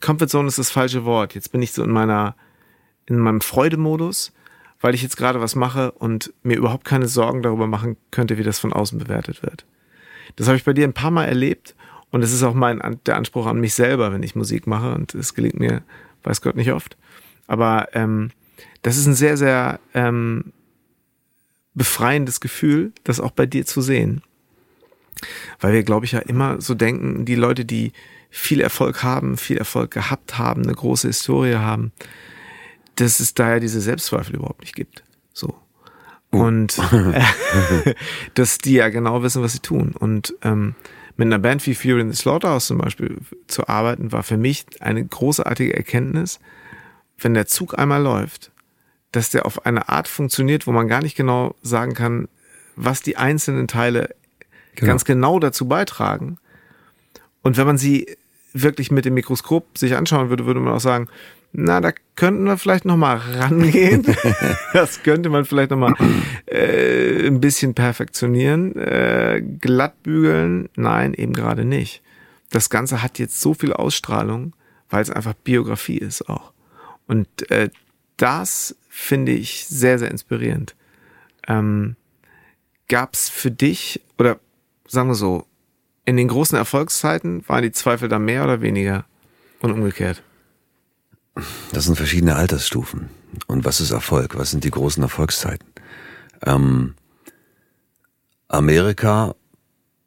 Comfort 0.02 0.28
Zone 0.28 0.48
ist 0.48 0.58
das 0.58 0.70
falsche 0.70 1.06
Wort, 1.06 1.34
jetzt 1.34 1.52
bin 1.52 1.62
ich 1.62 1.72
so 1.72 1.82
in 1.82 1.90
meiner, 1.90 2.36
in 3.06 3.18
meinem 3.18 3.40
Freudemodus 3.40 4.32
weil 4.82 4.94
ich 4.94 5.02
jetzt 5.02 5.16
gerade 5.16 5.40
was 5.40 5.54
mache 5.54 5.92
und 5.92 6.34
mir 6.42 6.56
überhaupt 6.56 6.84
keine 6.84 7.06
Sorgen 7.06 7.42
darüber 7.42 7.66
machen 7.66 7.96
könnte, 8.10 8.36
wie 8.36 8.42
das 8.42 8.58
von 8.58 8.72
außen 8.72 8.98
bewertet 8.98 9.42
wird. 9.42 9.64
Das 10.36 10.48
habe 10.48 10.56
ich 10.56 10.64
bei 10.64 10.72
dir 10.72 10.84
ein 10.84 10.92
paar 10.92 11.12
Mal 11.12 11.26
erlebt 11.26 11.74
und 12.10 12.22
es 12.22 12.32
ist 12.32 12.42
auch 12.42 12.52
mein 12.52 12.80
der 13.06 13.16
Anspruch 13.16 13.46
an 13.46 13.60
mich 13.60 13.74
selber, 13.74 14.12
wenn 14.12 14.22
ich 14.22 14.34
Musik 14.34 14.66
mache 14.66 14.94
und 14.94 15.14
es 15.14 15.34
gelingt 15.34 15.58
mir, 15.58 15.82
weiß 16.24 16.42
Gott 16.42 16.56
nicht 16.56 16.72
oft. 16.72 16.96
Aber 17.46 17.88
ähm, 17.94 18.30
das 18.82 18.96
ist 18.96 19.06
ein 19.06 19.14
sehr, 19.14 19.36
sehr 19.36 19.78
ähm, 19.94 20.52
befreiendes 21.74 22.40
Gefühl, 22.40 22.92
das 23.04 23.20
auch 23.20 23.30
bei 23.30 23.46
dir 23.46 23.64
zu 23.64 23.80
sehen. 23.80 24.22
Weil 25.60 25.74
wir, 25.74 25.84
glaube 25.84 26.06
ich, 26.06 26.12
ja 26.12 26.18
immer 26.18 26.60
so 26.60 26.74
denken, 26.74 27.24
die 27.24 27.36
Leute, 27.36 27.64
die 27.64 27.92
viel 28.34 28.62
Erfolg 28.62 29.02
haben, 29.02 29.36
viel 29.36 29.58
Erfolg 29.58 29.90
gehabt 29.90 30.38
haben, 30.38 30.62
eine 30.62 30.72
große 30.72 31.06
Historie 31.06 31.56
haben, 31.56 31.92
dass 32.96 33.20
es 33.20 33.34
daher 33.34 33.60
diese 33.60 33.82
Selbstzweifel 33.82 34.36
überhaupt 34.36 34.62
nicht 34.62 34.74
gibt. 34.74 35.04
So. 35.34 35.54
Oh. 36.32 36.38
Und 36.38 36.78
äh, 36.78 37.94
dass 38.34 38.56
die 38.56 38.72
ja 38.72 38.88
genau 38.88 39.22
wissen, 39.22 39.42
was 39.42 39.52
sie 39.52 39.58
tun. 39.58 39.94
Und 39.96 40.34
ähm, 40.42 40.74
mit 41.18 41.26
einer 41.26 41.38
Band 41.38 41.66
wie 41.66 41.74
Fury 41.74 42.00
in 42.00 42.10
the 42.10 42.16
Slaughterhouse 42.16 42.68
zum 42.68 42.78
Beispiel 42.78 43.18
zu 43.48 43.68
arbeiten, 43.68 44.12
war 44.12 44.22
für 44.22 44.38
mich 44.38 44.64
eine 44.80 45.04
großartige 45.04 45.76
Erkenntnis, 45.76 46.40
wenn 47.18 47.34
der 47.34 47.46
Zug 47.46 47.78
einmal 47.78 48.02
läuft, 48.02 48.50
dass 49.12 49.28
der 49.28 49.44
auf 49.44 49.66
eine 49.66 49.90
Art 49.90 50.08
funktioniert, 50.08 50.66
wo 50.66 50.72
man 50.72 50.88
gar 50.88 51.02
nicht 51.02 51.16
genau 51.16 51.54
sagen 51.60 51.92
kann, 51.92 52.28
was 52.76 53.02
die 53.02 53.18
einzelnen 53.18 53.68
Teile 53.68 54.14
genau. 54.74 54.92
ganz 54.92 55.04
genau 55.04 55.38
dazu 55.38 55.68
beitragen. 55.68 56.38
Und 57.42 57.58
wenn 57.58 57.66
man 57.66 57.76
sie 57.76 58.06
wirklich 58.52 58.90
mit 58.90 59.04
dem 59.04 59.14
Mikroskop 59.14 59.78
sich 59.78 59.96
anschauen 59.96 60.30
würde, 60.30 60.46
würde 60.46 60.60
man 60.60 60.74
auch 60.74 60.80
sagen, 60.80 61.08
na, 61.52 61.80
da 61.82 61.92
könnten 62.16 62.44
wir 62.44 62.56
vielleicht 62.56 62.86
noch 62.86 62.96
mal 62.96 63.16
rangehen. 63.16 64.06
das 64.72 65.02
könnte 65.02 65.28
man 65.28 65.44
vielleicht 65.44 65.70
noch 65.70 65.76
mal 65.76 65.94
äh, 66.46 67.26
ein 67.26 67.40
bisschen 67.40 67.74
perfektionieren, 67.74 68.74
äh, 68.76 69.42
glatt 69.60 70.02
bügeln. 70.02 70.70
Nein, 70.76 71.12
eben 71.12 71.34
gerade 71.34 71.66
nicht. 71.66 72.02
Das 72.50 72.70
Ganze 72.70 73.02
hat 73.02 73.18
jetzt 73.18 73.40
so 73.40 73.52
viel 73.52 73.72
Ausstrahlung, 73.72 74.54
weil 74.88 75.02
es 75.02 75.10
einfach 75.10 75.34
Biografie 75.34 75.98
ist 75.98 76.28
auch. 76.28 76.52
Und 77.06 77.50
äh, 77.50 77.68
das 78.16 78.76
finde 78.88 79.32
ich 79.32 79.66
sehr, 79.66 79.98
sehr 79.98 80.10
inspirierend. 80.10 80.74
Ähm, 81.48 81.96
Gab 82.88 83.14
es 83.14 83.28
für 83.28 83.50
dich, 83.50 84.00
oder 84.18 84.38
sagen 84.86 85.08
wir 85.08 85.14
so, 85.14 85.46
in 86.04 86.16
den 86.16 86.28
großen 86.28 86.56
Erfolgszeiten 86.56 87.46
waren 87.48 87.62
die 87.62 87.72
Zweifel 87.72 88.08
da 88.08 88.18
mehr 88.18 88.44
oder 88.44 88.60
weniger 88.60 89.04
und 89.60 89.72
umgekehrt? 89.72 90.22
Das 91.72 91.84
sind 91.84 91.96
verschiedene 91.96 92.36
Altersstufen. 92.36 93.08
Und 93.46 93.64
was 93.64 93.80
ist 93.80 93.90
Erfolg? 93.90 94.36
Was 94.36 94.50
sind 94.50 94.64
die 94.64 94.70
großen 94.70 95.02
Erfolgszeiten? 95.02 95.66
Ähm, 96.44 96.94
Amerika 98.48 99.34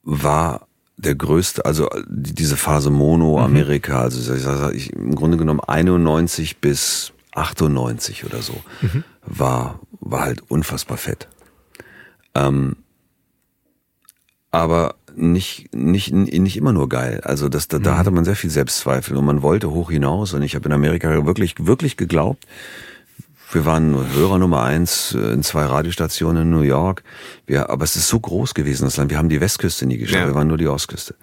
war 0.04 0.68
der 0.98 1.16
größte, 1.16 1.66
also 1.66 1.90
diese 2.08 2.58
Phase 2.58 2.90
Mono 2.90 3.38
mhm. 3.38 3.44
Amerika, 3.44 4.02
also 4.02 4.72
ich, 4.72 4.94
im 4.94 5.16
Grunde 5.16 5.38
genommen 5.38 5.60
91 5.60 6.58
bis 6.58 7.12
98 7.34 8.26
oder 8.26 8.42
so, 8.42 8.62
mhm. 8.82 9.04
war, 9.24 9.80
war 10.00 10.22
halt 10.22 10.44
unfassbar 10.50 10.98
fett. 10.98 11.28
Ähm, 12.34 12.78
aber 14.52 14.96
nicht, 15.18 15.74
nicht, 15.74 16.14
nicht 16.14 16.58
immer 16.58 16.74
nur 16.74 16.90
geil. 16.90 17.22
Also 17.24 17.50
das, 17.50 17.68
da, 17.68 17.80
da 17.80 17.94
mhm. 17.94 17.98
hatte 17.98 18.12
man 18.12 18.26
sehr 18.26 18.36
viel 18.36 18.50
Selbstzweifel 18.50 19.18
und 19.18 19.26
man 19.26 19.42
wollte 19.42 19.72
hoch 19.72 19.92
hinaus. 19.92 20.34
Und 20.34 20.42
ich 20.42 20.56
habe 20.56 20.68
in 20.68 20.74
Amerika 20.74 21.26
wirklich, 21.26 21.56
wirklich 21.60 21.98
geglaubt, 21.98 22.46
wir 23.52 23.66
waren 23.66 23.96
Hörer 24.14 24.40
Nummer 24.40 24.64
eins 24.64 25.14
äh, 25.14 25.34
in 25.34 25.44
zwei 25.44 25.66
Radiostationen 25.66 26.44
in 26.44 26.50
New 26.50 26.62
York. 26.62 27.04
Wir, 27.46 27.70
aber 27.70 27.84
es 27.84 27.96
ist 27.96 28.08
so 28.08 28.20
groß 28.20 28.54
gewesen, 28.54 28.86
das 28.86 28.98
Land. 28.98 29.12
Wir 29.12 29.18
haben 29.18 29.30
die 29.30 29.40
Westküste 29.40 29.86
nie 29.86 29.98
geschaut, 29.98 30.20
ja. 30.20 30.28
wir 30.28 30.36
waren 30.36 30.48
nur 30.48 30.58
die 30.58 30.68
Ostküste. 30.68 31.16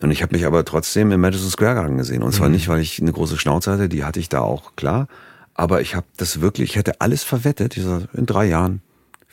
Und 0.00 0.10
ich 0.10 0.22
habe 0.22 0.34
mich 0.34 0.44
aber 0.44 0.64
trotzdem 0.64 1.12
im 1.12 1.20
Madison 1.20 1.50
Square 1.50 1.74
Garden 1.74 1.96
gesehen. 1.96 2.22
Und 2.22 2.32
zwar 2.32 2.48
mhm. 2.48 2.54
nicht, 2.54 2.68
weil 2.68 2.80
ich 2.80 3.00
eine 3.00 3.12
große 3.12 3.38
Schnauze 3.38 3.72
hatte, 3.72 3.88
die 3.88 4.04
hatte 4.04 4.20
ich 4.20 4.28
da 4.28 4.40
auch, 4.40 4.76
klar. 4.76 5.08
Aber 5.54 5.80
ich 5.80 5.94
habe 5.94 6.06
das 6.16 6.40
wirklich, 6.40 6.70
ich 6.70 6.76
hätte 6.76 7.00
alles 7.00 7.22
verwettet. 7.22 7.76
Ich 7.76 7.84
sag, 7.84 8.08
in 8.14 8.26
drei 8.26 8.46
Jahren 8.46 8.82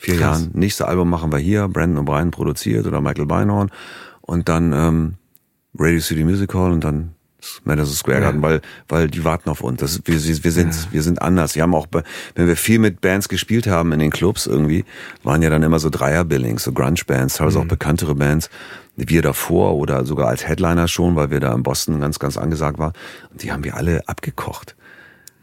vier 0.02 0.16
Krass. 0.16 0.40
Jahren. 0.40 0.50
Nächste 0.54 0.88
Album 0.88 1.08
machen 1.08 1.32
wir 1.32 1.38
hier, 1.38 1.68
Brandon 1.68 2.04
O'Brien 2.04 2.30
produziert 2.30 2.86
oder 2.86 3.00
Michael 3.00 3.26
Beinhorn 3.26 3.70
und 4.20 4.48
dann 4.48 4.72
ähm, 4.72 5.14
Radio 5.78 6.00
City 6.00 6.24
Music 6.24 6.52
Hall 6.54 6.72
und 6.72 6.82
dann 6.82 7.14
Madison 7.64 7.94
Square 7.94 8.20
Garden, 8.20 8.42
ja. 8.42 8.48
weil 8.48 8.60
weil 8.88 9.08
die 9.08 9.24
warten 9.24 9.48
auf 9.48 9.62
uns. 9.62 9.80
Das, 9.80 10.00
wir, 10.04 10.14
wir 10.14 10.52
sind 10.52 10.74
ja. 10.74 10.92
wir 10.92 11.02
sind 11.02 11.22
anders. 11.22 11.54
Wir 11.54 11.62
haben 11.62 11.74
auch, 11.74 11.86
wenn 12.34 12.46
wir 12.46 12.56
viel 12.56 12.78
mit 12.78 13.00
Bands 13.00 13.28
gespielt 13.28 13.66
haben 13.66 13.92
in 13.92 13.98
den 13.98 14.10
Clubs 14.10 14.46
irgendwie, 14.46 14.84
waren 15.22 15.42
ja 15.42 15.50
dann 15.50 15.62
immer 15.62 15.78
so 15.78 15.90
Dreier-Billings, 15.90 16.64
so 16.64 16.72
Grunge-Bands, 16.72 17.34
teilweise 17.34 17.58
mhm. 17.58 17.64
auch 17.64 17.68
bekanntere 17.68 18.14
Bands. 18.14 18.50
Wir 18.96 19.22
davor 19.22 19.74
oder 19.76 20.04
sogar 20.04 20.28
als 20.28 20.46
Headliner 20.46 20.86
schon, 20.86 21.16
weil 21.16 21.30
wir 21.30 21.40
da 21.40 21.54
in 21.54 21.62
Boston 21.62 22.00
ganz 22.00 22.18
ganz 22.18 22.36
angesagt 22.36 22.78
waren. 22.78 22.92
Und 23.30 23.42
die 23.42 23.50
haben 23.50 23.64
wir 23.64 23.76
alle 23.76 24.06
abgekocht. 24.06 24.76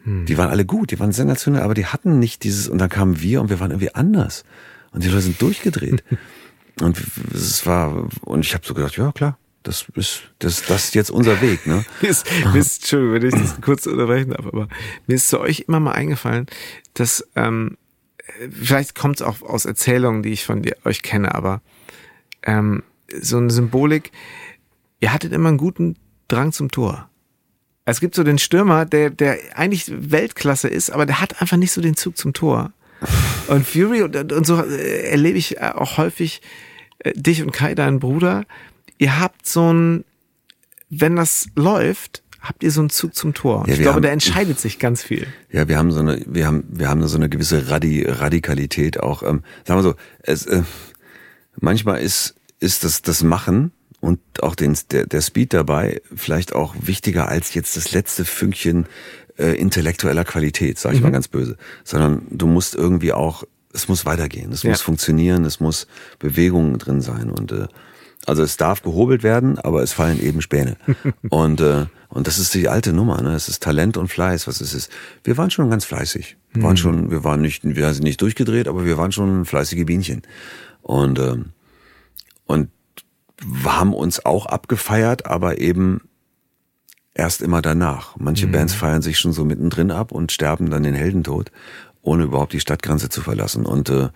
Hm. 0.09 0.25
Die 0.25 0.37
waren 0.39 0.49
alle 0.49 0.65
gut, 0.65 0.89
die 0.89 0.99
waren 0.99 1.11
sensationell, 1.11 1.61
aber 1.61 1.75
die 1.75 1.85
hatten 1.85 2.17
nicht 2.17 2.43
dieses, 2.43 2.67
und 2.67 2.79
dann 2.79 2.89
kamen 2.89 3.21
wir 3.21 3.41
und 3.41 3.49
wir 3.49 3.59
waren 3.59 3.69
irgendwie 3.69 3.93
anders. 3.93 4.43
Und 4.91 5.03
die 5.03 5.07
Leute 5.07 5.21
sind 5.21 5.41
durchgedreht. 5.41 6.03
und 6.81 6.99
es 7.31 7.65
war, 7.67 8.07
und 8.21 8.43
ich 8.43 8.55
habe 8.55 8.65
so 8.65 8.73
gedacht, 8.73 8.97
ja 8.97 9.11
klar, 9.11 9.37
das 9.61 9.85
ist, 9.93 10.23
das, 10.39 10.63
das 10.65 10.85
ist 10.85 10.95
jetzt 10.95 11.11
unser 11.11 11.41
Weg, 11.41 11.67
ne? 11.67 11.85
mir 12.01 12.09
ist, 12.09 12.25
mir 12.53 12.59
ist, 12.59 12.79
Entschuldigung, 12.79 13.13
wenn 13.13 13.27
ich 13.27 13.49
das 13.49 13.61
kurz 13.61 13.85
unterbrechen 13.85 14.31
darf, 14.31 14.47
aber 14.47 14.67
mir 15.05 15.13
ist 15.13 15.27
zu 15.27 15.39
euch 15.39 15.65
immer 15.67 15.79
mal 15.79 15.91
eingefallen, 15.91 16.47
dass, 16.95 17.27
ähm, 17.35 17.77
vielleicht 18.51 18.95
kommt 18.95 19.17
es 19.17 19.21
auch 19.21 19.43
aus 19.43 19.65
Erzählungen, 19.65 20.23
die 20.23 20.29
ich 20.29 20.43
von 20.43 20.63
dir, 20.63 20.75
euch 20.85 21.03
kenne, 21.03 21.35
aber 21.35 21.61
ähm, 22.43 22.81
so 23.21 23.37
eine 23.37 23.51
Symbolik, 23.51 24.11
ihr 25.01 25.13
hattet 25.13 25.33
immer 25.33 25.49
einen 25.49 25.57
guten 25.57 25.97
Drang 26.29 26.51
zum 26.51 26.71
Tor. 26.71 27.08
Es 27.89 27.99
gibt 27.99 28.15
so 28.15 28.23
den 28.23 28.37
Stürmer, 28.37 28.85
der, 28.85 29.09
der 29.09 29.37
eigentlich 29.55 29.85
Weltklasse 29.87 30.67
ist, 30.67 30.89
aber 30.89 31.05
der 31.05 31.21
hat 31.21 31.41
einfach 31.41 31.57
nicht 31.57 31.71
so 31.71 31.81
den 31.81 31.95
Zug 31.95 32.17
zum 32.17 32.33
Tor. 32.33 32.71
Und 33.47 33.65
Fury 33.65 34.01
und, 34.01 34.31
und 34.31 34.45
so 34.45 34.61
äh, 34.61 35.09
erlebe 35.09 35.37
ich 35.37 35.57
äh, 35.57 35.71
auch 35.73 35.97
häufig 35.97 36.41
äh, 36.99 37.13
dich 37.13 37.41
und 37.41 37.51
Kai, 37.51 37.75
deinen 37.75 37.99
Bruder. 37.99 38.45
Ihr 38.97 39.19
habt 39.19 39.47
so 39.47 39.71
ein, 39.71 40.03
wenn 40.89 41.15
das 41.15 41.47
läuft, 41.55 42.23
habt 42.41 42.63
ihr 42.63 42.71
so 42.71 42.81
einen 42.81 42.89
Zug 42.89 43.15
zum 43.15 43.33
Tor. 43.33 43.65
Ja, 43.67 43.73
ich 43.73 43.79
glaube, 43.79 43.95
haben, 43.95 44.03
da 44.03 44.09
entscheidet 44.09 44.59
sich 44.59 44.79
ganz 44.79 45.01
viel. 45.01 45.27
Ja, 45.51 45.67
wir 45.67 45.77
haben 45.77 45.91
so 45.91 45.99
eine, 45.99 46.21
wir 46.27 46.45
haben, 46.45 46.65
wir 46.69 46.89
haben 46.89 47.05
so 47.07 47.17
eine 47.17 47.29
gewisse 47.29 47.69
Radi 47.69 48.05
Radikalität 48.05 48.99
auch. 48.99 49.23
Ähm, 49.23 49.43
sagen 49.65 49.79
wir 49.79 49.83
so, 49.83 49.95
es, 50.19 50.45
äh, 50.45 50.63
manchmal 51.59 52.01
ist, 52.01 52.35
ist 52.59 52.83
das, 52.83 53.01
das 53.01 53.23
Machen 53.23 53.71
und 54.01 54.19
auch 54.41 54.55
den, 54.55 54.77
der, 54.91 55.05
der 55.05 55.21
Speed 55.21 55.53
dabei 55.53 56.01
vielleicht 56.15 56.53
auch 56.53 56.75
wichtiger 56.81 57.27
als 57.27 57.53
jetzt 57.53 57.75
das 57.75 57.91
letzte 57.91 58.25
Fünkchen 58.25 58.85
äh, 59.37 59.55
intellektueller 59.55 60.25
Qualität, 60.25 60.79
sage 60.79 60.95
ich 60.95 61.01
mhm. 61.01 61.07
mal 61.07 61.11
ganz 61.13 61.27
böse, 61.27 61.57
sondern 61.83 62.21
du 62.29 62.47
musst 62.47 62.75
irgendwie 62.75 63.13
auch, 63.13 63.43
es 63.73 63.87
muss 63.87 64.05
weitergehen, 64.05 64.51
es 64.51 64.63
ja. 64.63 64.69
muss 64.69 64.81
funktionieren, 64.81 65.45
es 65.45 65.59
muss 65.59 65.87
Bewegung 66.17 66.77
drin 66.77 67.01
sein 67.01 67.29
und 67.29 67.51
äh, 67.51 67.67
also 68.25 68.43
es 68.43 68.57
darf 68.57 68.83
gehobelt 68.83 69.23
werden, 69.23 69.57
aber 69.57 69.81
es 69.81 69.93
fallen 69.93 70.21
eben 70.21 70.41
Späne. 70.41 70.77
und, 71.29 71.61
äh, 71.61 71.85
und 72.09 72.27
das 72.27 72.37
ist 72.37 72.53
die 72.53 72.67
alte 72.67 72.93
Nummer, 72.93 73.21
ne? 73.21 73.33
Es 73.33 73.47
ist 73.47 73.63
Talent 73.63 73.97
und 73.97 74.07
Fleiß, 74.09 74.47
was 74.47 74.61
es 74.61 74.73
ist. 74.73 74.91
Wir 75.23 75.37
waren 75.37 75.49
schon 75.51 75.69
ganz 75.69 75.85
fleißig. 75.85 76.37
Wir 76.51 76.63
waren 76.63 76.71
mhm. 76.71 76.77
schon, 76.77 77.11
wir 77.11 77.23
waren 77.23 77.41
nicht, 77.41 77.63
wir 77.63 77.93
sind 77.93 78.03
nicht 78.03 78.21
durchgedreht, 78.21 78.67
aber 78.67 78.85
wir 78.85 78.97
waren 78.97 79.11
schon 79.11 79.45
fleißige 79.45 79.85
Bienchen. 79.85 80.23
Und, 80.81 81.17
ähm, 81.19 81.45
und 82.45 82.69
haben 83.63 83.93
uns 83.93 84.25
auch 84.25 84.45
abgefeiert, 84.45 85.25
aber 85.25 85.59
eben 85.59 86.01
erst 87.13 87.41
immer 87.41 87.61
danach. 87.61 88.15
Manche 88.17 88.47
mhm. 88.47 88.51
Bands 88.53 88.73
feiern 88.73 89.01
sich 89.01 89.19
schon 89.19 89.33
so 89.33 89.45
mittendrin 89.45 89.91
ab 89.91 90.11
und 90.11 90.31
sterben 90.31 90.69
dann 90.69 90.83
den 90.83 90.93
Heldentod, 90.93 91.51
ohne 92.01 92.23
überhaupt 92.23 92.53
die 92.53 92.59
Stadtgrenze 92.59 93.09
zu 93.09 93.21
verlassen. 93.21 93.65
Und 93.65 93.89
äh, 93.89 94.09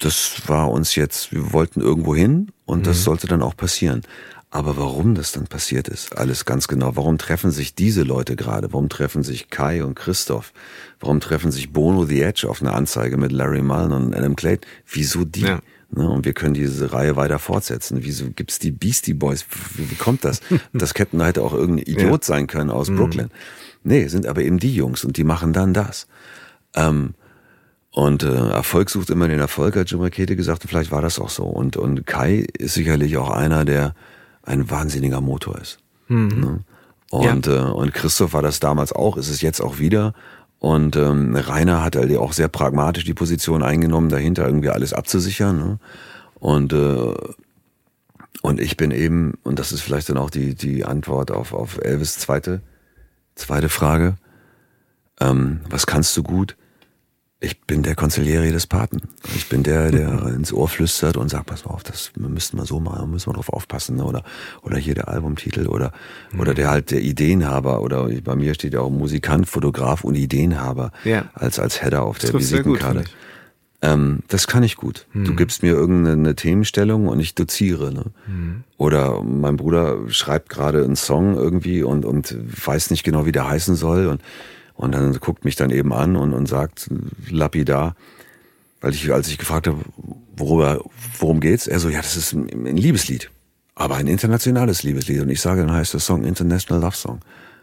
das 0.00 0.42
war 0.46 0.70
uns 0.70 0.94
jetzt, 0.94 1.32
wir 1.32 1.52
wollten 1.52 1.80
irgendwo 1.80 2.14
hin 2.14 2.50
und 2.64 2.80
mhm. 2.80 2.84
das 2.84 3.04
sollte 3.04 3.26
dann 3.26 3.42
auch 3.42 3.56
passieren. 3.56 4.02
Aber 4.50 4.76
warum 4.76 5.14
das 5.14 5.32
dann 5.32 5.48
passiert 5.48 5.88
ist, 5.88 6.16
alles 6.16 6.44
ganz 6.44 6.68
genau. 6.68 6.96
Warum 6.96 7.18
treffen 7.18 7.50
sich 7.50 7.74
diese 7.74 8.04
Leute 8.04 8.36
gerade? 8.36 8.72
Warum 8.72 8.88
treffen 8.88 9.22
sich 9.22 9.50
Kai 9.50 9.84
und 9.84 9.96
Christoph? 9.96 10.52
Warum 11.00 11.20
treffen 11.20 11.50
sich 11.50 11.72
Bono 11.72 12.04
The 12.04 12.22
Edge 12.22 12.48
auf 12.48 12.62
einer 12.62 12.74
Anzeige 12.74 13.16
mit 13.16 13.32
Larry 13.32 13.60
Mullen 13.60 13.92
und 13.92 14.14
Adam 14.14 14.36
Clayton? 14.36 14.66
Wieso 14.86 15.24
die? 15.24 15.40
Ja. 15.40 15.60
Ne, 15.90 16.08
und 16.08 16.24
wir 16.24 16.32
können 16.32 16.54
diese 16.54 16.92
Reihe 16.92 17.14
weiter 17.16 17.38
fortsetzen. 17.38 17.98
Wieso 18.02 18.30
gibt's 18.30 18.58
die 18.58 18.72
Beastie 18.72 19.14
Boys? 19.14 19.46
Wie, 19.74 19.90
wie 19.90 19.94
kommt 19.94 20.24
das? 20.24 20.40
Das 20.72 20.94
hätten 20.94 21.22
halt 21.22 21.38
auch 21.38 21.52
irgendein 21.52 21.86
Idiot 21.86 22.24
ja. 22.24 22.26
sein 22.26 22.46
können 22.48 22.70
aus 22.70 22.90
mhm. 22.90 22.96
Brooklyn. 22.96 23.30
Nee, 23.84 24.08
sind 24.08 24.26
aber 24.26 24.42
eben 24.42 24.58
die 24.58 24.74
Jungs 24.74 25.04
und 25.04 25.16
die 25.16 25.24
machen 25.24 25.52
dann 25.52 25.72
das. 25.72 26.08
Ähm, 26.74 27.14
und 27.92 28.24
äh, 28.24 28.50
Erfolg 28.50 28.90
sucht 28.90 29.10
immer 29.10 29.28
den 29.28 29.38
Erfolg, 29.38 29.76
hat 29.76 29.90
Jim 29.90 30.00
Rakete 30.00 30.36
gesagt, 30.36 30.62
und 30.62 30.68
vielleicht 30.68 30.90
war 30.90 31.02
das 31.02 31.18
auch 31.18 31.30
so. 31.30 31.44
Und, 31.44 31.76
und 31.76 32.04
Kai 32.06 32.46
ist 32.58 32.74
sicherlich 32.74 33.16
auch 33.16 33.30
einer, 33.30 33.64
der 33.64 33.94
ein 34.42 34.70
wahnsinniger 34.70 35.20
Motor 35.20 35.58
ist. 35.58 35.78
Mhm. 36.08 36.28
Ne? 36.28 36.60
Und, 37.10 37.46
ja. 37.46 37.68
äh, 37.68 37.70
und 37.70 37.94
Christoph 37.94 38.32
war 38.32 38.42
das 38.42 38.60
damals 38.60 38.92
auch, 38.92 39.16
ist 39.16 39.30
es 39.30 39.40
jetzt 39.40 39.60
auch 39.60 39.78
wieder. 39.78 40.14
Und 40.58 40.96
ähm, 40.96 41.36
Rainer 41.36 41.84
hat 41.84 41.96
halt 41.96 42.16
auch 42.16 42.32
sehr 42.32 42.48
pragmatisch 42.48 43.04
die 43.04 43.14
Position 43.14 43.62
eingenommen, 43.62 44.08
dahinter 44.08 44.46
irgendwie 44.46 44.70
alles 44.70 44.92
abzusichern. 44.92 45.58
Ne? 45.58 45.78
Und 46.34 46.72
äh, 46.72 47.14
und 48.42 48.60
ich 48.60 48.76
bin 48.76 48.90
eben, 48.90 49.34
und 49.42 49.58
das 49.58 49.72
ist 49.72 49.80
vielleicht 49.80 50.08
dann 50.08 50.18
auch 50.18 50.30
die 50.30 50.54
die 50.54 50.84
Antwort 50.84 51.30
auf 51.30 51.52
auf 51.52 51.78
Elvis 51.78 52.18
zweite 52.18 52.62
zweite 53.34 53.68
Frage. 53.68 54.16
Ähm, 55.20 55.60
was 55.68 55.86
kannst 55.86 56.16
du 56.16 56.22
gut? 56.22 56.56
Ich 57.38 57.60
bin 57.60 57.82
der 57.82 57.94
Konziliere 57.94 58.50
des 58.50 58.66
Paten. 58.66 59.02
Ich 59.34 59.50
bin 59.50 59.62
der, 59.62 59.90
der 59.90 60.26
ins 60.34 60.54
Ohr 60.54 60.68
flüstert 60.68 61.18
und 61.18 61.28
sagt, 61.28 61.46
pass 61.46 61.66
mal 61.66 61.72
auf, 61.72 61.82
das 61.82 62.12
müssten 62.16 62.56
wir 62.56 62.64
so 62.64 62.80
machen, 62.80 63.10
müssen 63.10 63.28
wir 63.28 63.34
drauf 63.34 63.50
aufpassen, 63.50 63.96
ne? 63.96 64.04
oder 64.04 64.22
oder 64.62 64.78
hier 64.78 64.94
der 64.94 65.08
Albumtitel 65.08 65.66
oder 65.66 65.92
mhm. 66.32 66.40
oder 66.40 66.54
der 66.54 66.70
halt 66.70 66.90
der 66.90 67.02
Ideenhaber 67.02 67.82
oder 67.82 68.08
bei 68.24 68.34
mir 68.36 68.54
steht 68.54 68.72
ja 68.72 68.80
auch 68.80 68.90
Musikant, 68.90 69.48
Fotograf 69.48 70.02
und 70.02 70.14
Ideenhaber 70.14 70.92
ja. 71.04 71.26
als 71.34 71.58
als 71.58 71.82
Header 71.82 72.04
auf 72.04 72.18
das 72.18 72.30
der 72.30 72.40
Visitenkarte. 72.40 73.04
Ähm, 73.82 74.20
das 74.28 74.46
kann 74.46 74.62
ich 74.62 74.76
gut. 74.76 75.06
Mhm. 75.12 75.24
Du 75.26 75.34
gibst 75.34 75.62
mir 75.62 75.72
irgendeine 75.72 76.34
Themenstellung 76.34 77.08
und 77.08 77.20
ich 77.20 77.34
doziere. 77.34 77.92
Ne? 77.92 78.04
Mhm. 78.26 78.64
Oder 78.78 79.22
mein 79.22 79.58
Bruder 79.58 80.08
schreibt 80.08 80.48
gerade 80.48 80.82
einen 80.82 80.96
Song 80.96 81.36
irgendwie 81.36 81.82
und 81.82 82.06
und 82.06 82.34
weiß 82.64 82.90
nicht 82.90 83.04
genau, 83.04 83.26
wie 83.26 83.32
der 83.32 83.46
heißen 83.46 83.74
soll 83.74 84.06
und 84.06 84.22
und 84.76 84.92
dann 84.92 85.12
guckt 85.20 85.44
mich 85.44 85.56
dann 85.56 85.70
eben 85.70 85.92
an 85.92 86.16
und, 86.16 86.32
und 86.34 86.46
sagt 86.46 86.88
lapidar, 87.30 87.96
weil 88.80 88.94
ich, 88.94 89.10
als 89.12 89.28
ich 89.28 89.38
gefragt 89.38 89.66
habe, 89.66 89.78
worüber, 90.36 90.84
worum 91.18 91.40
geht's, 91.40 91.66
er 91.66 91.80
so, 91.80 91.88
ja, 91.88 91.98
das 91.98 92.16
ist 92.16 92.32
ein, 92.32 92.48
ein 92.66 92.76
Liebeslied, 92.76 93.30
aber 93.74 93.96
ein 93.96 94.06
internationales 94.06 94.82
Liebeslied. 94.82 95.22
Und 95.22 95.30
ich 95.30 95.40
sage, 95.40 95.62
dann 95.62 95.72
heißt 95.72 95.94
der 95.94 96.00
Song 96.00 96.24
International 96.24 96.82
Love 96.82 96.96
Song. 96.96 97.20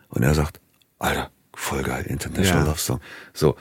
Und 0.09 0.24
er 0.24 0.34
sagt, 0.34 0.59
Alter, 0.99 1.30
voll 1.53 1.84
geil, 1.84 2.05
International 2.07 2.64
ja. 2.64 2.68
Love 2.68 2.80
Song. 2.80 2.99
So, 3.34 3.55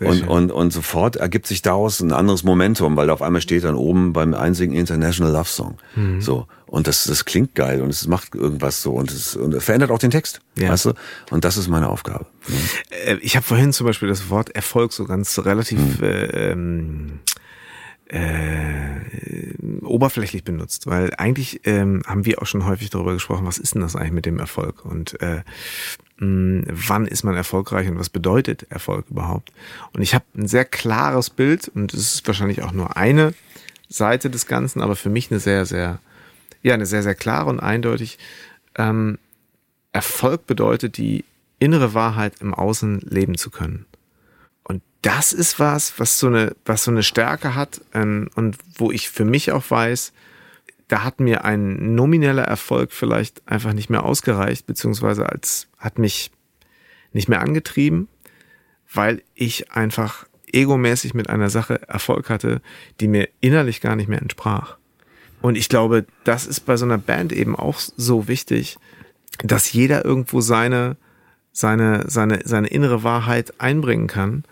und, 0.00 0.28
und, 0.28 0.52
und 0.52 0.72
sofort 0.72 1.16
ergibt 1.16 1.46
sich 1.46 1.62
daraus 1.62 2.00
ein 2.00 2.12
anderes 2.12 2.44
Momentum, 2.44 2.96
weil 2.96 3.10
auf 3.10 3.22
einmal 3.22 3.40
steht 3.42 3.64
dann 3.64 3.74
oben 3.74 4.12
beim 4.12 4.34
Einsingen 4.34 4.76
International 4.76 5.32
Love 5.32 5.48
Song. 5.48 5.78
Mhm. 5.96 6.20
So. 6.20 6.46
Und 6.66 6.86
das, 6.86 7.04
das 7.04 7.24
klingt 7.24 7.54
geil 7.54 7.82
und 7.82 7.90
es 7.90 8.06
macht 8.06 8.34
irgendwas 8.34 8.80
so 8.80 8.92
und 8.92 9.10
es, 9.10 9.36
und 9.36 9.60
verändert 9.62 9.90
auch 9.90 9.98
den 9.98 10.10
Text. 10.10 10.40
Ja. 10.56 10.70
Weißt 10.70 10.86
du? 10.86 10.92
Und 11.30 11.44
das 11.44 11.56
ist 11.56 11.68
meine 11.68 11.88
Aufgabe. 11.88 12.26
Mhm. 12.48 13.18
Ich 13.20 13.36
habe 13.36 13.44
vorhin 13.44 13.72
zum 13.72 13.86
Beispiel 13.86 14.08
das 14.08 14.30
Wort 14.30 14.54
Erfolg 14.54 14.92
so 14.92 15.04
ganz 15.04 15.38
relativ 15.40 16.00
mhm. 16.00 16.04
äh, 16.04 16.50
ähm, 16.50 17.20
äh, 18.06 19.00
oberflächlich 19.82 20.44
benutzt, 20.44 20.86
weil 20.86 21.12
eigentlich 21.16 21.60
ähm, 21.64 22.02
haben 22.06 22.24
wir 22.24 22.42
auch 22.42 22.46
schon 22.46 22.64
häufig 22.66 22.90
darüber 22.90 23.14
gesprochen, 23.14 23.46
was 23.46 23.58
ist 23.58 23.74
denn 23.74 23.82
das 23.82 23.96
eigentlich 23.96 24.12
mit 24.12 24.26
dem 24.26 24.38
Erfolg 24.38 24.84
und 24.84 25.20
äh, 25.20 25.42
wann 26.22 27.06
ist 27.06 27.24
man 27.24 27.34
erfolgreich 27.34 27.88
und 27.88 27.98
was 27.98 28.08
bedeutet 28.08 28.66
Erfolg 28.70 29.06
überhaupt. 29.10 29.52
Und 29.92 30.02
ich 30.02 30.14
habe 30.14 30.24
ein 30.36 30.48
sehr 30.48 30.64
klares 30.64 31.30
Bild 31.30 31.68
und 31.68 31.92
es 31.94 32.14
ist 32.14 32.26
wahrscheinlich 32.26 32.62
auch 32.62 32.72
nur 32.72 32.96
eine 32.96 33.34
Seite 33.88 34.30
des 34.30 34.46
Ganzen, 34.46 34.80
aber 34.80 34.96
für 34.96 35.10
mich 35.10 35.30
eine 35.30 35.40
sehr, 35.40 35.66
sehr, 35.66 35.98
ja, 36.62 36.74
eine 36.74 36.86
sehr, 36.86 37.02
sehr 37.02 37.14
klare 37.14 37.50
und 37.50 37.60
eindeutig. 37.60 38.18
Ähm, 38.76 39.18
Erfolg 39.92 40.46
bedeutet, 40.46 40.96
die 40.96 41.24
innere 41.58 41.92
Wahrheit 41.94 42.34
im 42.40 42.54
Außen 42.54 43.00
leben 43.00 43.36
zu 43.36 43.50
können 43.50 43.86
das 45.02 45.32
ist 45.32 45.58
was, 45.58 45.98
was 45.98 46.18
so 46.18 46.28
eine, 46.28 46.54
was 46.64 46.84
so 46.84 46.90
eine 46.90 47.02
Stärke 47.02 47.54
hat 47.54 47.80
ähm, 47.92 48.30
und 48.36 48.56
wo 48.76 48.90
ich 48.90 49.10
für 49.10 49.24
mich 49.24 49.50
auch 49.50 49.68
weiß, 49.68 50.12
da 50.92 51.04
hat 51.04 51.20
mir 51.20 51.42
ein 51.46 51.94
nomineller 51.94 52.42
Erfolg 52.42 52.92
vielleicht 52.92 53.48
einfach 53.48 53.72
nicht 53.72 53.88
mehr 53.88 54.04
ausgereicht, 54.04 54.66
beziehungsweise 54.66 55.26
als 55.26 55.68
hat 55.78 55.98
mich 55.98 56.30
nicht 57.14 57.30
mehr 57.30 57.40
angetrieben, 57.40 58.08
weil 58.92 59.22
ich 59.34 59.72
einfach 59.72 60.26
egomäßig 60.52 61.14
mit 61.14 61.30
einer 61.30 61.48
Sache 61.48 61.88
Erfolg 61.88 62.28
hatte, 62.28 62.60
die 63.00 63.08
mir 63.08 63.30
innerlich 63.40 63.80
gar 63.80 63.96
nicht 63.96 64.10
mehr 64.10 64.20
entsprach. 64.20 64.76
Und 65.40 65.56
ich 65.56 65.70
glaube, 65.70 66.04
das 66.24 66.46
ist 66.46 66.60
bei 66.60 66.76
so 66.76 66.84
einer 66.84 66.98
Band 66.98 67.32
eben 67.32 67.56
auch 67.56 67.78
so 67.78 68.28
wichtig, 68.28 68.76
dass 69.42 69.72
jeder 69.72 70.04
irgendwo 70.04 70.42
seine, 70.42 70.98
seine, 71.52 72.04
seine, 72.10 72.40
seine 72.44 72.68
innere 72.68 73.02
Wahrheit 73.02 73.54
einbringen 73.58 74.08
kann 74.08 74.44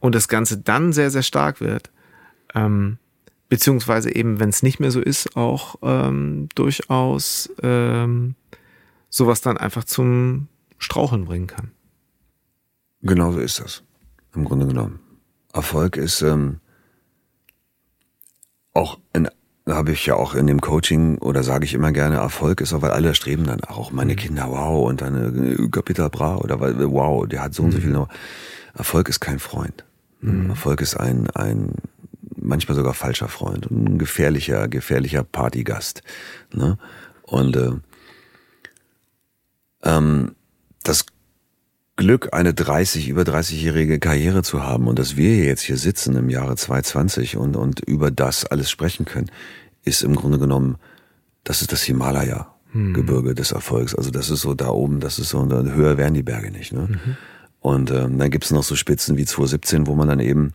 und 0.00 0.16
das 0.16 0.26
Ganze 0.26 0.58
dann 0.58 0.92
sehr, 0.92 1.12
sehr 1.12 1.22
stark 1.22 1.60
wird, 1.60 1.92
ähm, 2.56 2.98
beziehungsweise 3.48 4.14
eben, 4.14 4.40
wenn 4.40 4.48
es 4.48 4.62
nicht 4.62 4.80
mehr 4.80 4.90
so 4.90 5.00
ist, 5.00 5.36
auch 5.36 5.76
ähm, 5.82 6.48
durchaus 6.54 7.50
ähm, 7.62 8.34
sowas 9.08 9.40
dann 9.40 9.56
einfach 9.56 9.84
zum 9.84 10.48
Straucheln 10.78 11.24
bringen 11.24 11.46
kann. 11.46 11.70
Genau 13.02 13.32
so 13.32 13.38
ist 13.38 13.60
das, 13.60 13.82
im 14.34 14.44
Grunde 14.44 14.66
genommen. 14.66 15.00
Erfolg 15.52 15.96
ist 15.96 16.22
ähm, 16.22 16.60
auch 18.74 18.98
in 19.12 19.28
habe 19.68 19.92
ich 19.92 20.06
ja 20.06 20.14
auch 20.14 20.34
in 20.34 20.46
dem 20.46 20.60
Coaching 20.60 21.18
oder 21.18 21.42
sage 21.42 21.64
ich 21.64 21.74
immer 21.74 21.90
gerne, 21.90 22.16
Erfolg 22.16 22.60
ist 22.60 22.72
auch, 22.72 22.82
weil 22.82 22.92
alle 22.92 23.14
streben 23.14 23.44
dann 23.44 23.62
auch 23.64 23.90
meine 23.90 24.12
mhm. 24.12 24.16
Kinder, 24.16 24.46
wow, 24.48 24.88
und 24.88 25.00
dann 25.00 25.56
äh, 25.58 25.82
Peter 25.82 26.08
Bra 26.08 26.36
oder 26.36 26.60
weil, 26.60 26.78
wow, 26.90 27.26
der 27.26 27.42
hat 27.42 27.54
so 27.54 27.64
und 27.64 27.72
so 27.72 27.78
mhm. 27.78 27.82
viel 27.82 27.90
noch. 27.90 28.08
Erfolg 28.74 29.08
ist 29.08 29.20
kein 29.20 29.38
Freund. 29.38 29.84
Mhm. 30.20 30.50
Erfolg 30.50 30.80
ist 30.80 30.94
ein, 30.94 31.28
ein 31.30 31.72
manchmal 32.46 32.76
sogar 32.76 32.94
falscher 32.94 33.28
Freund 33.28 33.66
und 33.66 33.84
ein 33.84 33.98
gefährlicher, 33.98 34.68
gefährlicher 34.68 35.24
Partygast. 35.24 36.02
Ne? 36.54 36.78
Und 37.22 37.56
äh, 37.56 37.72
ähm, 39.82 40.34
das 40.82 41.06
Glück, 41.96 42.28
eine 42.32 42.52
30, 42.52 43.08
über 43.08 43.22
30-jährige 43.22 43.98
Karriere 43.98 44.42
zu 44.42 44.62
haben 44.62 44.86
und 44.86 44.98
dass 44.98 45.16
wir 45.16 45.36
jetzt 45.44 45.62
hier 45.62 45.78
sitzen 45.78 46.16
im 46.16 46.28
Jahre 46.28 46.56
2020 46.56 47.36
und, 47.36 47.56
und 47.56 47.80
über 47.80 48.10
das 48.10 48.44
alles 48.44 48.70
sprechen 48.70 49.06
können, 49.06 49.30
ist 49.84 50.02
im 50.02 50.14
Grunde 50.14 50.38
genommen, 50.38 50.76
das 51.42 51.62
ist 51.62 51.72
das 51.72 51.82
Himalaya-Gebirge 51.82 53.30
mhm. 53.30 53.34
des 53.34 53.52
Erfolgs. 53.52 53.94
Also 53.94 54.10
das 54.10 54.30
ist 54.30 54.42
so 54.42 54.52
da 54.52 54.68
oben, 54.68 55.00
das 55.00 55.18
ist 55.18 55.30
so, 55.30 55.48
höher 55.48 55.96
werden 55.96 56.14
die 56.14 56.22
Berge 56.22 56.50
nicht. 56.50 56.72
Ne? 56.72 56.88
Mhm. 56.90 57.16
Und 57.60 57.90
ähm, 57.90 58.18
dann 58.18 58.30
gibt's 58.30 58.50
noch 58.50 58.62
so 58.62 58.76
Spitzen 58.76 59.16
wie 59.16 59.24
2017, 59.24 59.86
wo 59.86 59.94
man 59.94 60.08
dann 60.08 60.20
eben 60.20 60.52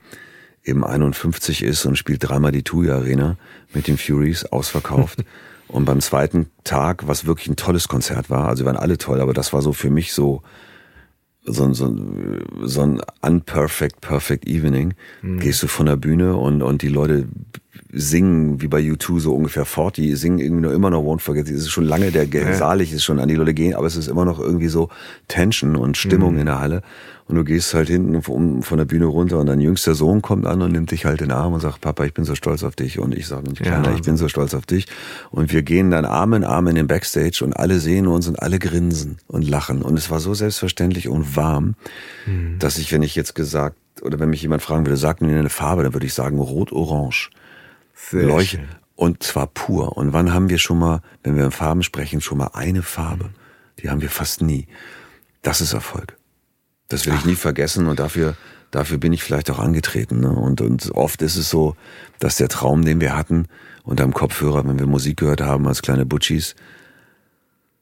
eben 0.64 0.84
51 0.84 1.64
ist 1.64 1.86
und 1.86 1.97
spielt 1.97 2.28
dreimal 2.28 2.51
die 2.51 2.64
TUI 2.64 2.89
Arena 2.91 3.38
mit 3.74 3.88
den 3.88 3.97
Furies 3.97 4.45
ausverkauft. 4.45 5.24
und 5.68 5.86
beim 5.86 6.01
zweiten 6.01 6.47
Tag, 6.64 7.07
was 7.07 7.26
wirklich 7.26 7.47
ein 7.47 7.55
tolles 7.55 7.88
Konzert 7.88 8.30
war, 8.30 8.47
also 8.47 8.66
waren 8.66 8.78
alle 8.78 8.97
toll, 8.97 9.22
aber 9.22 9.34
das 9.34 9.53
war 9.53 9.62
so 9.62 9.74
für 9.74 9.89
mich 9.89 10.14
so 10.14 10.41
so, 11.43 11.74
so, 11.74 11.95
so 12.62 12.82
ein 12.82 13.01
unperfect, 13.22 14.01
perfect 14.01 14.47
evening. 14.47 14.93
Mhm. 15.22 15.39
Gehst 15.39 15.64
du 15.64 15.68
von 15.68 15.88
der 15.88 15.95
Bühne 15.95 16.36
und, 16.36 16.62
und 16.62 16.82
die 16.82 16.88
Leute 16.88 17.28
singen 17.92 18.62
wie 18.62 18.68
bei 18.68 18.80
U2 18.80 19.20
so 19.20 19.34
ungefähr 19.34 19.66
fort. 19.66 19.98
Die 19.98 20.16
singen 20.16 20.40
irgendwie 20.40 20.62
nur 20.62 20.74
immer 20.74 20.90
noch 20.90 21.04
Won't 21.04 21.20
Forget. 21.20 21.48
Es 21.48 21.62
ist 21.62 21.72
schon 21.72 21.86
lange 21.86 22.12
der 22.12 22.26
ja. 22.26 22.54
Saalig 22.54 22.94
ist 22.94 23.04
schon 23.04 23.20
an 23.20 23.28
die 23.28 23.36
Leute 23.36 23.54
gehen, 23.54 23.76
aber 23.76 23.88
es 23.88 23.96
ist 23.96 24.08
immer 24.08 24.26
noch 24.26 24.40
irgendwie 24.40 24.68
so 24.68 24.90
Tension 25.28 25.76
und 25.76 25.98
Stimmung 25.98 26.34
mhm. 26.34 26.40
in 26.40 26.46
der 26.46 26.60
Halle. 26.60 26.82
Und 27.28 27.38
du 27.38 27.44
gehst 27.46 27.74
halt 27.74 27.88
hinten 27.88 28.22
von, 28.22 28.62
von 28.62 28.78
der 28.78 28.84
Bühne 28.84 29.06
runter 29.06 29.40
und 29.40 29.46
dein 29.46 29.62
jüngster 29.62 29.96
Sohn 29.96 30.22
kommt 30.22 30.46
an 30.46 30.62
und 30.62 30.74
nimmt 30.74 30.92
dich 30.92 31.06
halt 31.06 31.22
in 31.22 31.30
den 31.30 31.38
Arm 31.38 31.54
und 31.54 31.62
sagt, 31.62 31.80
Papa, 31.80 32.04
ich 32.04 32.14
bin 32.14 32.26
so 32.26 32.36
stolz 32.36 32.64
auf 32.64 32.76
dich. 32.76 33.00
Und 33.00 33.16
ich 33.16 33.26
sage, 33.26 33.48
nicht 33.48 33.62
Kleiner, 33.62 33.90
ja, 33.90 33.96
ich 33.96 34.02
bin 34.02 34.18
so 34.18 34.28
stolz 34.28 34.54
auf 34.54 34.66
dich. 34.66 34.88
Und 35.30 35.54
wir 35.54 35.64
gehen 35.64 35.92
dann 35.92 36.04
Arm 36.04 36.34
in 36.34 36.44
Arm 36.44 36.68
in 36.68 36.76
den 36.76 36.88
Backstage 36.88 37.42
und 37.44 37.54
alle 37.54 37.80
sehen 37.80 38.08
uns 38.08 38.28
und 38.28 38.42
alle 38.42 38.60
grinsen 38.60 39.18
und 39.28 39.48
lachen. 39.48 39.82
Und 39.82 39.98
es 39.98 40.10
war 40.10 40.20
so 40.20 40.34
selbstverständlich 40.34 41.08
und 41.08 41.38
warm, 41.38 41.76
mhm. 42.26 42.58
dass 42.60 42.78
ich, 42.78 42.92
wenn 42.92 43.02
ich 43.02 43.16
jetzt 43.16 43.34
gesagt, 43.34 43.78
oder 44.02 44.20
wenn 44.20 44.30
mich 44.30 44.42
jemand 44.42 44.62
fragen 44.62 44.86
würde, 44.86 44.98
sag 44.98 45.22
mir 45.22 45.38
eine 45.38 45.50
Farbe, 45.50 45.84
dann 45.84 45.94
würde 45.94 46.06
ich 46.06 46.14
sagen 46.14 46.38
rot-orange. 46.38 47.30
Sehr 48.10 48.24
Leuchte. 48.24 48.58
schön. 48.58 48.68
Und 48.95 49.24
zwar 49.24 49.47
pur. 49.47 49.97
Und 49.97 50.14
wann 50.14 50.34
haben 50.34 50.49
wir 50.49 50.58
schon 50.58 50.80
mal, 50.80 51.02
wenn 51.24 51.36
wir 51.36 51.45
in 51.45 51.52
Farben 51.52 51.84
sprechen, 51.84 52.22
schon 52.22 52.38
mal 52.38 52.52
eine 52.54 52.84
Farbe? 52.84 53.32
Die 53.80 53.89
haben 53.89 54.02
wir 54.02 54.10
fast 54.10 54.41
nie. 54.41 54.68
Das 55.41 55.62
ist 55.62 55.74
Erfolg. 55.74 56.18
Das 56.88 57.06
will 57.06 57.14
ich 57.16 57.26
nie 57.26 57.36
vergessen 57.36 57.88
und 57.88 57.99
dafür, 57.99 58.36
dafür 58.70 58.97
bin 58.97 59.14
ich 59.14 59.24
vielleicht 59.24 59.49
auch 59.49 59.60
angetreten. 59.60 60.20
Ne? 60.20 60.30
Und, 60.30 60.62
und 60.62 60.91
oft 60.91 61.22
ist 61.22 61.38
es 61.38 61.49
so, 61.49 61.76
dass 62.20 62.36
der 62.36 62.49
Traum, 62.49 62.84
den 62.84 62.99
wir 62.99 63.16
hatten, 63.16 63.47
unterm 63.84 64.14
Kopfhörer, 64.14 64.68
wenn 64.68 64.78
wir 64.78 64.88
Musik 64.88 65.18
gehört 65.18 65.41
haben 65.41 65.68
als 65.68 65.82
kleine 65.82 66.06
Butchis, 66.06 66.56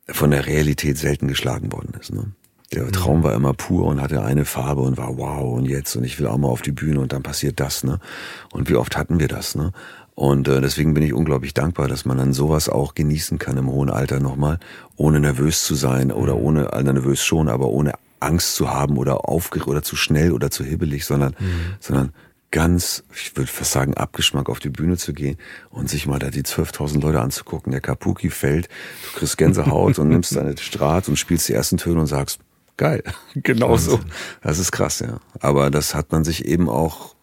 von 0.08 0.32
der 0.32 0.46
Realität 0.46 0.98
selten 0.98 1.28
geschlagen 1.28 1.72
worden 1.72 1.94
ist. 2.00 2.14
Ne? 2.14 2.32
Der 2.72 2.92
Traum 2.92 3.24
war 3.24 3.34
immer 3.34 3.54
pur 3.54 3.86
und 3.86 4.00
hatte 4.00 4.24
eine 4.24 4.46
Farbe 4.46 4.82
und 4.82 4.98
war 4.98 5.18
wow 5.18 5.58
und 5.58 5.66
jetzt 5.66 5.96
und 5.96 6.04
ich 6.04 6.20
will 6.20 6.28
auch 6.28 6.38
mal 6.38 6.50
auf 6.50 6.62
die 6.62 6.72
Bühne 6.72 7.00
und 7.00 7.14
dann 7.14 7.24
passiert 7.24 7.60
das, 7.60 7.84
ne? 7.84 8.00
Und 8.52 8.70
wie 8.70 8.76
oft 8.76 8.96
hatten 8.96 9.20
wir 9.20 9.28
das, 9.28 9.56
ne? 9.56 9.72
Und 10.20 10.50
äh, 10.50 10.60
deswegen 10.60 10.94
bin 10.94 11.02
ich 11.02 11.14
unglaublich 11.14 11.54
dankbar, 11.54 11.88
dass 11.88 12.04
man 12.04 12.18
dann 12.18 12.34
sowas 12.34 12.68
auch 12.68 12.94
genießen 12.94 13.40
kann 13.40 13.56
im 13.56 13.72
hohen 13.72 13.90
Alter 13.90 14.20
nochmal, 14.20 14.60
ohne 14.98 15.22
nervös 15.22 15.64
zu 15.64 15.76
sein 15.76 16.12
oder 16.12 16.36
ohne, 16.36 16.74
also 16.74 16.92
nervös 16.92 17.24
schon, 17.24 17.48
aber 17.48 17.68
ohne 17.68 17.94
Angst 18.20 18.56
zu 18.56 18.70
haben 18.70 18.98
oder 18.98 19.30
aufgeregt 19.30 19.70
oder 19.70 19.82
zu 19.82 19.96
schnell 19.96 20.34
oder 20.34 20.52
zu 20.52 20.66
hibbelig, 20.66 21.06
sondern, 21.06 21.38
sondern 21.80 22.12
ganz, 22.52 23.06
ich 23.16 23.38
würde 23.38 23.50
fast 23.50 23.72
sagen, 23.72 23.94
Abgeschmack 23.94 24.50
auf 24.50 24.60
die 24.60 24.68
Bühne 24.68 24.98
zu 24.98 25.14
gehen 25.14 25.38
und 25.70 25.90
sich 25.90 26.06
mal 26.06 26.20
da 26.20 26.32
die 26.32 26.44
12.000 26.44 27.00
Leute 27.00 27.22
anzugucken. 27.22 27.72
Der 27.72 27.80
Kapuki 27.80 28.30
fällt, 28.30 28.68
du 29.14 29.20
kriegst 29.20 29.38
Gänsehaut 29.38 30.00
und 30.00 30.10
nimmst 30.10 30.36
deine 30.36 30.58
Strat 30.60 31.08
und 31.08 31.18
spielst 31.18 31.48
die 31.48 31.54
ersten 31.54 31.78
Töne 31.78 32.02
und 32.02 32.08
sagst, 32.08 32.42
geil, 32.76 33.04
genau 33.36 33.78
so. 33.78 34.02
Das 34.42 34.60
ist 34.60 34.74
krass, 34.74 35.00
ja. 35.00 35.22
Aber 35.40 35.72
das 35.72 35.96
hat 35.96 36.12
man 36.12 36.26
sich 36.26 36.44
eben 36.44 36.68
auch 36.68 37.16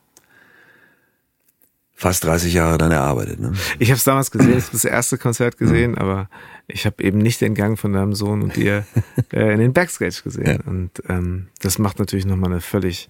fast 1.96 2.24
30 2.24 2.52
Jahre 2.52 2.76
dann 2.76 2.92
erarbeitet. 2.92 3.40
Ne? 3.40 3.54
Ich 3.78 3.88
habe 3.88 3.96
es 3.96 4.04
damals 4.04 4.30
gesehen, 4.30 4.62
das 4.72 4.84
erste 4.84 5.16
Konzert 5.16 5.56
gesehen, 5.56 5.96
aber 5.96 6.28
ich 6.68 6.84
habe 6.84 7.02
eben 7.02 7.18
nicht 7.18 7.40
den 7.40 7.54
Gang 7.54 7.78
von 7.78 7.94
deinem 7.94 8.14
Sohn 8.14 8.42
und 8.42 8.54
dir 8.54 8.86
äh, 9.32 9.54
in 9.54 9.58
den 9.58 9.72
Backstage 9.72 10.20
gesehen. 10.22 10.46
Ja. 10.46 10.70
Und 10.70 10.90
ähm, 11.08 11.48
das 11.60 11.78
macht 11.78 11.98
natürlich 11.98 12.26
nochmal 12.26 12.52
eine 12.52 12.60
völlig, 12.60 13.08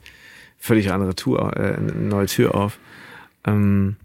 völlig 0.57 0.93
andere 0.93 1.17
Tour, 1.17 1.57
äh, 1.57 1.75
eine 1.75 1.93
neue 1.93 2.27
Tür 2.27 2.55
auf. 2.55 2.79
Ähm, 3.45 3.97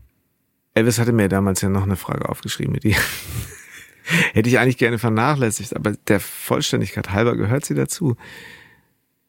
Elvis 0.73 0.97
hatte 0.97 1.11
mir 1.11 1.29
damals 1.29 1.61
ja 1.61 1.69
noch 1.69 1.83
eine 1.83 1.95
Frage 1.95 2.27
aufgeschrieben 2.27 2.73
mit 2.73 2.83
dir. 2.83 2.97
Hätte 4.33 4.49
ich 4.49 4.57
eigentlich 4.57 4.77
gerne 4.77 4.97
vernachlässigt, 4.97 5.75
aber 5.75 5.93
der 6.07 6.19
Vollständigkeit 6.19 7.11
halber 7.11 7.37
gehört 7.37 7.65
sie 7.65 7.75
dazu. 7.75 8.17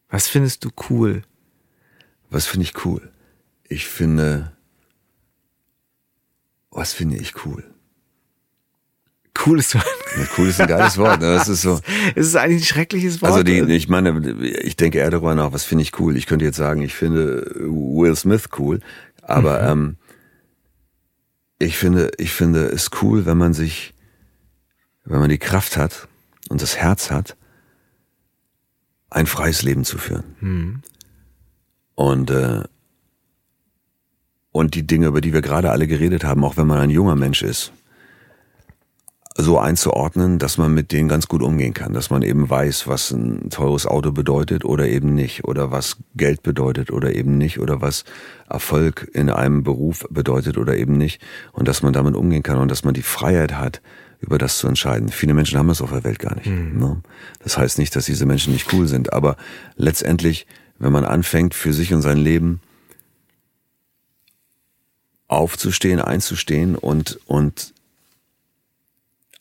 Was 0.08 0.28
findest 0.28 0.64
du 0.64 0.70
cool? 0.88 1.22
Was 2.30 2.46
finde 2.46 2.64
ich 2.64 2.84
cool? 2.86 3.10
Ich 3.68 3.86
finde, 3.86 4.52
was 6.72 6.92
finde 6.92 7.16
ich 7.16 7.44
cool? 7.44 7.64
Cool 9.46 9.60
ist 9.60 9.70
so. 9.70 9.78
Ja, 9.78 10.26
cool 10.36 10.48
ist 10.48 10.60
ein 10.60 10.68
geiles 10.68 10.98
Wort. 10.98 11.20
Ne? 11.20 11.34
Das 11.34 11.48
ist 11.48 11.62
so. 11.62 11.80
Es 12.14 12.26
ist 12.26 12.36
eigentlich 12.36 12.62
ein 12.62 12.66
schreckliches 12.66 13.22
Wort. 13.22 13.32
Also 13.32 13.42
die, 13.42 13.60
ich 13.60 13.88
meine, 13.88 14.42
ich 14.42 14.76
denke 14.76 14.98
eher 14.98 15.10
darüber 15.10 15.34
nach, 15.34 15.52
was 15.52 15.64
finde 15.64 15.82
ich 15.82 15.98
cool. 15.98 16.16
Ich 16.16 16.26
könnte 16.26 16.44
jetzt 16.44 16.56
sagen, 16.56 16.82
ich 16.82 16.94
finde 16.94 17.50
Will 17.56 18.14
Smith 18.16 18.48
cool, 18.58 18.80
aber 19.22 19.62
ähm, 19.62 19.96
ich 21.58 21.78
finde, 21.78 22.10
ich 22.18 22.32
finde 22.32 22.66
es 22.66 22.90
cool, 23.00 23.24
wenn 23.24 23.38
man 23.38 23.54
sich, 23.54 23.94
wenn 25.04 25.20
man 25.20 25.30
die 25.30 25.38
Kraft 25.38 25.76
hat 25.76 26.08
und 26.48 26.60
das 26.60 26.76
Herz 26.76 27.10
hat, 27.10 27.36
ein 29.10 29.26
freies 29.26 29.62
Leben 29.62 29.84
zu 29.84 29.98
führen. 29.98 30.24
Und 31.94 32.30
äh, 32.30 32.62
und 34.52 34.74
die 34.74 34.86
Dinge, 34.86 35.06
über 35.06 35.20
die 35.20 35.32
wir 35.32 35.42
gerade 35.42 35.70
alle 35.70 35.86
geredet 35.86 36.24
haben, 36.24 36.44
auch 36.44 36.56
wenn 36.56 36.66
man 36.66 36.78
ein 36.78 36.90
junger 36.90 37.16
Mensch 37.16 37.42
ist, 37.42 37.72
so 39.34 39.58
einzuordnen, 39.58 40.38
dass 40.38 40.58
man 40.58 40.74
mit 40.74 40.92
denen 40.92 41.08
ganz 41.08 41.26
gut 41.26 41.42
umgehen 41.42 41.72
kann, 41.72 41.94
dass 41.94 42.10
man 42.10 42.22
eben 42.22 42.50
weiß, 42.50 42.86
was 42.86 43.10
ein 43.12 43.48
teures 43.48 43.86
Auto 43.86 44.12
bedeutet 44.12 44.64
oder 44.64 44.86
eben 44.86 45.14
nicht, 45.14 45.44
oder 45.44 45.70
was 45.70 45.96
Geld 46.14 46.42
bedeutet 46.42 46.90
oder 46.90 47.14
eben 47.14 47.38
nicht, 47.38 47.58
oder 47.58 47.80
was 47.80 48.04
Erfolg 48.48 49.10
in 49.14 49.30
einem 49.30 49.62
Beruf 49.62 50.06
bedeutet 50.10 50.58
oder 50.58 50.76
eben 50.76 50.98
nicht, 50.98 51.22
und 51.52 51.66
dass 51.66 51.82
man 51.82 51.94
damit 51.94 52.14
umgehen 52.14 52.42
kann 52.42 52.58
und 52.58 52.70
dass 52.70 52.84
man 52.84 52.92
die 52.92 53.02
Freiheit 53.02 53.54
hat, 53.54 53.80
über 54.20 54.38
das 54.38 54.58
zu 54.58 54.68
entscheiden. 54.68 55.08
Viele 55.08 55.34
Menschen 55.34 55.58
haben 55.58 55.68
das 55.68 55.82
auf 55.82 55.90
der 55.90 56.04
Welt 56.04 56.18
gar 56.18 56.36
nicht. 56.36 56.46
Ne? 56.46 57.00
Das 57.42 57.56
heißt 57.58 57.78
nicht, 57.78 57.96
dass 57.96 58.04
diese 58.04 58.26
Menschen 58.26 58.52
nicht 58.52 58.72
cool 58.72 58.86
sind, 58.86 59.12
aber 59.12 59.36
letztendlich, 59.76 60.46
wenn 60.78 60.92
man 60.92 61.04
anfängt, 61.04 61.54
für 61.54 61.72
sich 61.72 61.92
und 61.92 62.02
sein 62.02 62.18
Leben 62.18 62.60
aufzustehen, 65.32 66.00
einzustehen 66.00 66.76
und, 66.76 67.18
und 67.26 67.74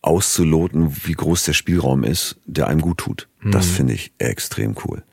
auszuloten, 0.01 0.95
wie 1.05 1.13
groß 1.13 1.43
der 1.43 1.53
Spielraum 1.53 2.03
ist, 2.03 2.37
der 2.45 2.67
einem 2.67 2.81
gut 2.81 2.99
tut. 2.99 3.27
Das 3.51 3.67
finde 3.67 3.93
ich 3.93 4.11
extrem 4.17 4.75
cool. 4.85 5.03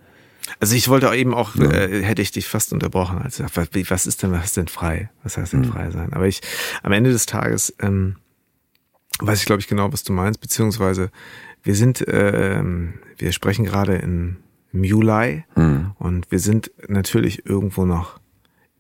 Also 0.61 0.75
ich 0.75 0.89
wollte 0.89 1.15
eben 1.15 1.35
auch, 1.35 1.57
äh, 1.57 2.03
hätte 2.03 2.23
ich 2.23 2.31
dich 2.31 2.49
fast 2.49 2.73
unterbrochen, 2.73 3.19
als 3.19 3.41
was, 3.41 4.07
ist 4.07 4.23
denn, 4.23 4.33
was 4.33 4.45
ist 4.47 4.57
denn 4.57 4.69
frei? 4.69 5.11
Was 5.23 5.37
heißt 5.37 5.53
denn 5.53 5.65
frei 5.65 5.91
sein? 5.91 6.13
Aber 6.15 6.27
ich, 6.27 6.41
am 6.83 6.93
Ende 6.93 7.11
des 7.11 7.27
Tages, 7.27 7.75
ähm, 7.81 8.17
weiß 9.21 9.41
ich 9.41 9.47
glaube 9.47 9.61
ich 9.61 9.69
genau, 9.69 9.93
was 9.93 10.05
du 10.05 10.13
meinst, 10.13 10.41
beziehungsweise 10.41 11.11
wir 11.63 11.75
sind, 11.75 12.05
ähm, 12.09 12.95
wir 13.19 13.33
sprechen 13.33 13.65
gerade 13.67 13.97
in, 13.97 14.37
im 14.73 14.85
Juli 14.85 15.45
und 15.99 16.31
wir 16.31 16.39
sind 16.39 16.71
natürlich 16.89 17.45
irgendwo 17.47 17.85
noch 17.85 18.21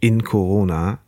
in 0.00 0.24
Corona. 0.24 1.00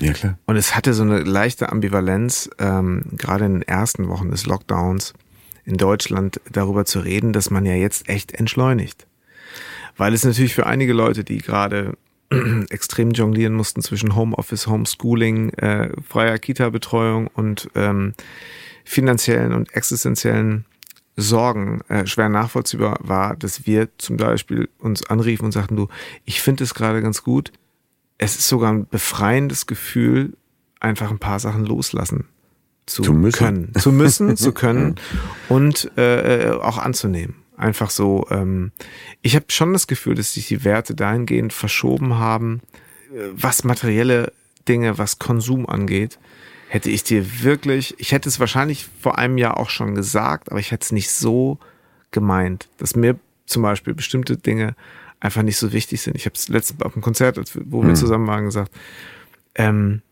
Ja, 0.00 0.12
klar. 0.12 0.38
Und 0.46 0.56
es 0.56 0.76
hatte 0.76 0.94
so 0.94 1.02
eine 1.02 1.20
leichte 1.20 1.70
Ambivalenz, 1.70 2.50
ähm, 2.58 3.02
gerade 3.12 3.46
in 3.46 3.54
den 3.54 3.62
ersten 3.62 4.08
Wochen 4.08 4.30
des 4.30 4.46
Lockdowns 4.46 5.14
in 5.64 5.76
Deutschland 5.76 6.40
darüber 6.50 6.84
zu 6.84 7.00
reden, 7.00 7.32
dass 7.32 7.50
man 7.50 7.66
ja 7.66 7.74
jetzt 7.74 8.08
echt 8.08 8.32
entschleunigt. 8.32 9.06
Weil 9.96 10.14
es 10.14 10.24
natürlich 10.24 10.54
für 10.54 10.66
einige 10.66 10.92
Leute, 10.92 11.24
die 11.24 11.38
gerade 11.38 11.96
extrem 12.70 13.10
jonglieren 13.10 13.54
mussten 13.54 13.82
zwischen 13.82 14.14
Homeoffice, 14.14 14.66
Homeschooling, 14.66 15.50
äh, 15.54 15.90
freier 16.02 16.38
Kita-Betreuung 16.38 17.26
und 17.26 17.68
ähm, 17.74 18.14
finanziellen 18.84 19.52
und 19.52 19.74
existenziellen 19.74 20.64
Sorgen 21.16 21.80
äh, 21.88 22.06
schwer 22.06 22.28
nachvollziehbar 22.28 22.98
war, 23.02 23.36
dass 23.36 23.66
wir 23.66 23.88
zum 23.98 24.16
Beispiel 24.16 24.68
uns 24.78 25.04
anriefen 25.10 25.46
und 25.46 25.52
sagten, 25.52 25.74
du, 25.74 25.88
ich 26.24 26.40
finde 26.40 26.64
es 26.64 26.74
gerade 26.74 27.02
ganz 27.02 27.24
gut. 27.24 27.52
Es 28.18 28.36
ist 28.36 28.48
sogar 28.48 28.72
ein 28.72 28.86
befreiendes 28.86 29.66
Gefühl, 29.66 30.36
einfach 30.80 31.10
ein 31.10 31.18
paar 31.18 31.40
Sachen 31.40 31.64
loslassen 31.64 32.26
zu, 32.86 33.02
Zu 33.02 33.12
müssen. 33.12 33.38
können. 33.38 33.72
Zu 33.78 33.92
müssen, 33.92 34.36
zu 34.36 34.52
können 34.52 34.96
und 35.48 35.90
äh, 35.96 36.50
auch 36.60 36.78
anzunehmen. 36.78 37.36
Einfach 37.56 37.90
so, 37.90 38.26
ähm, 38.30 38.72
ich 39.22 39.34
habe 39.34 39.46
schon 39.48 39.72
das 39.72 39.86
Gefühl, 39.86 40.14
dass 40.14 40.34
sich 40.34 40.48
die 40.48 40.64
Werte 40.64 40.94
dahingehend 40.94 41.52
verschoben 41.52 42.18
haben, 42.18 42.60
äh, 43.12 43.28
was 43.32 43.64
materielle 43.64 44.32
Dinge, 44.68 44.98
was 44.98 45.18
Konsum 45.18 45.68
angeht, 45.68 46.18
hätte 46.68 46.90
ich 46.90 47.02
dir 47.02 47.42
wirklich, 47.42 47.94
ich 47.98 48.12
hätte 48.12 48.28
es 48.28 48.40
wahrscheinlich 48.40 48.86
vor 49.00 49.18
einem 49.18 49.38
Jahr 49.38 49.56
auch 49.58 49.70
schon 49.70 49.94
gesagt, 49.94 50.50
aber 50.50 50.60
ich 50.60 50.70
hätte 50.70 50.84
es 50.84 50.92
nicht 50.92 51.10
so 51.10 51.58
gemeint, 52.10 52.68
dass 52.78 52.94
mir 52.94 53.18
zum 53.46 53.62
Beispiel 53.62 53.94
bestimmte 53.94 54.36
Dinge 54.36 54.74
einfach 55.20 55.42
nicht 55.42 55.56
so 55.56 55.72
wichtig 55.72 56.00
sind. 56.00 56.16
Ich 56.16 56.26
habe 56.26 56.34
es 56.34 56.48
letzte 56.48 56.84
auf 56.84 56.92
dem 56.92 57.02
Konzert, 57.02 57.36
wir- 57.54 57.62
wo 57.66 57.82
wir 57.82 57.94
zusammen 57.94 58.26
waren, 58.26 58.44
gesagt, 58.44 58.72
ähm, 59.54 60.02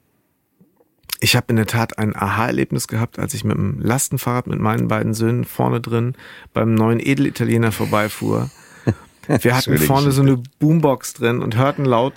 ich 1.21 1.35
habe 1.35 1.47
in 1.49 1.57
der 1.57 1.67
Tat 1.67 1.99
ein 1.99 2.15
Aha-Erlebnis 2.15 2.89
gehabt, 2.89 3.19
als 3.19 3.33
ich 3.33 3.43
mit 3.45 3.57
dem 3.57 3.81
Lastenfahrrad 3.81 4.47
mit 4.49 4.59
meinen 4.61 4.89
beiden 4.89 5.15
Söhnen 5.15 5.45
vorne 5.45 5.81
drin 5.81 6.15
beim 6.53 6.75
neuen 6.75 7.01
Edelitaliener 7.01 7.73
vorbeifuhr. 7.73 8.51
Wir 9.27 9.57
hatten 9.57 9.71
vorne 9.87 10.13
so 10.13 10.23
eine 10.23 10.37
Boombox 10.59 11.15
drin 11.15 11.41
und 11.41 11.57
hörten 11.57 11.85
laut 11.85 12.13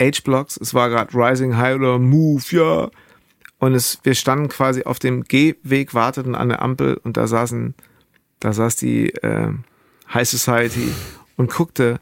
H-Blocks. 0.00 0.56
Es 0.56 0.72
war 0.72 0.88
gerade 0.88 1.12
Rising 1.14 1.56
High 1.56 1.76
oder 1.76 1.98
Move, 1.98 2.42
ja. 2.50 2.90
Und 3.58 3.74
es, 3.74 3.98
wir 4.02 4.14
standen 4.14 4.48
quasi 4.48 4.82
auf 4.84 4.98
dem 4.98 5.24
Gehweg, 5.24 5.94
warteten 5.94 6.34
an 6.34 6.48
der 6.50 6.60
Ampel 6.62 7.00
und 7.02 7.16
da 7.16 7.26
saßen, 7.26 7.74
da 8.40 8.52
saß 8.52 8.76
die 8.76 9.10
äh, 9.14 9.52
High 10.12 10.28
Society 10.28 10.92
und 11.36 11.50
guckte. 11.50 12.00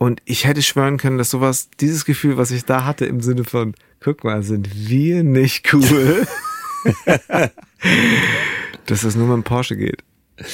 Und 0.00 0.22
ich 0.24 0.46
hätte 0.46 0.62
schwören 0.62 0.96
können, 0.96 1.18
dass 1.18 1.28
sowas, 1.28 1.68
dieses 1.78 2.06
Gefühl, 2.06 2.38
was 2.38 2.50
ich 2.52 2.64
da 2.64 2.86
hatte, 2.86 3.04
im 3.04 3.20
Sinne 3.20 3.44
von, 3.44 3.74
guck 4.02 4.24
mal, 4.24 4.42
sind 4.42 4.88
wir 4.88 5.22
nicht 5.22 5.74
cool, 5.74 6.26
dass 8.86 9.02
das 9.02 9.14
nur 9.14 9.26
mit 9.26 9.34
dem 9.34 9.42
Porsche 9.42 9.76
geht. 9.76 10.02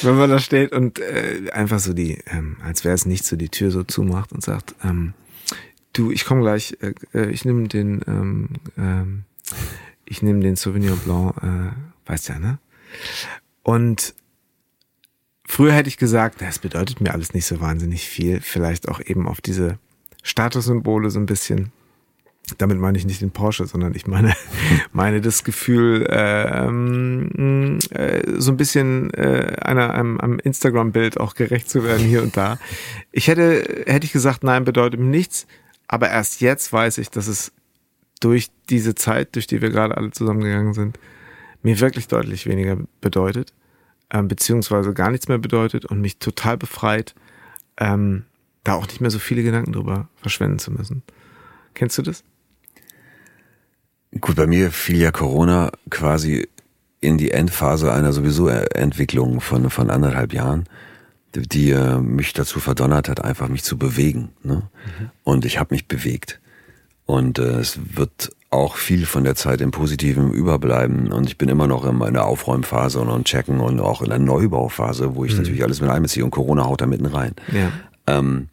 Wenn 0.02 0.16
man 0.16 0.30
da 0.30 0.40
steht 0.40 0.72
und 0.72 0.98
äh, 0.98 1.48
einfach 1.52 1.78
so 1.78 1.92
die, 1.92 2.18
ähm, 2.26 2.56
als 2.64 2.84
wäre 2.84 2.96
es 2.96 3.06
nicht 3.06 3.24
so, 3.24 3.36
die 3.36 3.48
Tür 3.48 3.70
so 3.70 3.84
zumacht 3.84 4.32
und 4.32 4.42
sagt, 4.42 4.74
ähm, 4.82 5.14
du, 5.92 6.10
ich 6.10 6.24
komme 6.24 6.40
gleich, 6.40 6.76
äh, 6.80 6.94
äh, 7.14 7.30
ich 7.30 7.44
nehme 7.44 7.68
den, 7.68 8.00
ähm, 8.08 8.48
ähm, 8.76 9.22
ich 10.06 10.22
nehme 10.22 10.40
den 10.40 10.56
Souvenir 10.56 10.96
Blanc, 10.96 11.36
äh, 11.40 12.10
weißt 12.10 12.30
ja, 12.30 12.40
ne? 12.40 12.58
Und 13.62 14.12
früher 15.46 15.72
hätte 15.72 15.88
ich 15.88 15.96
gesagt, 15.96 16.40
das 16.40 16.58
bedeutet 16.58 17.00
mir 17.00 17.12
alles 17.12 17.34
nicht 17.34 17.46
so 17.46 17.60
wahnsinnig 17.60 18.08
viel, 18.08 18.40
vielleicht 18.40 18.88
auch 18.88 19.00
eben 19.00 19.28
auf 19.28 19.40
diese 19.40 19.78
Statussymbole 20.22 21.10
so 21.10 21.18
ein 21.18 21.26
bisschen. 21.26 21.72
Damit 22.58 22.78
meine 22.78 22.96
ich 22.96 23.04
nicht 23.04 23.22
den 23.22 23.32
Porsche, 23.32 23.66
sondern 23.66 23.94
ich 23.96 24.06
meine, 24.06 24.32
meine 24.92 25.20
das 25.20 25.42
Gefühl, 25.42 26.06
ähm, 26.10 27.80
äh, 27.90 28.22
so 28.38 28.52
ein 28.52 28.56
bisschen 28.56 29.12
äh, 29.14 29.56
einer, 29.60 29.94
einem, 29.94 30.20
einem 30.20 30.38
Instagram-Bild 30.38 31.18
auch 31.18 31.34
gerecht 31.34 31.68
zu 31.68 31.82
werden 31.82 32.06
hier 32.06 32.22
und 32.22 32.36
da. 32.36 32.58
Ich 33.10 33.26
hätte, 33.26 33.84
hätte 33.86 34.06
ich 34.06 34.12
gesagt, 34.12 34.44
nein, 34.44 34.64
bedeutet 34.64 35.00
mir 35.00 35.06
nichts, 35.06 35.46
aber 35.88 36.08
erst 36.08 36.40
jetzt 36.40 36.72
weiß 36.72 36.98
ich, 36.98 37.10
dass 37.10 37.26
es 37.26 37.52
durch 38.20 38.48
diese 38.70 38.94
Zeit, 38.94 39.34
durch 39.34 39.46
die 39.46 39.60
wir 39.60 39.70
gerade 39.70 39.96
alle 39.96 40.10
zusammengegangen 40.10 40.74
sind, 40.74 40.98
mir 41.62 41.80
wirklich 41.80 42.08
deutlich 42.08 42.46
weniger 42.46 42.78
bedeutet, 43.00 43.52
ähm, 44.10 44.28
beziehungsweise 44.28 44.94
gar 44.94 45.10
nichts 45.10 45.28
mehr 45.28 45.38
bedeutet 45.38 45.84
und 45.86 46.00
mich 46.00 46.18
total 46.18 46.56
befreit, 46.56 47.14
ähm, 47.78 48.24
da 48.64 48.74
auch 48.74 48.86
nicht 48.86 49.00
mehr 49.00 49.10
so 49.10 49.18
viele 49.18 49.42
Gedanken 49.42 49.72
drüber 49.72 50.08
verschwenden 50.16 50.58
zu 50.58 50.72
müssen. 50.72 51.02
Kennst 51.74 51.98
du 51.98 52.02
das? 52.02 52.24
Gut, 54.20 54.36
bei 54.36 54.46
mir 54.46 54.70
fiel 54.70 54.98
ja 54.98 55.10
Corona 55.10 55.70
quasi 55.90 56.48
in 57.00 57.18
die 57.18 57.30
Endphase 57.30 57.92
einer 57.92 58.12
sowieso 58.12 58.48
Entwicklung 58.48 59.40
von, 59.40 59.68
von 59.70 59.90
anderthalb 59.90 60.32
Jahren, 60.32 60.64
die, 61.34 61.42
die 61.42 61.70
äh, 61.70 61.98
mich 61.98 62.32
dazu 62.32 62.60
verdonnert 62.60 63.08
hat, 63.08 63.22
einfach 63.22 63.48
mich 63.48 63.62
zu 63.62 63.76
bewegen. 63.76 64.30
Ne? 64.42 64.68
Mhm. 64.84 65.10
Und 65.22 65.44
ich 65.44 65.58
habe 65.58 65.74
mich 65.74 65.86
bewegt. 65.86 66.40
Und 67.04 67.38
äh, 67.38 67.58
es 67.58 67.78
wird 67.96 68.32
auch 68.50 68.76
viel 68.76 69.06
von 69.06 69.24
der 69.24 69.34
Zeit 69.34 69.60
im 69.60 69.70
Positiven 69.70 70.32
überbleiben. 70.32 71.12
Und 71.12 71.26
ich 71.26 71.36
bin 71.36 71.48
immer 71.48 71.66
noch 71.66 71.84
in 71.84 71.96
meiner 71.96 72.24
Aufräumphase 72.24 73.00
und, 73.00 73.08
und 73.08 73.26
checken 73.26 73.60
und 73.60 73.80
auch 73.80 74.02
in 74.02 74.08
der 74.08 74.18
Neubauphase, 74.18 75.14
wo 75.14 75.24
ich 75.24 75.32
mhm. 75.32 75.38
natürlich 75.38 75.62
alles 75.62 75.80
mit 75.80 75.90
einbeziehe. 75.90 76.24
Und 76.24 76.30
Corona 76.30 76.64
haut 76.64 76.80
da 76.80 76.86
mitten 76.86 77.06
rein. 77.06 77.34
Ja. 77.52 77.72
Ähm, 78.06 78.48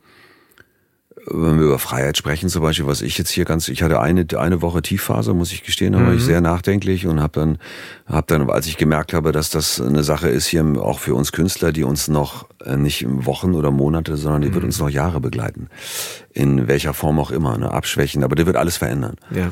wenn 1.25 1.57
wir 1.57 1.67
über 1.67 1.79
Freiheit 1.79 2.17
sprechen, 2.17 2.49
zum 2.49 2.61
Beispiel, 2.61 2.87
was 2.87 3.01
ich 3.01 3.17
jetzt 3.17 3.29
hier 3.29 3.45
ganz, 3.45 3.67
ich 3.69 3.81
hatte 3.81 4.01
eine 4.01 4.25
eine 4.35 4.61
Woche 4.61 4.81
Tiefphase, 4.81 5.33
muss 5.33 5.51
ich 5.51 5.63
gestehen, 5.63 5.93
da 5.93 5.99
war 5.99 6.07
mhm. 6.07 6.17
ich 6.17 6.23
sehr 6.23 6.41
nachdenklich 6.41 7.07
und 7.07 7.21
habe 7.21 7.39
dann, 7.39 7.57
habe 8.05 8.25
dann, 8.27 8.49
als 8.49 8.67
ich 8.67 8.77
gemerkt 8.77 9.13
habe, 9.13 9.31
dass 9.31 9.49
das 9.49 9.79
eine 9.79 10.03
Sache 10.03 10.27
ist 10.29 10.47
hier 10.47 10.65
auch 10.81 10.99
für 10.99 11.15
uns 11.15 11.31
Künstler, 11.31 11.71
die 11.71 11.83
uns 11.83 12.07
noch 12.07 12.47
äh, 12.65 12.75
nicht 12.75 13.05
Wochen 13.07 13.53
oder 13.53 13.71
Monate, 13.71 14.17
sondern 14.17 14.41
die 14.41 14.49
mhm. 14.49 14.55
wird 14.55 14.63
uns 14.65 14.79
noch 14.79 14.89
Jahre 14.89 15.21
begleiten, 15.21 15.69
in 16.33 16.67
welcher 16.67 16.93
Form 16.93 17.19
auch 17.19 17.31
immer, 17.31 17.57
ne, 17.57 17.71
abschwächen, 17.71 18.23
aber 18.23 18.35
die 18.35 18.45
wird 18.45 18.57
alles 18.57 18.77
verändern. 18.77 19.15
Ja. 19.31 19.51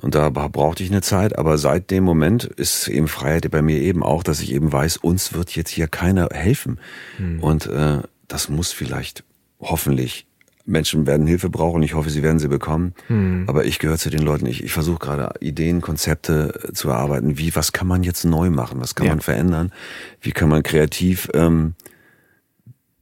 Und 0.00 0.14
da 0.14 0.28
brauchte 0.28 0.82
ich 0.82 0.90
eine 0.90 1.00
Zeit, 1.00 1.38
aber 1.38 1.56
seit 1.56 1.90
dem 1.90 2.04
Moment 2.04 2.44
ist 2.44 2.88
eben 2.88 3.08
Freiheit 3.08 3.50
bei 3.50 3.62
mir 3.62 3.80
eben 3.80 4.02
auch, 4.02 4.22
dass 4.22 4.40
ich 4.40 4.52
eben 4.52 4.70
weiß, 4.70 4.98
uns 4.98 5.32
wird 5.32 5.56
jetzt 5.56 5.70
hier 5.70 5.88
keiner 5.88 6.28
helfen. 6.32 6.78
Mhm. 7.18 7.40
Und 7.40 7.66
äh, 7.66 8.00
das 8.28 8.48
muss 8.48 8.72
vielleicht 8.72 9.24
hoffentlich 9.58 10.26
Menschen 10.66 11.06
werden 11.06 11.26
Hilfe 11.26 11.48
brauchen. 11.48 11.82
Ich 11.82 11.94
hoffe, 11.94 12.10
sie 12.10 12.22
werden 12.22 12.38
sie 12.38 12.48
bekommen. 12.48 12.92
Mhm. 13.08 13.44
Aber 13.46 13.64
ich 13.64 13.78
gehöre 13.78 13.98
zu 13.98 14.10
den 14.10 14.22
Leuten. 14.22 14.46
Ich, 14.46 14.62
ich 14.62 14.72
versuche 14.72 14.98
gerade 14.98 15.32
Ideen, 15.40 15.80
Konzepte 15.80 16.70
zu 16.74 16.88
erarbeiten. 16.88 17.38
Wie, 17.38 17.54
was 17.54 17.72
kann 17.72 17.86
man 17.86 18.02
jetzt 18.02 18.24
neu 18.24 18.50
machen? 18.50 18.80
Was 18.80 18.94
kann 18.96 19.06
ja. 19.06 19.12
man 19.12 19.20
verändern? 19.20 19.72
Wie 20.20 20.32
kann 20.32 20.48
man 20.48 20.62
kreativ 20.62 21.28
ähm, 21.34 21.74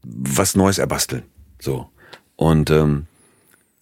was 0.02 0.54
Neues 0.54 0.78
erbasteln? 0.78 1.22
So. 1.58 1.88
Und 2.36 2.70
ähm, 2.70 3.06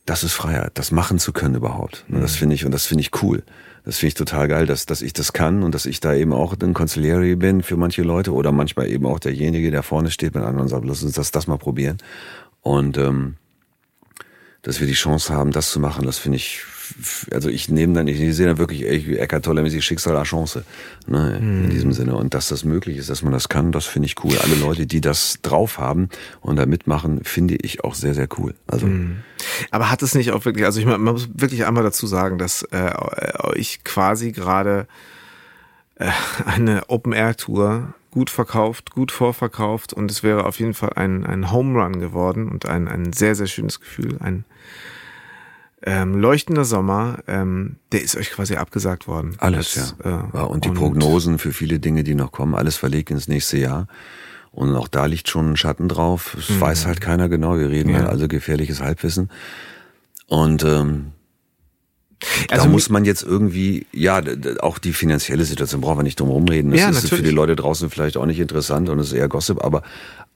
das 0.05 0.25
ist 0.25 0.33
Freiheit, 0.33 0.73
das 0.75 0.91
machen 0.91 1.19
zu 1.19 1.33
können 1.33 1.55
überhaupt. 1.55 2.05
Mhm. 2.09 2.21
Das 2.21 2.37
finde 2.37 2.55
ich 2.55 2.65
und 2.65 2.73
das 2.73 2.87
finde 2.87 3.03
ich 3.03 3.23
cool. 3.23 3.43
Das 3.85 3.99
finde 3.99 4.09
ich 4.09 4.15
total 4.15 4.49
geil, 4.49 4.67
dass, 4.67 4.87
dass 4.87 5.03
ich 5.03 5.13
das 5.13 5.33
kann 5.33 5.63
und 5.63 5.75
dass 5.75 5.87
ich 5.87 6.01
da 6.01 6.15
eben 6.15 6.33
auch 6.33 6.55
ein 6.61 6.75
Consigliere 6.75 7.37
bin 7.37 7.63
für 7.63 7.77
manche 7.77 8.03
Leute 8.03 8.33
oder 8.33 8.53
manchmal 8.53 8.89
eben 8.89 9.07
auch 9.07 9.19
derjenige, 9.19 9.71
der 9.71 9.83
vorne 9.83 10.11
steht 10.11 10.35
mit 10.35 10.45
anderen 10.45 10.63
und 10.63 10.69
sagt, 10.69 10.85
lass 10.85 11.03
uns 11.03 11.15
das, 11.15 11.33
das 11.33 11.47
mal 11.47 11.59
probieren. 11.59 11.99
Und 12.61 12.97
ähm, 12.97 13.37
dass 14.63 14.79
wir 14.79 14.87
die 14.87 14.93
Chance 14.93 15.35
haben, 15.35 15.51
das 15.51 15.71
zu 15.71 15.81
machen, 15.81 16.07
das 16.07 16.19
finde 16.19 16.37
ich, 16.37 16.63
also 17.31 17.49
ich 17.49 17.69
nehme 17.69 17.95
dann, 17.95 18.09
ich 18.09 18.19
sehe 18.37 18.47
dann 18.47 18.59
wirklich 18.59 18.87
Eckart 18.87 19.45
Tolle 19.45 19.63
mäßig 19.63 19.85
Schicksal 19.85 20.15
la 20.15 20.23
Chance, 20.23 20.65
ne, 21.07 21.39
mhm. 21.41 21.65
in 21.65 21.71
diesem 21.71 21.93
Sinne. 21.93 22.17
Und 22.17 22.35
dass 22.35 22.49
das 22.49 22.65
möglich 22.65 22.97
ist, 22.97 23.11
dass 23.11 23.23
man 23.23 23.33
das 23.33 23.49
kann, 23.49 23.73
das 23.73 23.87
finde 23.87 24.07
ich 24.07 24.23
cool. 24.25 24.37
Alle 24.39 24.55
Leute, 24.55 24.87
die 24.87 25.01
das 25.01 25.39
drauf 25.43 25.79
haben 25.79 26.09
und 26.41 26.57
da 26.57 26.67
mitmachen, 26.67 27.25
finde 27.25 27.57
ich 27.57 27.85
auch 27.85 27.95
sehr, 27.95 28.15
sehr 28.15 28.29
cool. 28.39 28.55
Also. 28.67 28.87
Mhm. 28.87 29.19
Aber 29.71 29.91
hat 29.91 30.03
es 30.03 30.15
nicht 30.15 30.33
auch 30.33 30.45
wirklich, 30.45 30.65
also 30.65 30.81
ich 30.81 30.87
man 30.87 31.01
muss 31.01 31.29
wirklich 31.35 31.67
einmal 31.67 31.83
dazu 31.83 32.07
sagen, 32.07 32.39
dass 32.39 32.63
äh, 32.71 32.93
ich 33.55 33.85
quasi 33.85 34.33
gerade 34.33 34.87
äh, 35.97 36.11
eine 36.47 36.89
Open-Air-Tour 36.89 37.95
gut 38.11 38.31
verkauft, 38.31 38.91
gut 38.91 39.11
vorverkauft 39.11 39.93
und 39.93 40.11
es 40.11 40.23
wäre 40.23 40.45
auf 40.45 40.61
jeden 40.61 40.75
Fall 40.75 40.93
ein, 40.97 41.25
ein 41.25 41.51
Home 41.51 41.83
Run 41.83 41.99
geworden 41.99 42.49
und 42.49 42.67
ein, 42.67 42.87
ein 42.87 43.13
sehr, 43.13 43.35
sehr 43.35 43.47
schönes 43.47 43.81
Gefühl. 43.81 44.19
Ein 44.21 44.45
ähm, 45.85 46.15
leuchtender 46.15 46.65
Sommer, 46.65 47.19
ähm, 47.27 47.77
der 47.91 48.03
ist 48.03 48.17
euch 48.17 48.31
quasi 48.31 48.57
abgesagt 48.57 49.09
worden. 49.09 49.35
Alles, 49.39 49.75
das, 49.75 49.97
ja. 50.05 50.31
Äh, 50.33 50.47
und 50.47 50.65
die 50.65 50.69
und 50.69 50.77
Prognosen 50.77 51.39
für 51.39 51.53
viele 51.53 51.81
Dinge, 51.81 52.05
die 52.05 52.15
noch 52.15 52.33
kommen, 52.33 52.55
alles 52.55 52.77
verlegt 52.77 53.11
ins 53.11 53.29
nächste 53.29 53.59
Jahr. 53.59 53.89
Und 54.53 54.77
auch 54.77 54.87
da 54.87 55.07
liegt 55.07 55.29
schon 55.29 55.53
ein 55.53 55.57
Schatten 55.57 55.89
drauf. 55.89 56.37
Es 56.39 56.51
mhm. 56.51 56.61
weiß 56.61 56.87
halt 56.87 57.01
keiner 57.01 57.29
genau. 57.29 57.59
Wir 57.59 57.71
reden 57.71 57.91
ja. 57.91 58.01
halt 58.01 58.09
also 58.09 58.29
gefährliches 58.29 58.81
Halbwissen. 58.81 59.31
Und 60.27 60.63
ähm, 60.63 61.13
also 62.51 62.65
da 62.65 62.71
muss 62.71 62.89
man 62.89 63.05
jetzt 63.05 63.23
irgendwie, 63.23 63.87
ja, 63.93 64.23
auch 64.61 64.79
die 64.79 64.93
finanzielle 64.93 65.45
Situation 65.45 65.81
brauchen 65.81 65.99
wir 65.99 66.03
nicht 66.05 66.21
drum 66.21 66.29
rumreden. 66.29 66.71
Das 66.71 66.81
ja, 66.81 66.89
ist 66.91 66.97
natürlich. 66.97 67.25
für 67.25 67.29
die 67.31 67.35
Leute 67.35 67.57
draußen 67.57 67.91
vielleicht 67.91 68.17
auch 68.17 68.27
nicht 68.27 68.39
interessant 68.39 68.89
und 68.89 68.99
es 68.99 69.09
ist 69.09 69.13
eher 69.15 69.29
Gossip, 69.29 69.65
aber 69.65 69.83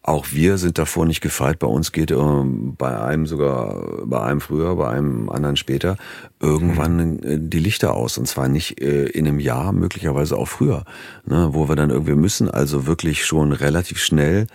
auch 0.06 0.26
wir 0.30 0.56
sind 0.56 0.78
davor 0.78 1.04
nicht 1.04 1.20
gefeit. 1.20 1.58
Bei 1.58 1.66
uns 1.66 1.90
geht 1.90 2.12
ähm, 2.12 2.74
bei 2.78 2.98
einem 2.98 3.26
sogar, 3.26 4.06
bei 4.06 4.22
einem 4.22 4.40
früher, 4.40 4.76
bei 4.76 4.88
einem 4.88 5.28
anderen 5.28 5.56
später, 5.56 5.96
irgendwann 6.40 7.16
mhm. 7.16 7.50
die 7.50 7.58
Lichter 7.58 7.94
aus. 7.94 8.16
Und 8.16 8.26
zwar 8.26 8.48
nicht 8.48 8.80
äh, 8.80 9.06
in 9.06 9.26
einem 9.26 9.40
Jahr, 9.40 9.72
möglicherweise 9.72 10.36
auch 10.36 10.46
früher. 10.46 10.84
Ne, 11.26 11.48
wo 11.52 11.68
wir 11.68 11.74
dann 11.74 11.90
irgendwie 11.90 12.14
müssen 12.14 12.48
also 12.48 12.86
wirklich 12.86 13.26
schon 13.26 13.52
relativ 13.52 13.98
schnell 13.98 14.46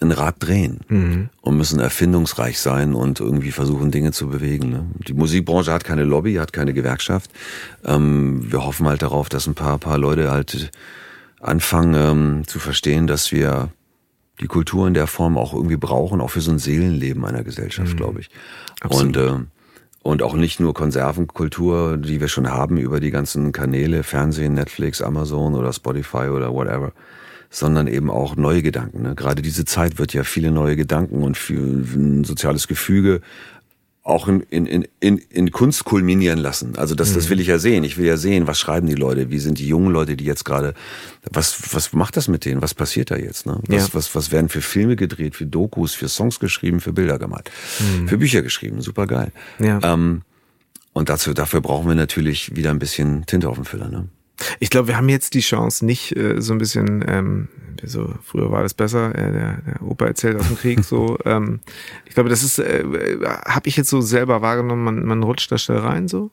ein 0.00 0.10
Rad 0.10 0.36
drehen 0.38 0.80
mhm. 0.88 1.28
und 1.40 1.56
müssen 1.56 1.80
erfindungsreich 1.80 2.58
sein 2.58 2.94
und 2.94 3.20
irgendwie 3.20 3.52
versuchen, 3.52 3.90
Dinge 3.90 4.12
zu 4.12 4.28
bewegen. 4.28 4.70
Ne? 4.70 4.86
Die 5.06 5.14
Musikbranche 5.14 5.72
hat 5.72 5.84
keine 5.84 6.04
Lobby, 6.04 6.34
hat 6.34 6.52
keine 6.52 6.74
Gewerkschaft. 6.74 7.30
Ähm, 7.84 8.50
wir 8.50 8.64
hoffen 8.64 8.86
halt 8.86 9.02
darauf, 9.02 9.28
dass 9.28 9.46
ein 9.46 9.54
paar, 9.54 9.78
paar 9.78 9.98
Leute 9.98 10.30
halt 10.30 10.70
anfangen 11.40 11.94
ähm, 11.94 12.46
zu 12.46 12.58
verstehen, 12.58 13.06
dass 13.06 13.32
wir 13.32 13.70
die 14.40 14.46
Kultur 14.46 14.86
in 14.86 14.94
der 14.94 15.06
Form 15.06 15.38
auch 15.38 15.54
irgendwie 15.54 15.76
brauchen, 15.76 16.20
auch 16.20 16.30
für 16.30 16.40
so 16.40 16.50
ein 16.50 16.58
Seelenleben 16.58 17.24
einer 17.24 17.44
Gesellschaft, 17.44 17.94
mhm. 17.94 17.96
glaube 17.96 18.20
ich. 18.20 18.30
Absolut. 18.80 19.16
Und 19.16 19.22
äh, 19.22 19.44
und 20.06 20.22
auch 20.22 20.34
nicht 20.34 20.60
nur 20.60 20.72
Konservenkultur, 20.72 21.96
die 21.96 22.20
wir 22.20 22.28
schon 22.28 22.48
haben 22.48 22.76
über 22.76 23.00
die 23.00 23.10
ganzen 23.10 23.50
Kanäle, 23.50 24.04
Fernsehen, 24.04 24.54
Netflix, 24.54 25.02
Amazon 25.02 25.56
oder 25.56 25.72
Spotify 25.72 26.28
oder 26.28 26.54
whatever, 26.54 26.92
sondern 27.50 27.88
eben 27.88 28.08
auch 28.08 28.36
neue 28.36 28.62
Gedanken. 28.62 29.02
Ne? 29.02 29.16
Gerade 29.16 29.42
diese 29.42 29.64
Zeit 29.64 29.98
wird 29.98 30.12
ja 30.12 30.22
viele 30.22 30.52
neue 30.52 30.76
Gedanken 30.76 31.24
und 31.24 31.36
für 31.36 31.54
ein 31.54 32.22
soziales 32.22 32.68
Gefüge 32.68 33.20
auch 34.06 34.28
in, 34.28 34.40
in, 34.50 34.86
in, 35.00 35.18
in 35.18 35.50
Kunst 35.50 35.84
kulminieren 35.84 36.38
lassen. 36.38 36.76
Also 36.76 36.94
das, 36.94 37.12
das 37.12 37.28
will 37.28 37.40
ich 37.40 37.48
ja 37.48 37.58
sehen. 37.58 37.82
Ich 37.82 37.98
will 37.98 38.06
ja 38.06 38.16
sehen, 38.16 38.46
was 38.46 38.60
schreiben 38.60 38.86
die 38.86 38.94
Leute, 38.94 39.30
wie 39.30 39.40
sind 39.40 39.58
die 39.58 39.66
jungen 39.66 39.90
Leute, 39.90 40.16
die 40.16 40.24
jetzt 40.24 40.44
gerade, 40.44 40.74
was, 41.28 41.74
was 41.74 41.92
macht 41.92 42.16
das 42.16 42.28
mit 42.28 42.44
denen, 42.44 42.62
was 42.62 42.72
passiert 42.72 43.10
da 43.10 43.16
jetzt? 43.16 43.46
Ne? 43.46 43.58
Was, 43.66 43.88
ja. 43.88 43.94
was, 43.94 44.14
was 44.14 44.30
werden 44.30 44.48
für 44.48 44.60
Filme 44.60 44.94
gedreht, 44.94 45.34
für 45.34 45.44
Dokus, 45.44 45.94
für 45.94 46.08
Songs 46.08 46.38
geschrieben, 46.38 46.80
für 46.80 46.92
Bilder 46.92 47.18
gemalt, 47.18 47.50
mhm. 47.80 48.06
für 48.06 48.16
Bücher 48.16 48.42
geschrieben, 48.42 48.80
super 48.80 49.08
geil. 49.08 49.32
Ja. 49.58 49.80
Ähm, 49.82 50.22
und 50.92 51.08
dazu, 51.08 51.34
dafür 51.34 51.60
brauchen 51.60 51.88
wir 51.88 51.96
natürlich 51.96 52.54
wieder 52.54 52.70
ein 52.70 52.78
bisschen 52.78 53.26
Tinte 53.26 53.48
auf 53.48 53.56
dem 53.56 53.64
Füller. 53.64 53.88
Ne? 53.88 54.06
Ich 54.60 54.70
glaube, 54.70 54.88
wir 54.88 54.96
haben 54.96 55.08
jetzt 55.08 55.34
die 55.34 55.40
Chance, 55.40 55.84
nicht 55.84 56.16
äh, 56.16 56.40
so 56.40 56.52
ein 56.52 56.58
bisschen, 56.58 57.04
ähm, 57.06 57.48
so 57.82 58.12
früher 58.22 58.50
war 58.50 58.62
das 58.62 58.74
besser, 58.74 59.14
äh, 59.14 59.32
der, 59.32 59.62
der 59.62 59.82
Opa 59.82 60.06
erzählt 60.06 60.38
aus 60.38 60.48
dem 60.48 60.58
Krieg, 60.58 60.84
so. 60.84 61.18
ähm, 61.24 61.60
ich 62.04 62.14
glaube, 62.14 62.28
das 62.28 62.42
ist, 62.42 62.58
äh, 62.58 62.84
habe 63.46 63.68
ich 63.68 63.76
jetzt 63.76 63.90
so 63.90 64.00
selber 64.00 64.42
wahrgenommen, 64.42 64.84
man, 64.84 65.04
man 65.04 65.22
rutscht 65.22 65.50
da 65.50 65.58
schnell 65.58 65.78
rein 65.78 66.08
so. 66.08 66.30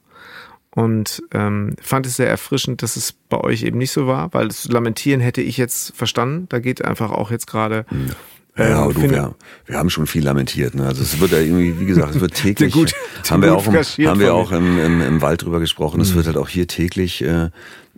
Und 0.75 1.21
ähm, 1.31 1.75
fand 1.79 2.07
es 2.07 2.15
sehr 2.15 2.29
erfrischend, 2.29 2.81
dass 2.81 2.95
es 2.95 3.11
bei 3.11 3.37
euch 3.37 3.61
eben 3.61 3.77
nicht 3.77 3.91
so 3.91 4.07
war, 4.07 4.33
weil 4.33 4.47
das 4.47 4.65
Lamentieren 4.65 5.21
hätte 5.21 5.41
ich 5.41 5.57
jetzt 5.57 5.95
verstanden. 5.95 6.47
Da 6.49 6.57
geht 6.57 6.83
einfach 6.83 7.11
auch 7.11 7.29
jetzt 7.29 7.45
gerade. 7.45 7.85
Ja, 8.57 8.69
ja 8.69 8.85
ähm, 8.87 8.93
du, 8.93 9.01
wir, 9.01 9.35
wir 9.67 9.77
haben 9.77 9.91
schon 9.91 10.07
viel 10.07 10.23
lamentiert. 10.23 10.73
Ne? 10.73 10.87
Also 10.87 11.03
es 11.03 11.19
wird 11.19 11.31
ja 11.31 11.39
irgendwie, 11.39 11.79
wie 11.79 11.85
gesagt, 11.85 12.15
es 12.15 12.21
wird 12.21 12.33
täglich. 12.41 12.73
gut, 12.73 12.93
haben 13.29 13.43
wir 13.43 13.55
auch, 13.55 13.67
im, 13.67 14.07
haben 14.07 14.19
wir 14.19 14.33
auch 14.33 14.51
im, 14.51 14.79
im, 14.79 15.01
im 15.01 15.21
Wald 15.21 15.43
drüber 15.43 15.59
gesprochen. 15.59 16.01
Es 16.01 16.11
mhm. 16.11 16.15
wird 16.15 16.25
halt 16.25 16.37
auch 16.37 16.49
hier 16.49 16.67
täglich 16.67 17.21
äh, 17.23 17.51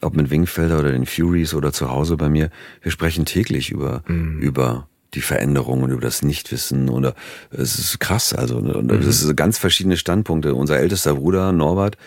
ob 0.06 0.16
mit 0.16 0.30
Wingfelder 0.30 0.80
oder 0.80 0.91
den 0.91 1.06
Furies 1.06 1.53
oder 1.53 1.74
zu 1.74 1.89
Hause 1.89 2.18
bei 2.18 2.30
mir, 2.30 2.49
wir 2.82 2.91
sprechen 2.91 3.26
täglich 3.26 3.72
über, 3.72 4.03
mhm. 4.08 4.39
über 4.39 4.88
die 5.14 5.22
Veränderungen, 5.22 5.91
über 5.91 6.01
das 6.01 6.22
Nichtwissen 6.24 6.89
oder 6.89 7.16
es 7.51 7.80
ist 7.80 7.99
krass, 7.99 8.34
also 8.34 8.58
und 8.58 8.91
mhm. 8.91 9.01
das 9.01 9.22
sind 9.22 9.36
ganz 9.36 9.58
verschiedene 9.58 9.97
Standpunkte. 9.97 10.53
Unser 10.53 10.78
ältester 10.78 11.16
Bruder 11.16 11.51
Norbert, 11.51 11.97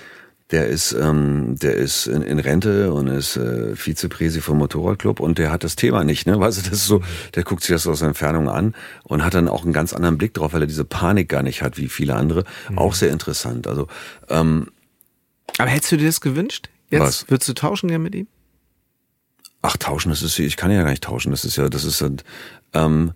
der 0.51 0.69
ist, 0.69 0.93
ähm, 0.93 1.57
der 1.61 1.75
ist 1.75 2.07
in, 2.07 2.23
in 2.23 2.39
Rente 2.39 2.93
und 2.93 3.09
ist 3.09 3.37
äh, 3.37 3.75
Vizepräsi 3.75 4.41
vom 4.41 4.59
Motorradclub 4.59 5.21
und 5.21 5.39
der 5.39 5.51
hat 5.51 5.65
das 5.65 5.77
Thema 5.77 6.05
nicht, 6.05 6.27
ne? 6.27 6.41
Weißt 6.41 6.59
du, 6.59 6.71
das 6.71 6.81
ist 6.81 6.87
so, 6.87 7.03
der 7.35 7.45
guckt 7.45 7.63
sich 7.63 7.75
das 7.75 7.87
aus 7.87 7.99
der 7.99 8.09
Entfernung 8.09 8.49
an 8.49 8.75
und 9.05 9.25
hat 9.25 9.35
dann 9.35 9.49
auch 9.49 9.65
einen 9.65 9.75
ganz 9.75 9.93
anderen 9.93 10.17
Blick 10.17 10.35
drauf, 10.35 10.55
weil 10.55 10.63
er 10.63 10.67
diese 10.67 10.85
Panik 10.85 11.29
gar 11.29 11.43
nicht 11.43 11.63
hat 11.63 11.77
wie 11.77 11.89
viele 11.89 12.15
andere. 12.15 12.45
Mhm. 12.71 12.79
Auch 12.79 12.95
sehr 12.95 13.11
interessant. 13.11 13.67
Also 13.67 13.89
ähm, 14.29 14.69
Aber 15.59 15.69
hättest 15.69 15.93
du 15.93 15.97
dir 15.99 16.07
das 16.07 16.21
gewünscht? 16.21 16.71
Jetzt 16.91 17.01
Was? 17.01 17.31
würdest 17.31 17.49
du 17.49 17.55
tauschen 17.55 17.89
gerne 17.89 18.03
mit 18.03 18.15
ihm? 18.15 18.27
Ach, 19.63 19.77
tauschen, 19.77 20.11
das 20.11 20.23
ist, 20.23 20.39
ich 20.39 20.57
kann 20.57 20.71
ja 20.71 20.83
gar 20.83 20.91
nicht 20.91 21.03
tauschen. 21.05 21.31
Das 21.33 21.45
ist 21.45 21.57
ja, 21.57 21.69
das 21.69 21.85
ist 21.85 22.05
ähm, 22.75 23.13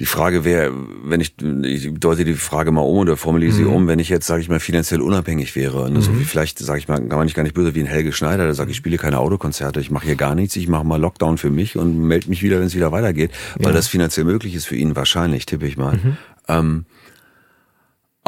die 0.00 0.06
Frage 0.06 0.44
wäre, 0.44 0.72
wenn 1.04 1.20
ich, 1.20 1.34
ich 1.40 1.92
deute 1.98 2.24
die 2.24 2.34
Frage 2.34 2.70
mal 2.70 2.82
um 2.82 2.98
oder 2.98 3.16
formuliere 3.16 3.52
sie 3.52 3.62
Mhm. 3.62 3.72
um, 3.72 3.86
wenn 3.88 3.98
ich 3.98 4.08
jetzt, 4.08 4.26
sage 4.28 4.40
ich 4.40 4.48
mal, 4.48 4.60
finanziell 4.60 5.00
unabhängig 5.00 5.56
wäre. 5.56 5.90
Ne? 5.90 6.00
So 6.02 6.16
wie 6.18 6.24
vielleicht, 6.24 6.58
sage 6.60 6.78
ich 6.78 6.86
mal, 6.86 6.98
kann 6.98 7.08
man 7.18 7.24
nicht 7.24 7.34
gar 7.34 7.42
nicht 7.42 7.54
böse 7.54 7.74
wie 7.74 7.80
ein 7.80 7.86
Helge 7.86 8.12
Schneider, 8.12 8.44
der 8.44 8.54
sagt, 8.54 8.70
ich 8.70 8.76
spiele 8.76 8.96
keine 8.96 9.18
Autokonzerte, 9.18 9.80
ich 9.80 9.90
mache 9.90 10.06
hier 10.06 10.14
gar 10.16 10.36
nichts, 10.36 10.54
ich 10.54 10.68
mache 10.68 10.84
mal 10.84 11.00
Lockdown 11.00 11.36
für 11.36 11.50
mich 11.50 11.76
und 11.76 11.98
melde 11.98 12.28
mich 12.28 12.42
wieder, 12.44 12.60
wenn 12.60 12.66
es 12.66 12.76
wieder 12.76 12.92
weitergeht, 12.92 13.32
weil 13.58 13.72
das 13.72 13.88
finanziell 13.88 14.24
möglich 14.24 14.54
ist 14.54 14.66
für 14.66 14.76
ihn 14.76 14.94
wahrscheinlich, 14.94 15.46
tippe 15.46 15.66
ich 15.66 15.76
mal. 15.76 15.96
Mhm. 15.96 16.16
Ähm, 16.46 16.86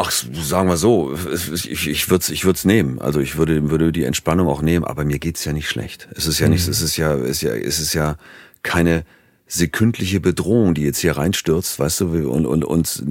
Ach, 0.03 0.11
sagen 0.11 0.71
wir 0.71 0.79
so, 0.79 1.15
ich, 1.53 1.87
ich 1.87 2.09
würde 2.09 2.23
es 2.23 2.31
ich 2.31 2.47
würd's 2.47 2.65
nehmen. 2.65 2.99
Also 3.03 3.21
ich 3.21 3.37
würde, 3.37 3.69
würde 3.69 3.93
die 3.93 4.05
Entspannung 4.05 4.49
auch 4.49 4.63
nehmen, 4.63 4.87
aber 4.87 5.05
mir 5.05 5.19
geht's 5.19 5.45
ja 5.45 5.53
nicht 5.53 5.69
schlecht. 5.69 6.09
Es 6.17 6.27
ist 6.27 6.39
ja 6.39 6.49
nicht, 6.49 6.67
es 6.67 6.81
ist 6.81 6.97
ja, 6.97 7.15
es 7.17 7.29
ist 7.29 7.43
ja, 7.43 7.53
es 7.53 7.79
ist 7.81 7.93
ja 7.93 8.17
keine 8.63 9.05
sekündliche 9.47 10.21
Bedrohung, 10.21 10.73
die 10.73 10.85
jetzt 10.85 11.01
hier 11.01 11.19
reinstürzt, 11.19 11.79
weißt 11.79 12.01
du, 12.01 12.31
und, 12.31 12.47
und 12.47 12.65
uns 12.65 13.03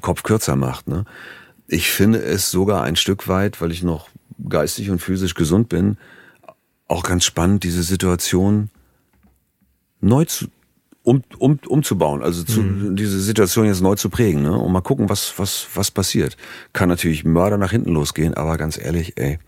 Kopf 0.00 0.22
kürzer 0.22 0.56
macht. 0.56 0.88
Ne? 0.88 1.04
Ich 1.66 1.90
finde 1.90 2.22
es 2.22 2.50
sogar 2.50 2.82
ein 2.82 2.96
Stück 2.96 3.28
weit, 3.28 3.60
weil 3.60 3.70
ich 3.70 3.82
noch 3.82 4.08
geistig 4.48 4.88
und 4.88 5.00
physisch 5.00 5.34
gesund 5.34 5.68
bin, 5.68 5.98
auch 6.86 7.02
ganz 7.02 7.26
spannend, 7.26 7.62
diese 7.62 7.82
Situation 7.82 8.70
neu 10.00 10.24
zu, 10.24 10.46
um, 11.08 11.22
um, 11.38 11.58
umzubauen, 11.66 12.22
also 12.22 12.44
zu, 12.44 12.62
diese 12.94 13.20
Situation 13.20 13.66
jetzt 13.66 13.80
neu 13.80 13.94
zu 13.94 14.10
prägen, 14.10 14.42
ne? 14.42 14.56
Und 14.56 14.72
mal 14.72 14.82
gucken, 14.82 15.08
was, 15.08 15.38
was, 15.38 15.66
was 15.74 15.90
passiert. 15.90 16.36
Kann 16.74 16.90
natürlich 16.90 17.24
Mörder 17.24 17.56
nach 17.56 17.70
hinten 17.70 17.92
losgehen, 17.92 18.34
aber 18.34 18.58
ganz 18.58 18.78
ehrlich, 18.78 19.14
ey, 19.16 19.38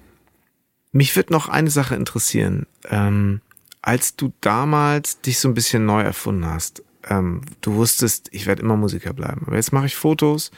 Mich 0.92 1.14
wird 1.14 1.30
noch 1.30 1.48
eine 1.48 1.70
Sache 1.70 1.94
interessieren. 1.94 2.66
Ähm, 2.88 3.42
als 3.82 4.16
du 4.16 4.32
damals 4.40 5.20
dich 5.20 5.38
so 5.38 5.48
ein 5.48 5.54
bisschen 5.54 5.84
neu 5.84 6.00
erfunden 6.00 6.46
hast, 6.46 6.82
ähm, 7.08 7.42
du 7.60 7.74
wusstest, 7.74 8.28
ich 8.32 8.46
werde 8.46 8.62
immer 8.62 8.76
Musiker 8.76 9.12
bleiben. 9.12 9.42
Aber 9.46 9.56
jetzt 9.56 9.72
mache 9.72 9.86
ich 9.86 9.96
Fotos 9.96 10.50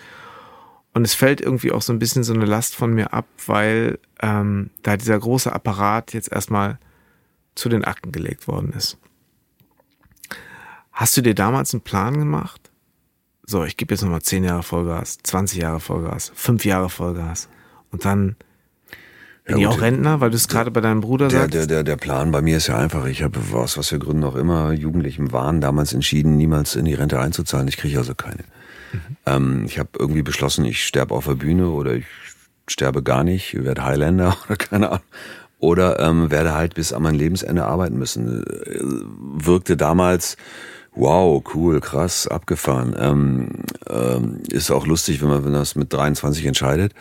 und 0.94 1.04
es 1.04 1.14
fällt 1.14 1.40
irgendwie 1.40 1.72
auch 1.72 1.82
so 1.82 1.92
ein 1.92 1.98
bisschen 1.98 2.22
so 2.22 2.32
eine 2.32 2.46
Last 2.46 2.74
von 2.74 2.94
mir 2.94 3.12
ab, 3.12 3.26
weil 3.46 3.98
ähm, 4.20 4.70
da 4.82 4.96
dieser 4.96 5.18
große 5.18 5.52
Apparat 5.52 6.14
jetzt 6.14 6.30
erstmal 6.32 6.78
zu 7.54 7.68
den 7.68 7.84
Akten 7.84 8.12
gelegt 8.12 8.48
worden 8.48 8.72
ist. 8.72 8.98
Hast 10.92 11.16
du 11.16 11.22
dir 11.22 11.34
damals 11.34 11.72
einen 11.74 11.80
Plan 11.82 12.18
gemacht? 12.18 12.70
So, 13.44 13.64
ich 13.64 13.76
gebe 13.76 13.92
jetzt 13.94 14.02
nochmal 14.02 14.22
10 14.22 14.44
Jahre 14.44 14.62
Vollgas, 14.62 15.18
20 15.22 15.58
Jahre 15.60 15.80
Vollgas, 15.80 16.30
5 16.34 16.64
Jahre 16.64 16.88
Vollgas 16.88 17.48
und 17.90 18.04
dann 18.04 18.36
bin 19.44 19.58
Ja, 19.58 19.58
ich 19.58 19.66
auch 19.66 19.80
Rentner, 19.80 20.20
weil 20.20 20.30
du 20.30 20.36
es 20.36 20.46
gerade 20.46 20.70
bei 20.70 20.80
deinem 20.80 21.00
Bruder 21.00 21.26
der, 21.28 21.40
sagst. 21.40 21.54
der, 21.54 21.66
der, 21.66 21.82
der 21.82 21.96
Plan 21.96 22.30
bei 22.30 22.40
mir 22.40 22.56
ist 22.58 22.68
ja 22.68 22.78
einfach, 22.78 23.06
ich 23.06 23.22
habe 23.24 23.40
aus 23.54 23.76
was 23.76 23.88
für 23.88 23.98
Gründen 23.98 24.22
auch 24.22 24.36
immer 24.36 24.72
Jugendlichen 24.72 25.32
waren 25.32 25.60
damals 25.60 25.92
entschieden, 25.92 26.36
niemals 26.36 26.76
in 26.76 26.84
die 26.84 26.94
Rente 26.94 27.18
einzuzahlen. 27.18 27.66
Ich 27.66 27.76
kriege 27.78 27.98
also 27.98 28.14
keine. 28.14 28.44
Ähm, 29.26 29.64
ich 29.66 29.78
habe 29.80 29.90
irgendwie 29.98 30.22
beschlossen, 30.22 30.64
ich 30.64 30.84
sterbe 30.86 31.14
auf 31.14 31.26
der 31.26 31.34
Bühne 31.34 31.70
oder 31.70 31.94
ich 31.94 32.04
sterbe 32.68 33.02
gar 33.02 33.24
nicht, 33.24 33.54
werde 33.64 33.84
Highlander 33.84 34.36
oder 34.46 34.56
keine 34.56 34.88
Ahnung. 34.90 35.04
Oder 35.58 36.00
ähm, 36.00 36.30
werde 36.30 36.54
halt 36.54 36.74
bis 36.74 36.92
an 36.92 37.02
mein 37.02 37.14
Lebensende 37.14 37.64
arbeiten 37.64 37.96
müssen. 37.98 38.42
Äh, 38.44 38.78
Wirkte 39.44 39.76
damals, 39.76 40.36
wow, 40.94 41.42
cool, 41.54 41.80
krass, 41.80 42.26
abgefahren. 42.26 42.94
Ähm, 42.98 43.48
ähm, 43.88 44.40
ist 44.50 44.70
auch 44.70 44.86
lustig, 44.86 45.22
wenn 45.22 45.28
man 45.28 45.44
wenn 45.44 45.52
das 45.52 45.74
mit 45.74 45.92
23 45.92 46.46
entscheidet. 46.46 46.92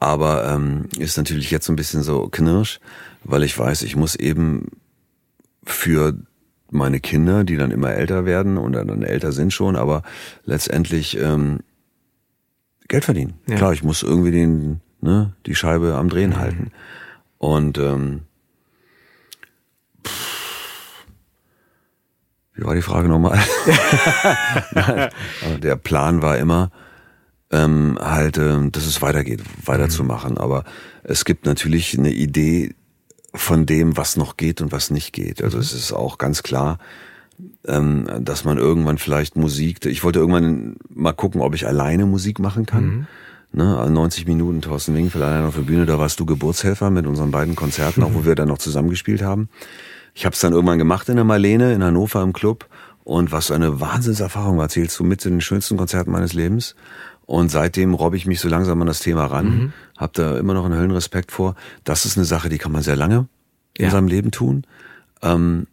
Aber 0.00 0.48
ähm, 0.48 0.88
ist 0.98 1.16
natürlich 1.16 1.50
jetzt 1.50 1.66
so 1.66 1.72
ein 1.72 1.76
bisschen 1.76 2.02
so 2.02 2.28
knirsch, 2.28 2.78
weil 3.24 3.42
ich 3.42 3.58
weiß, 3.58 3.82
ich 3.82 3.96
muss 3.96 4.14
eben 4.14 4.68
für 5.64 6.14
meine 6.70 7.00
Kinder, 7.00 7.44
die 7.44 7.56
dann 7.56 7.70
immer 7.70 7.92
älter 7.92 8.24
werden 8.24 8.58
und 8.58 8.72
dann 8.72 9.02
älter 9.02 9.32
sind 9.32 9.52
schon, 9.52 9.76
aber 9.76 10.02
letztendlich 10.44 11.18
ähm, 11.18 11.60
Geld 12.88 13.04
verdienen. 13.04 13.34
Ja. 13.48 13.56
Klar, 13.56 13.72
ich 13.72 13.82
muss 13.82 14.02
irgendwie 14.02 14.30
den, 14.30 14.80
ne, 15.00 15.34
die 15.46 15.54
Scheibe 15.54 15.94
am 15.94 16.08
Drehen 16.08 16.38
halten. 16.38 16.70
Und 17.38 17.78
ähm, 17.78 18.22
wie 22.58 22.64
war 22.64 22.74
die 22.74 22.82
Frage 22.82 23.08
nochmal? 23.08 23.38
Nein, 24.72 25.10
aber 25.44 25.58
der 25.58 25.76
Plan 25.76 26.22
war 26.22 26.36
immer, 26.38 26.72
ähm, 27.50 27.96
halt, 28.00 28.36
ähm, 28.36 28.72
dass 28.72 28.84
es 28.84 29.00
weitergeht, 29.00 29.42
weiterzumachen. 29.64 30.38
Aber 30.38 30.64
es 31.04 31.24
gibt 31.24 31.46
natürlich 31.46 31.96
eine 31.96 32.10
Idee 32.10 32.74
von 33.32 33.64
dem, 33.64 33.96
was 33.96 34.16
noch 34.16 34.36
geht 34.36 34.60
und 34.60 34.72
was 34.72 34.90
nicht 34.90 35.12
geht. 35.12 35.42
Also 35.42 35.58
es 35.58 35.72
ist 35.72 35.92
auch 35.92 36.18
ganz 36.18 36.42
klar, 36.42 36.78
ähm, 37.66 38.08
dass 38.20 38.44
man 38.44 38.58
irgendwann 38.58 38.98
vielleicht 38.98 39.36
Musik, 39.36 39.86
ich 39.86 40.02
wollte 40.02 40.18
irgendwann 40.18 40.76
mal 40.92 41.12
gucken, 41.12 41.40
ob 41.40 41.54
ich 41.54 41.66
alleine 41.66 42.06
Musik 42.06 42.40
machen 42.40 42.66
kann. 42.66 43.06
Ne, 43.50 43.88
90 43.88 44.26
Minuten 44.26 44.60
Thorsten 44.60 44.94
Winkel 44.94 45.22
allein 45.22 45.44
auf 45.44 45.54
der 45.54 45.62
Bühne, 45.62 45.86
da 45.86 45.98
warst 45.98 46.20
du 46.20 46.26
Geburtshelfer 46.26 46.90
mit 46.90 47.06
unseren 47.06 47.30
beiden 47.30 47.56
Konzerten, 47.56 48.02
auch 48.02 48.12
wo 48.12 48.24
wir 48.26 48.34
dann 48.34 48.48
noch 48.48 48.58
zusammengespielt 48.58 49.22
haben. 49.22 49.48
Ich 50.14 50.24
habe 50.24 50.34
es 50.34 50.40
dann 50.40 50.52
irgendwann 50.52 50.78
gemacht 50.78 51.08
in 51.08 51.16
der 51.16 51.24
Marlene 51.24 51.72
in 51.72 51.82
Hannover 51.84 52.22
im 52.22 52.32
Club 52.32 52.66
und 53.04 53.32
was 53.32 53.50
eine 53.50 53.80
Wahnsinnserfahrung 53.80 54.58
war, 54.58 54.68
zählst 54.68 54.98
du 54.98 55.04
mit 55.04 55.20
zu 55.20 55.28
den 55.30 55.40
schönsten 55.40 55.76
Konzerten 55.76 56.10
meines 56.10 56.32
Lebens. 56.34 56.74
Und 57.26 57.50
seitdem 57.50 57.92
robbe 57.94 58.16
ich 58.16 58.26
mich 58.26 58.40
so 58.40 58.48
langsam 58.48 58.80
an 58.80 58.86
das 58.86 59.00
Thema 59.00 59.26
ran, 59.26 59.46
Mhm. 59.46 59.72
hab 59.98 60.14
da 60.14 60.38
immer 60.38 60.54
noch 60.54 60.64
einen 60.64 60.74
Höllenrespekt 60.78 61.30
vor. 61.30 61.54
Das 61.84 62.04
ist 62.06 62.16
eine 62.16 62.24
Sache, 62.24 62.48
die 62.48 62.58
kann 62.58 62.72
man 62.72 62.82
sehr 62.82 62.96
lange 62.96 63.28
in 63.76 63.84
Ja. 63.86 63.90
seinem 63.90 64.08
Leben 64.08 64.30
tun. 64.30 64.64
Ähm, 65.22 65.66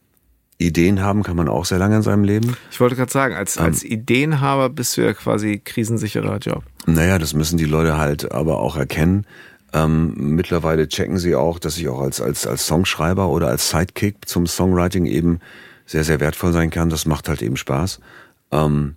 Ideen 0.57 1.01
haben 1.01 1.23
kann 1.23 1.35
man 1.35 1.49
auch 1.49 1.65
sehr 1.65 1.77
lange 1.79 1.97
in 1.97 2.01
seinem 2.01 2.23
Leben. 2.23 2.55
Ich 2.71 2.79
wollte 2.79 2.95
gerade 2.95 3.11
sagen, 3.11 3.35
als, 3.35 3.57
als 3.57 3.83
Ähm. 3.83 3.91
Ideenhaber 3.91 4.69
bist 4.69 4.95
du 4.95 5.01
ja 5.01 5.13
quasi 5.13 5.59
krisensicherer 5.63 6.37
Job. 6.37 6.63
Naja, 6.85 7.19
das 7.19 7.33
müssen 7.33 7.57
die 7.57 7.65
Leute 7.65 7.97
halt 7.97 8.31
aber 8.31 8.59
auch 8.59 8.77
erkennen. 8.77 9.25
Ähm, 9.75 10.13
mittlerweile 10.15 10.87
checken 10.87 11.17
sie 11.17 11.35
auch, 11.35 11.59
dass 11.59 11.77
ich 11.77 11.89
auch 11.89 11.99
als, 11.99 12.21
als, 12.21 12.47
als 12.47 12.65
Songschreiber 12.65 13.27
oder 13.27 13.49
als 13.49 13.69
Sidekick 13.69 14.25
zum 14.25 14.47
Songwriting 14.47 15.05
eben 15.05 15.41
sehr, 15.85 16.05
sehr 16.05 16.21
wertvoll 16.21 16.53
sein 16.53 16.69
kann. 16.69 16.89
Das 16.89 17.05
macht 17.05 17.27
halt 17.27 17.41
eben 17.41 17.57
Spaß. 17.57 17.99
Ähm, 18.51 18.95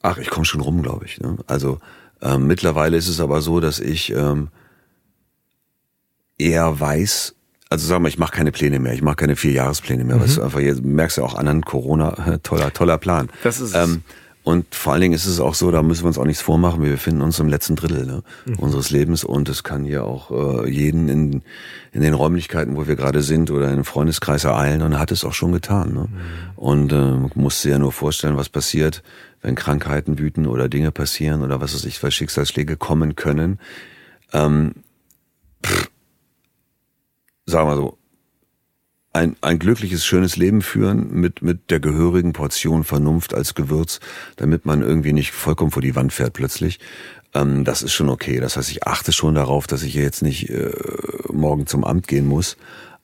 ach, 0.00 0.18
ich 0.18 0.30
komme 0.30 0.46
schon 0.46 0.60
rum, 0.60 0.82
glaube 0.82 1.06
ich. 1.06 1.18
Ne? 1.18 1.38
Also 1.48 1.80
ähm, 2.22 2.46
mittlerweile 2.46 2.96
ist 2.96 3.08
es 3.08 3.18
aber 3.18 3.40
so, 3.40 3.58
dass 3.58 3.80
ich 3.80 4.12
ähm, 4.14 4.50
eher 6.38 6.78
weiß, 6.78 7.34
also 7.68 7.86
sag 7.88 8.00
mal, 8.00 8.08
ich 8.08 8.18
mache 8.18 8.36
keine 8.36 8.52
Pläne 8.52 8.78
mehr, 8.78 8.94
ich 8.94 9.02
mache 9.02 9.16
keine 9.16 9.34
Vierjahrespläne 9.34 10.04
mehr. 10.04 10.20
Weißt 10.20 10.36
du, 10.36 10.42
einfach 10.42 10.60
jetzt 10.60 10.84
merkst 10.84 11.18
du 11.18 11.24
auch 11.24 11.34
anderen 11.34 11.62
Corona, 11.62 12.38
toller, 12.44 12.72
toller 12.72 12.98
Plan. 12.98 13.30
Das 13.42 13.60
ist 13.60 13.74
es. 13.96 13.98
Und 14.48 14.74
vor 14.74 14.94
allen 14.94 15.02
Dingen 15.02 15.12
ist 15.12 15.26
es 15.26 15.40
auch 15.40 15.54
so, 15.54 15.70
da 15.70 15.82
müssen 15.82 16.04
wir 16.04 16.06
uns 16.06 16.16
auch 16.16 16.24
nichts 16.24 16.40
vormachen, 16.40 16.82
wir 16.82 16.92
befinden 16.92 17.20
uns 17.20 17.38
im 17.38 17.50
letzten 17.50 17.76
Drittel 17.76 18.06
ne, 18.06 18.22
unseres 18.56 18.88
Lebens 18.88 19.22
und 19.22 19.46
es 19.50 19.62
kann 19.62 19.84
hier 19.84 20.04
auch 20.04 20.30
äh, 20.30 20.70
jeden 20.70 21.10
in, 21.10 21.42
in 21.92 22.00
den 22.00 22.14
Räumlichkeiten, 22.14 22.74
wo 22.74 22.86
wir 22.86 22.96
gerade 22.96 23.20
sind 23.20 23.50
oder 23.50 23.66
in 23.66 23.72
einem 23.72 23.84
Freundeskreis 23.84 24.44
ereilen 24.44 24.80
und 24.80 24.98
hat 24.98 25.12
es 25.12 25.22
auch 25.26 25.34
schon 25.34 25.52
getan. 25.52 25.92
Ne? 25.92 26.08
Und 26.56 26.94
äh, 26.94 27.28
musst 27.34 27.62
dir 27.62 27.72
ja 27.72 27.78
nur 27.78 27.92
vorstellen, 27.92 28.38
was 28.38 28.48
passiert, 28.48 29.02
wenn 29.42 29.54
Krankheiten 29.54 30.18
wüten 30.18 30.46
oder 30.46 30.70
Dinge 30.70 30.92
passieren 30.92 31.42
oder 31.42 31.60
was 31.60 31.74
weiß 31.74 31.84
ich, 31.84 32.02
weil 32.02 32.10
Schicksalsschläge 32.10 32.78
kommen 32.78 33.16
können. 33.16 33.58
Ähm, 34.32 34.76
pff, 35.62 35.90
sagen 37.44 37.68
wir 37.68 37.76
so, 37.76 37.98
ein, 39.12 39.36
ein 39.40 39.58
glückliches, 39.58 40.04
schönes 40.04 40.36
Leben 40.36 40.62
führen 40.62 41.12
mit, 41.12 41.42
mit 41.42 41.70
der 41.70 41.80
gehörigen 41.80 42.32
Portion 42.32 42.84
Vernunft 42.84 43.34
als 43.34 43.54
Gewürz, 43.54 44.00
damit 44.36 44.66
man 44.66 44.82
irgendwie 44.82 45.12
nicht 45.12 45.32
vollkommen 45.32 45.70
vor 45.70 45.82
die 45.82 45.96
Wand 45.96 46.12
fährt 46.12 46.34
plötzlich. 46.34 46.78
Ähm, 47.34 47.64
das 47.64 47.82
ist 47.82 47.92
schon 47.92 48.08
okay. 48.08 48.40
Das 48.40 48.56
heißt, 48.56 48.70
ich 48.70 48.86
achte 48.86 49.12
schon 49.12 49.34
darauf, 49.34 49.66
dass 49.66 49.82
ich 49.82 49.94
jetzt 49.94 50.22
nicht 50.22 50.50
äh, 50.50 50.72
morgen 51.32 51.66
zum 51.66 51.84
Amt 51.84 52.08
gehen 52.08 52.26
muss. 52.26 52.56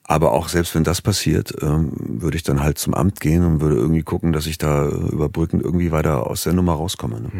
Aber 0.07 0.33
auch 0.33 0.49
selbst 0.49 0.75
wenn 0.75 0.83
das 0.83 1.01
passiert, 1.01 1.55
ähm, 1.63 1.91
würde 1.97 2.37
ich 2.37 2.43
dann 2.43 2.61
halt 2.61 2.77
zum 2.77 2.93
Amt 2.93 3.19
gehen 3.19 3.43
und 3.43 3.61
würde 3.61 3.75
irgendwie 3.75 4.03
gucken, 4.03 4.33
dass 4.33 4.45
ich 4.45 4.59
da 4.59 4.87
überbrückend 4.87 5.63
irgendwie 5.63 5.91
weiter 5.91 6.27
aus 6.27 6.43
der 6.43 6.53
Nummer 6.53 6.73
rauskomme. 6.73 7.21
Ne? 7.21 7.31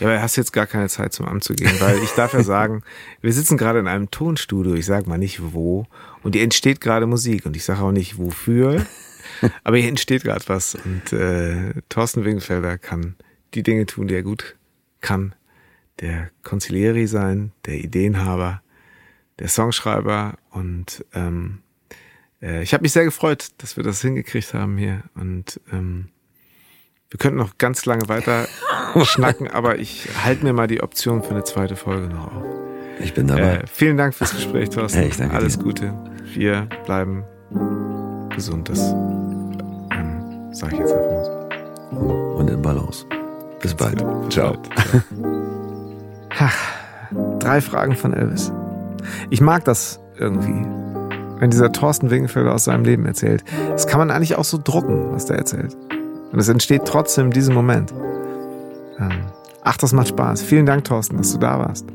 Ja, 0.00 0.08
aber 0.08 0.16
du 0.16 0.22
hast 0.22 0.34
jetzt 0.34 0.52
gar 0.52 0.66
keine 0.66 0.88
Zeit 0.88 1.12
zum 1.12 1.26
Amt 1.26 1.44
zu 1.44 1.54
gehen, 1.54 1.72
weil 1.78 1.98
ich 1.98 2.10
darf 2.10 2.32
ja 2.32 2.42
sagen, 2.44 2.82
wir 3.20 3.32
sitzen 3.32 3.56
gerade 3.56 3.78
in 3.78 3.86
einem 3.86 4.10
Tonstudio, 4.10 4.74
ich 4.74 4.86
sag 4.86 5.06
mal 5.06 5.18
nicht 5.18 5.52
wo, 5.52 5.86
und 6.24 6.34
hier 6.34 6.42
entsteht 6.42 6.80
gerade 6.80 7.06
Musik 7.06 7.46
und 7.46 7.54
ich 7.54 7.64
sage 7.64 7.80
auch 7.80 7.92
nicht 7.92 8.18
wofür, 8.18 8.84
aber 9.64 9.76
hier 9.76 9.88
entsteht 9.88 10.24
gerade 10.24 10.44
was 10.48 10.74
und 10.74 11.12
äh, 11.12 11.74
Thorsten 11.88 12.24
Wingenfelder 12.24 12.76
kann 12.76 13.14
die 13.54 13.62
Dinge 13.62 13.86
tun, 13.86 14.08
die 14.08 14.14
er 14.14 14.22
gut 14.22 14.56
kann, 15.00 15.34
der 16.00 16.30
Consiglieri 16.42 17.06
sein, 17.06 17.52
der 17.66 17.74
Ideenhaber, 17.74 18.62
der 19.38 19.48
Songschreiber. 19.48 20.34
Und 20.50 21.04
ähm, 21.14 21.58
äh, 22.42 22.62
ich 22.62 22.72
habe 22.72 22.82
mich 22.82 22.92
sehr 22.92 23.04
gefreut, 23.04 23.48
dass 23.58 23.76
wir 23.76 23.84
das 23.84 24.00
hingekriegt 24.00 24.54
haben 24.54 24.76
hier. 24.76 25.02
Und 25.14 25.60
ähm, 25.72 26.08
wir 27.10 27.18
könnten 27.18 27.38
noch 27.38 27.58
ganz 27.58 27.86
lange 27.86 28.08
weiter 28.08 28.46
schnacken, 29.04 29.48
aber 29.48 29.78
ich 29.78 30.08
halte 30.24 30.44
mir 30.44 30.52
mal 30.52 30.66
die 30.66 30.82
Option 30.82 31.22
für 31.22 31.30
eine 31.30 31.44
zweite 31.44 31.76
Folge 31.76 32.08
noch 32.08 32.32
auf. 32.32 32.44
Ich 33.00 33.14
bin 33.14 33.26
dabei. 33.26 33.56
Äh, 33.56 33.66
vielen 33.66 33.96
Dank 33.96 34.14
fürs 34.14 34.34
Gespräch, 34.34 34.70
Thorsten. 34.70 35.00
Hey, 35.00 35.08
ich 35.08 35.16
danke 35.16 35.34
Alles 35.34 35.56
dir. 35.56 35.64
Gute. 35.64 35.94
Wir 36.34 36.68
bleiben 36.84 37.24
gesund. 38.34 38.68
Das 38.68 38.92
ähm, 39.90 40.52
sage 40.52 40.74
ich 40.74 40.80
jetzt 40.80 40.92
einfach 40.92 41.10
mal 41.10 41.24
so. 41.24 42.00
Und 42.38 42.48
in 42.48 42.62
Balance. 42.62 43.06
Bis 43.60 43.74
bald. 43.74 43.98
Bis 44.26 44.34
Ciao. 44.34 44.52
bald. 44.52 44.68
Ciao. 46.34 46.48
Drei 47.38 47.60
Fragen 47.60 47.96
von 47.96 48.12
Elvis. 48.12 48.52
Ich 49.30 49.40
mag 49.40 49.64
das 49.64 49.98
irgendwie, 50.16 50.66
wenn 51.40 51.50
dieser 51.50 51.72
Thorsten 51.72 52.10
Wingenfelder 52.10 52.54
aus 52.54 52.64
seinem 52.64 52.84
Leben 52.84 53.06
erzählt. 53.06 53.42
Das 53.70 53.86
kann 53.86 53.98
man 53.98 54.10
eigentlich 54.10 54.36
auch 54.36 54.44
so 54.44 54.60
drucken, 54.62 55.10
was 55.10 55.26
der 55.26 55.38
erzählt. 55.38 55.76
Und 56.30 56.38
es 56.38 56.48
entsteht 56.48 56.84
trotzdem 56.84 57.26
in 57.26 57.32
diesem 57.32 57.54
Moment. 57.54 57.92
Ähm, 58.98 59.10
ach, 59.62 59.78
das 59.78 59.92
macht 59.92 60.08
Spaß. 60.08 60.42
Vielen 60.42 60.66
Dank, 60.66 60.84
Thorsten, 60.84 61.16
dass 61.16 61.32
du 61.32 61.38
da 61.38 61.58
warst. 61.58 61.86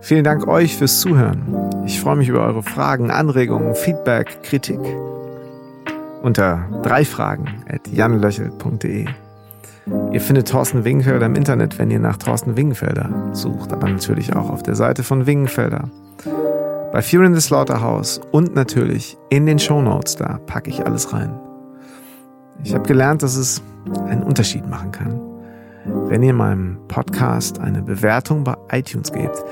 Vielen 0.00 0.24
Dank 0.24 0.48
euch 0.48 0.76
fürs 0.76 1.00
Zuhören. 1.00 1.82
Ich 1.84 2.00
freue 2.00 2.16
mich 2.16 2.28
über 2.28 2.40
eure 2.40 2.62
Fragen, 2.62 3.10
Anregungen, 3.10 3.74
Feedback, 3.74 4.42
Kritik. 4.42 4.80
Unter 6.22 6.64
drei 6.82 7.04
Fragen 7.04 7.62
at 7.68 7.86
janlöchel.de. 7.88 9.06
Ihr 10.12 10.20
findet 10.20 10.48
Thorsten 10.48 10.84
Wingenfelder 10.84 11.26
im 11.26 11.36
Internet, 11.36 11.78
wenn 11.78 11.90
ihr 11.90 12.00
nach 12.00 12.16
Thorsten 12.16 12.56
Wingenfelder 12.56 13.30
sucht, 13.32 13.72
aber 13.72 13.88
natürlich 13.88 14.34
auch 14.34 14.50
auf 14.50 14.62
der 14.62 14.74
Seite 14.74 15.04
von 15.04 15.26
Wingenfelder. 15.26 15.90
Bei 16.92 17.02
Fear 17.02 17.24
in 17.24 17.34
the 17.34 17.40
Slaughterhouse 17.40 18.20
und 18.32 18.54
natürlich 18.54 19.18
in 19.28 19.44
den 19.46 19.58
Shownotes, 19.58 20.16
da 20.16 20.38
packe 20.46 20.70
ich 20.70 20.86
alles 20.86 21.12
rein. 21.12 21.38
Ich 22.62 22.74
habe 22.74 22.86
gelernt, 22.86 23.22
dass 23.22 23.36
es 23.36 23.62
einen 24.06 24.22
Unterschied 24.22 24.66
machen 24.68 24.92
kann, 24.92 25.20
wenn 26.08 26.22
ihr 26.22 26.32
meinem 26.32 26.78
Podcast 26.88 27.58
eine 27.58 27.82
Bewertung 27.82 28.44
bei 28.44 28.56
iTunes 28.70 29.12
gebt, 29.12 29.44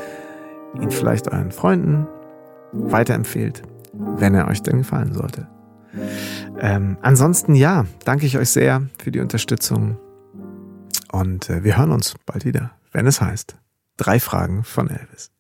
ihn 0.81 0.91
vielleicht 0.91 1.31
euren 1.31 1.53
Freunden 1.53 2.07
weiterempfehlt, 2.73 3.63
wenn 3.93 4.35
er 4.35 4.49
euch 4.49 4.63
denn 4.63 4.79
gefallen 4.79 5.13
sollte. 5.13 5.49
Ähm, 6.61 6.97
ansonsten 7.03 7.55
ja, 7.55 7.85
danke 8.05 8.27
ich 8.27 8.39
euch 8.39 8.51
sehr 8.51 8.83
für 8.99 9.11
die 9.11 9.21
Unterstützung 9.21 9.99
und 11.13 11.51
äh, 11.51 11.63
wir 11.63 11.79
hören 11.79 11.93
uns 11.93 12.15
bald 12.27 12.45
wieder, 12.45 12.73
wenn 12.93 13.07
es 13.07 13.21
heißt, 13.21 13.57
drei 13.97 14.19
Fragen 14.19 14.65
von 14.65 14.89
Elvis. 14.89 15.34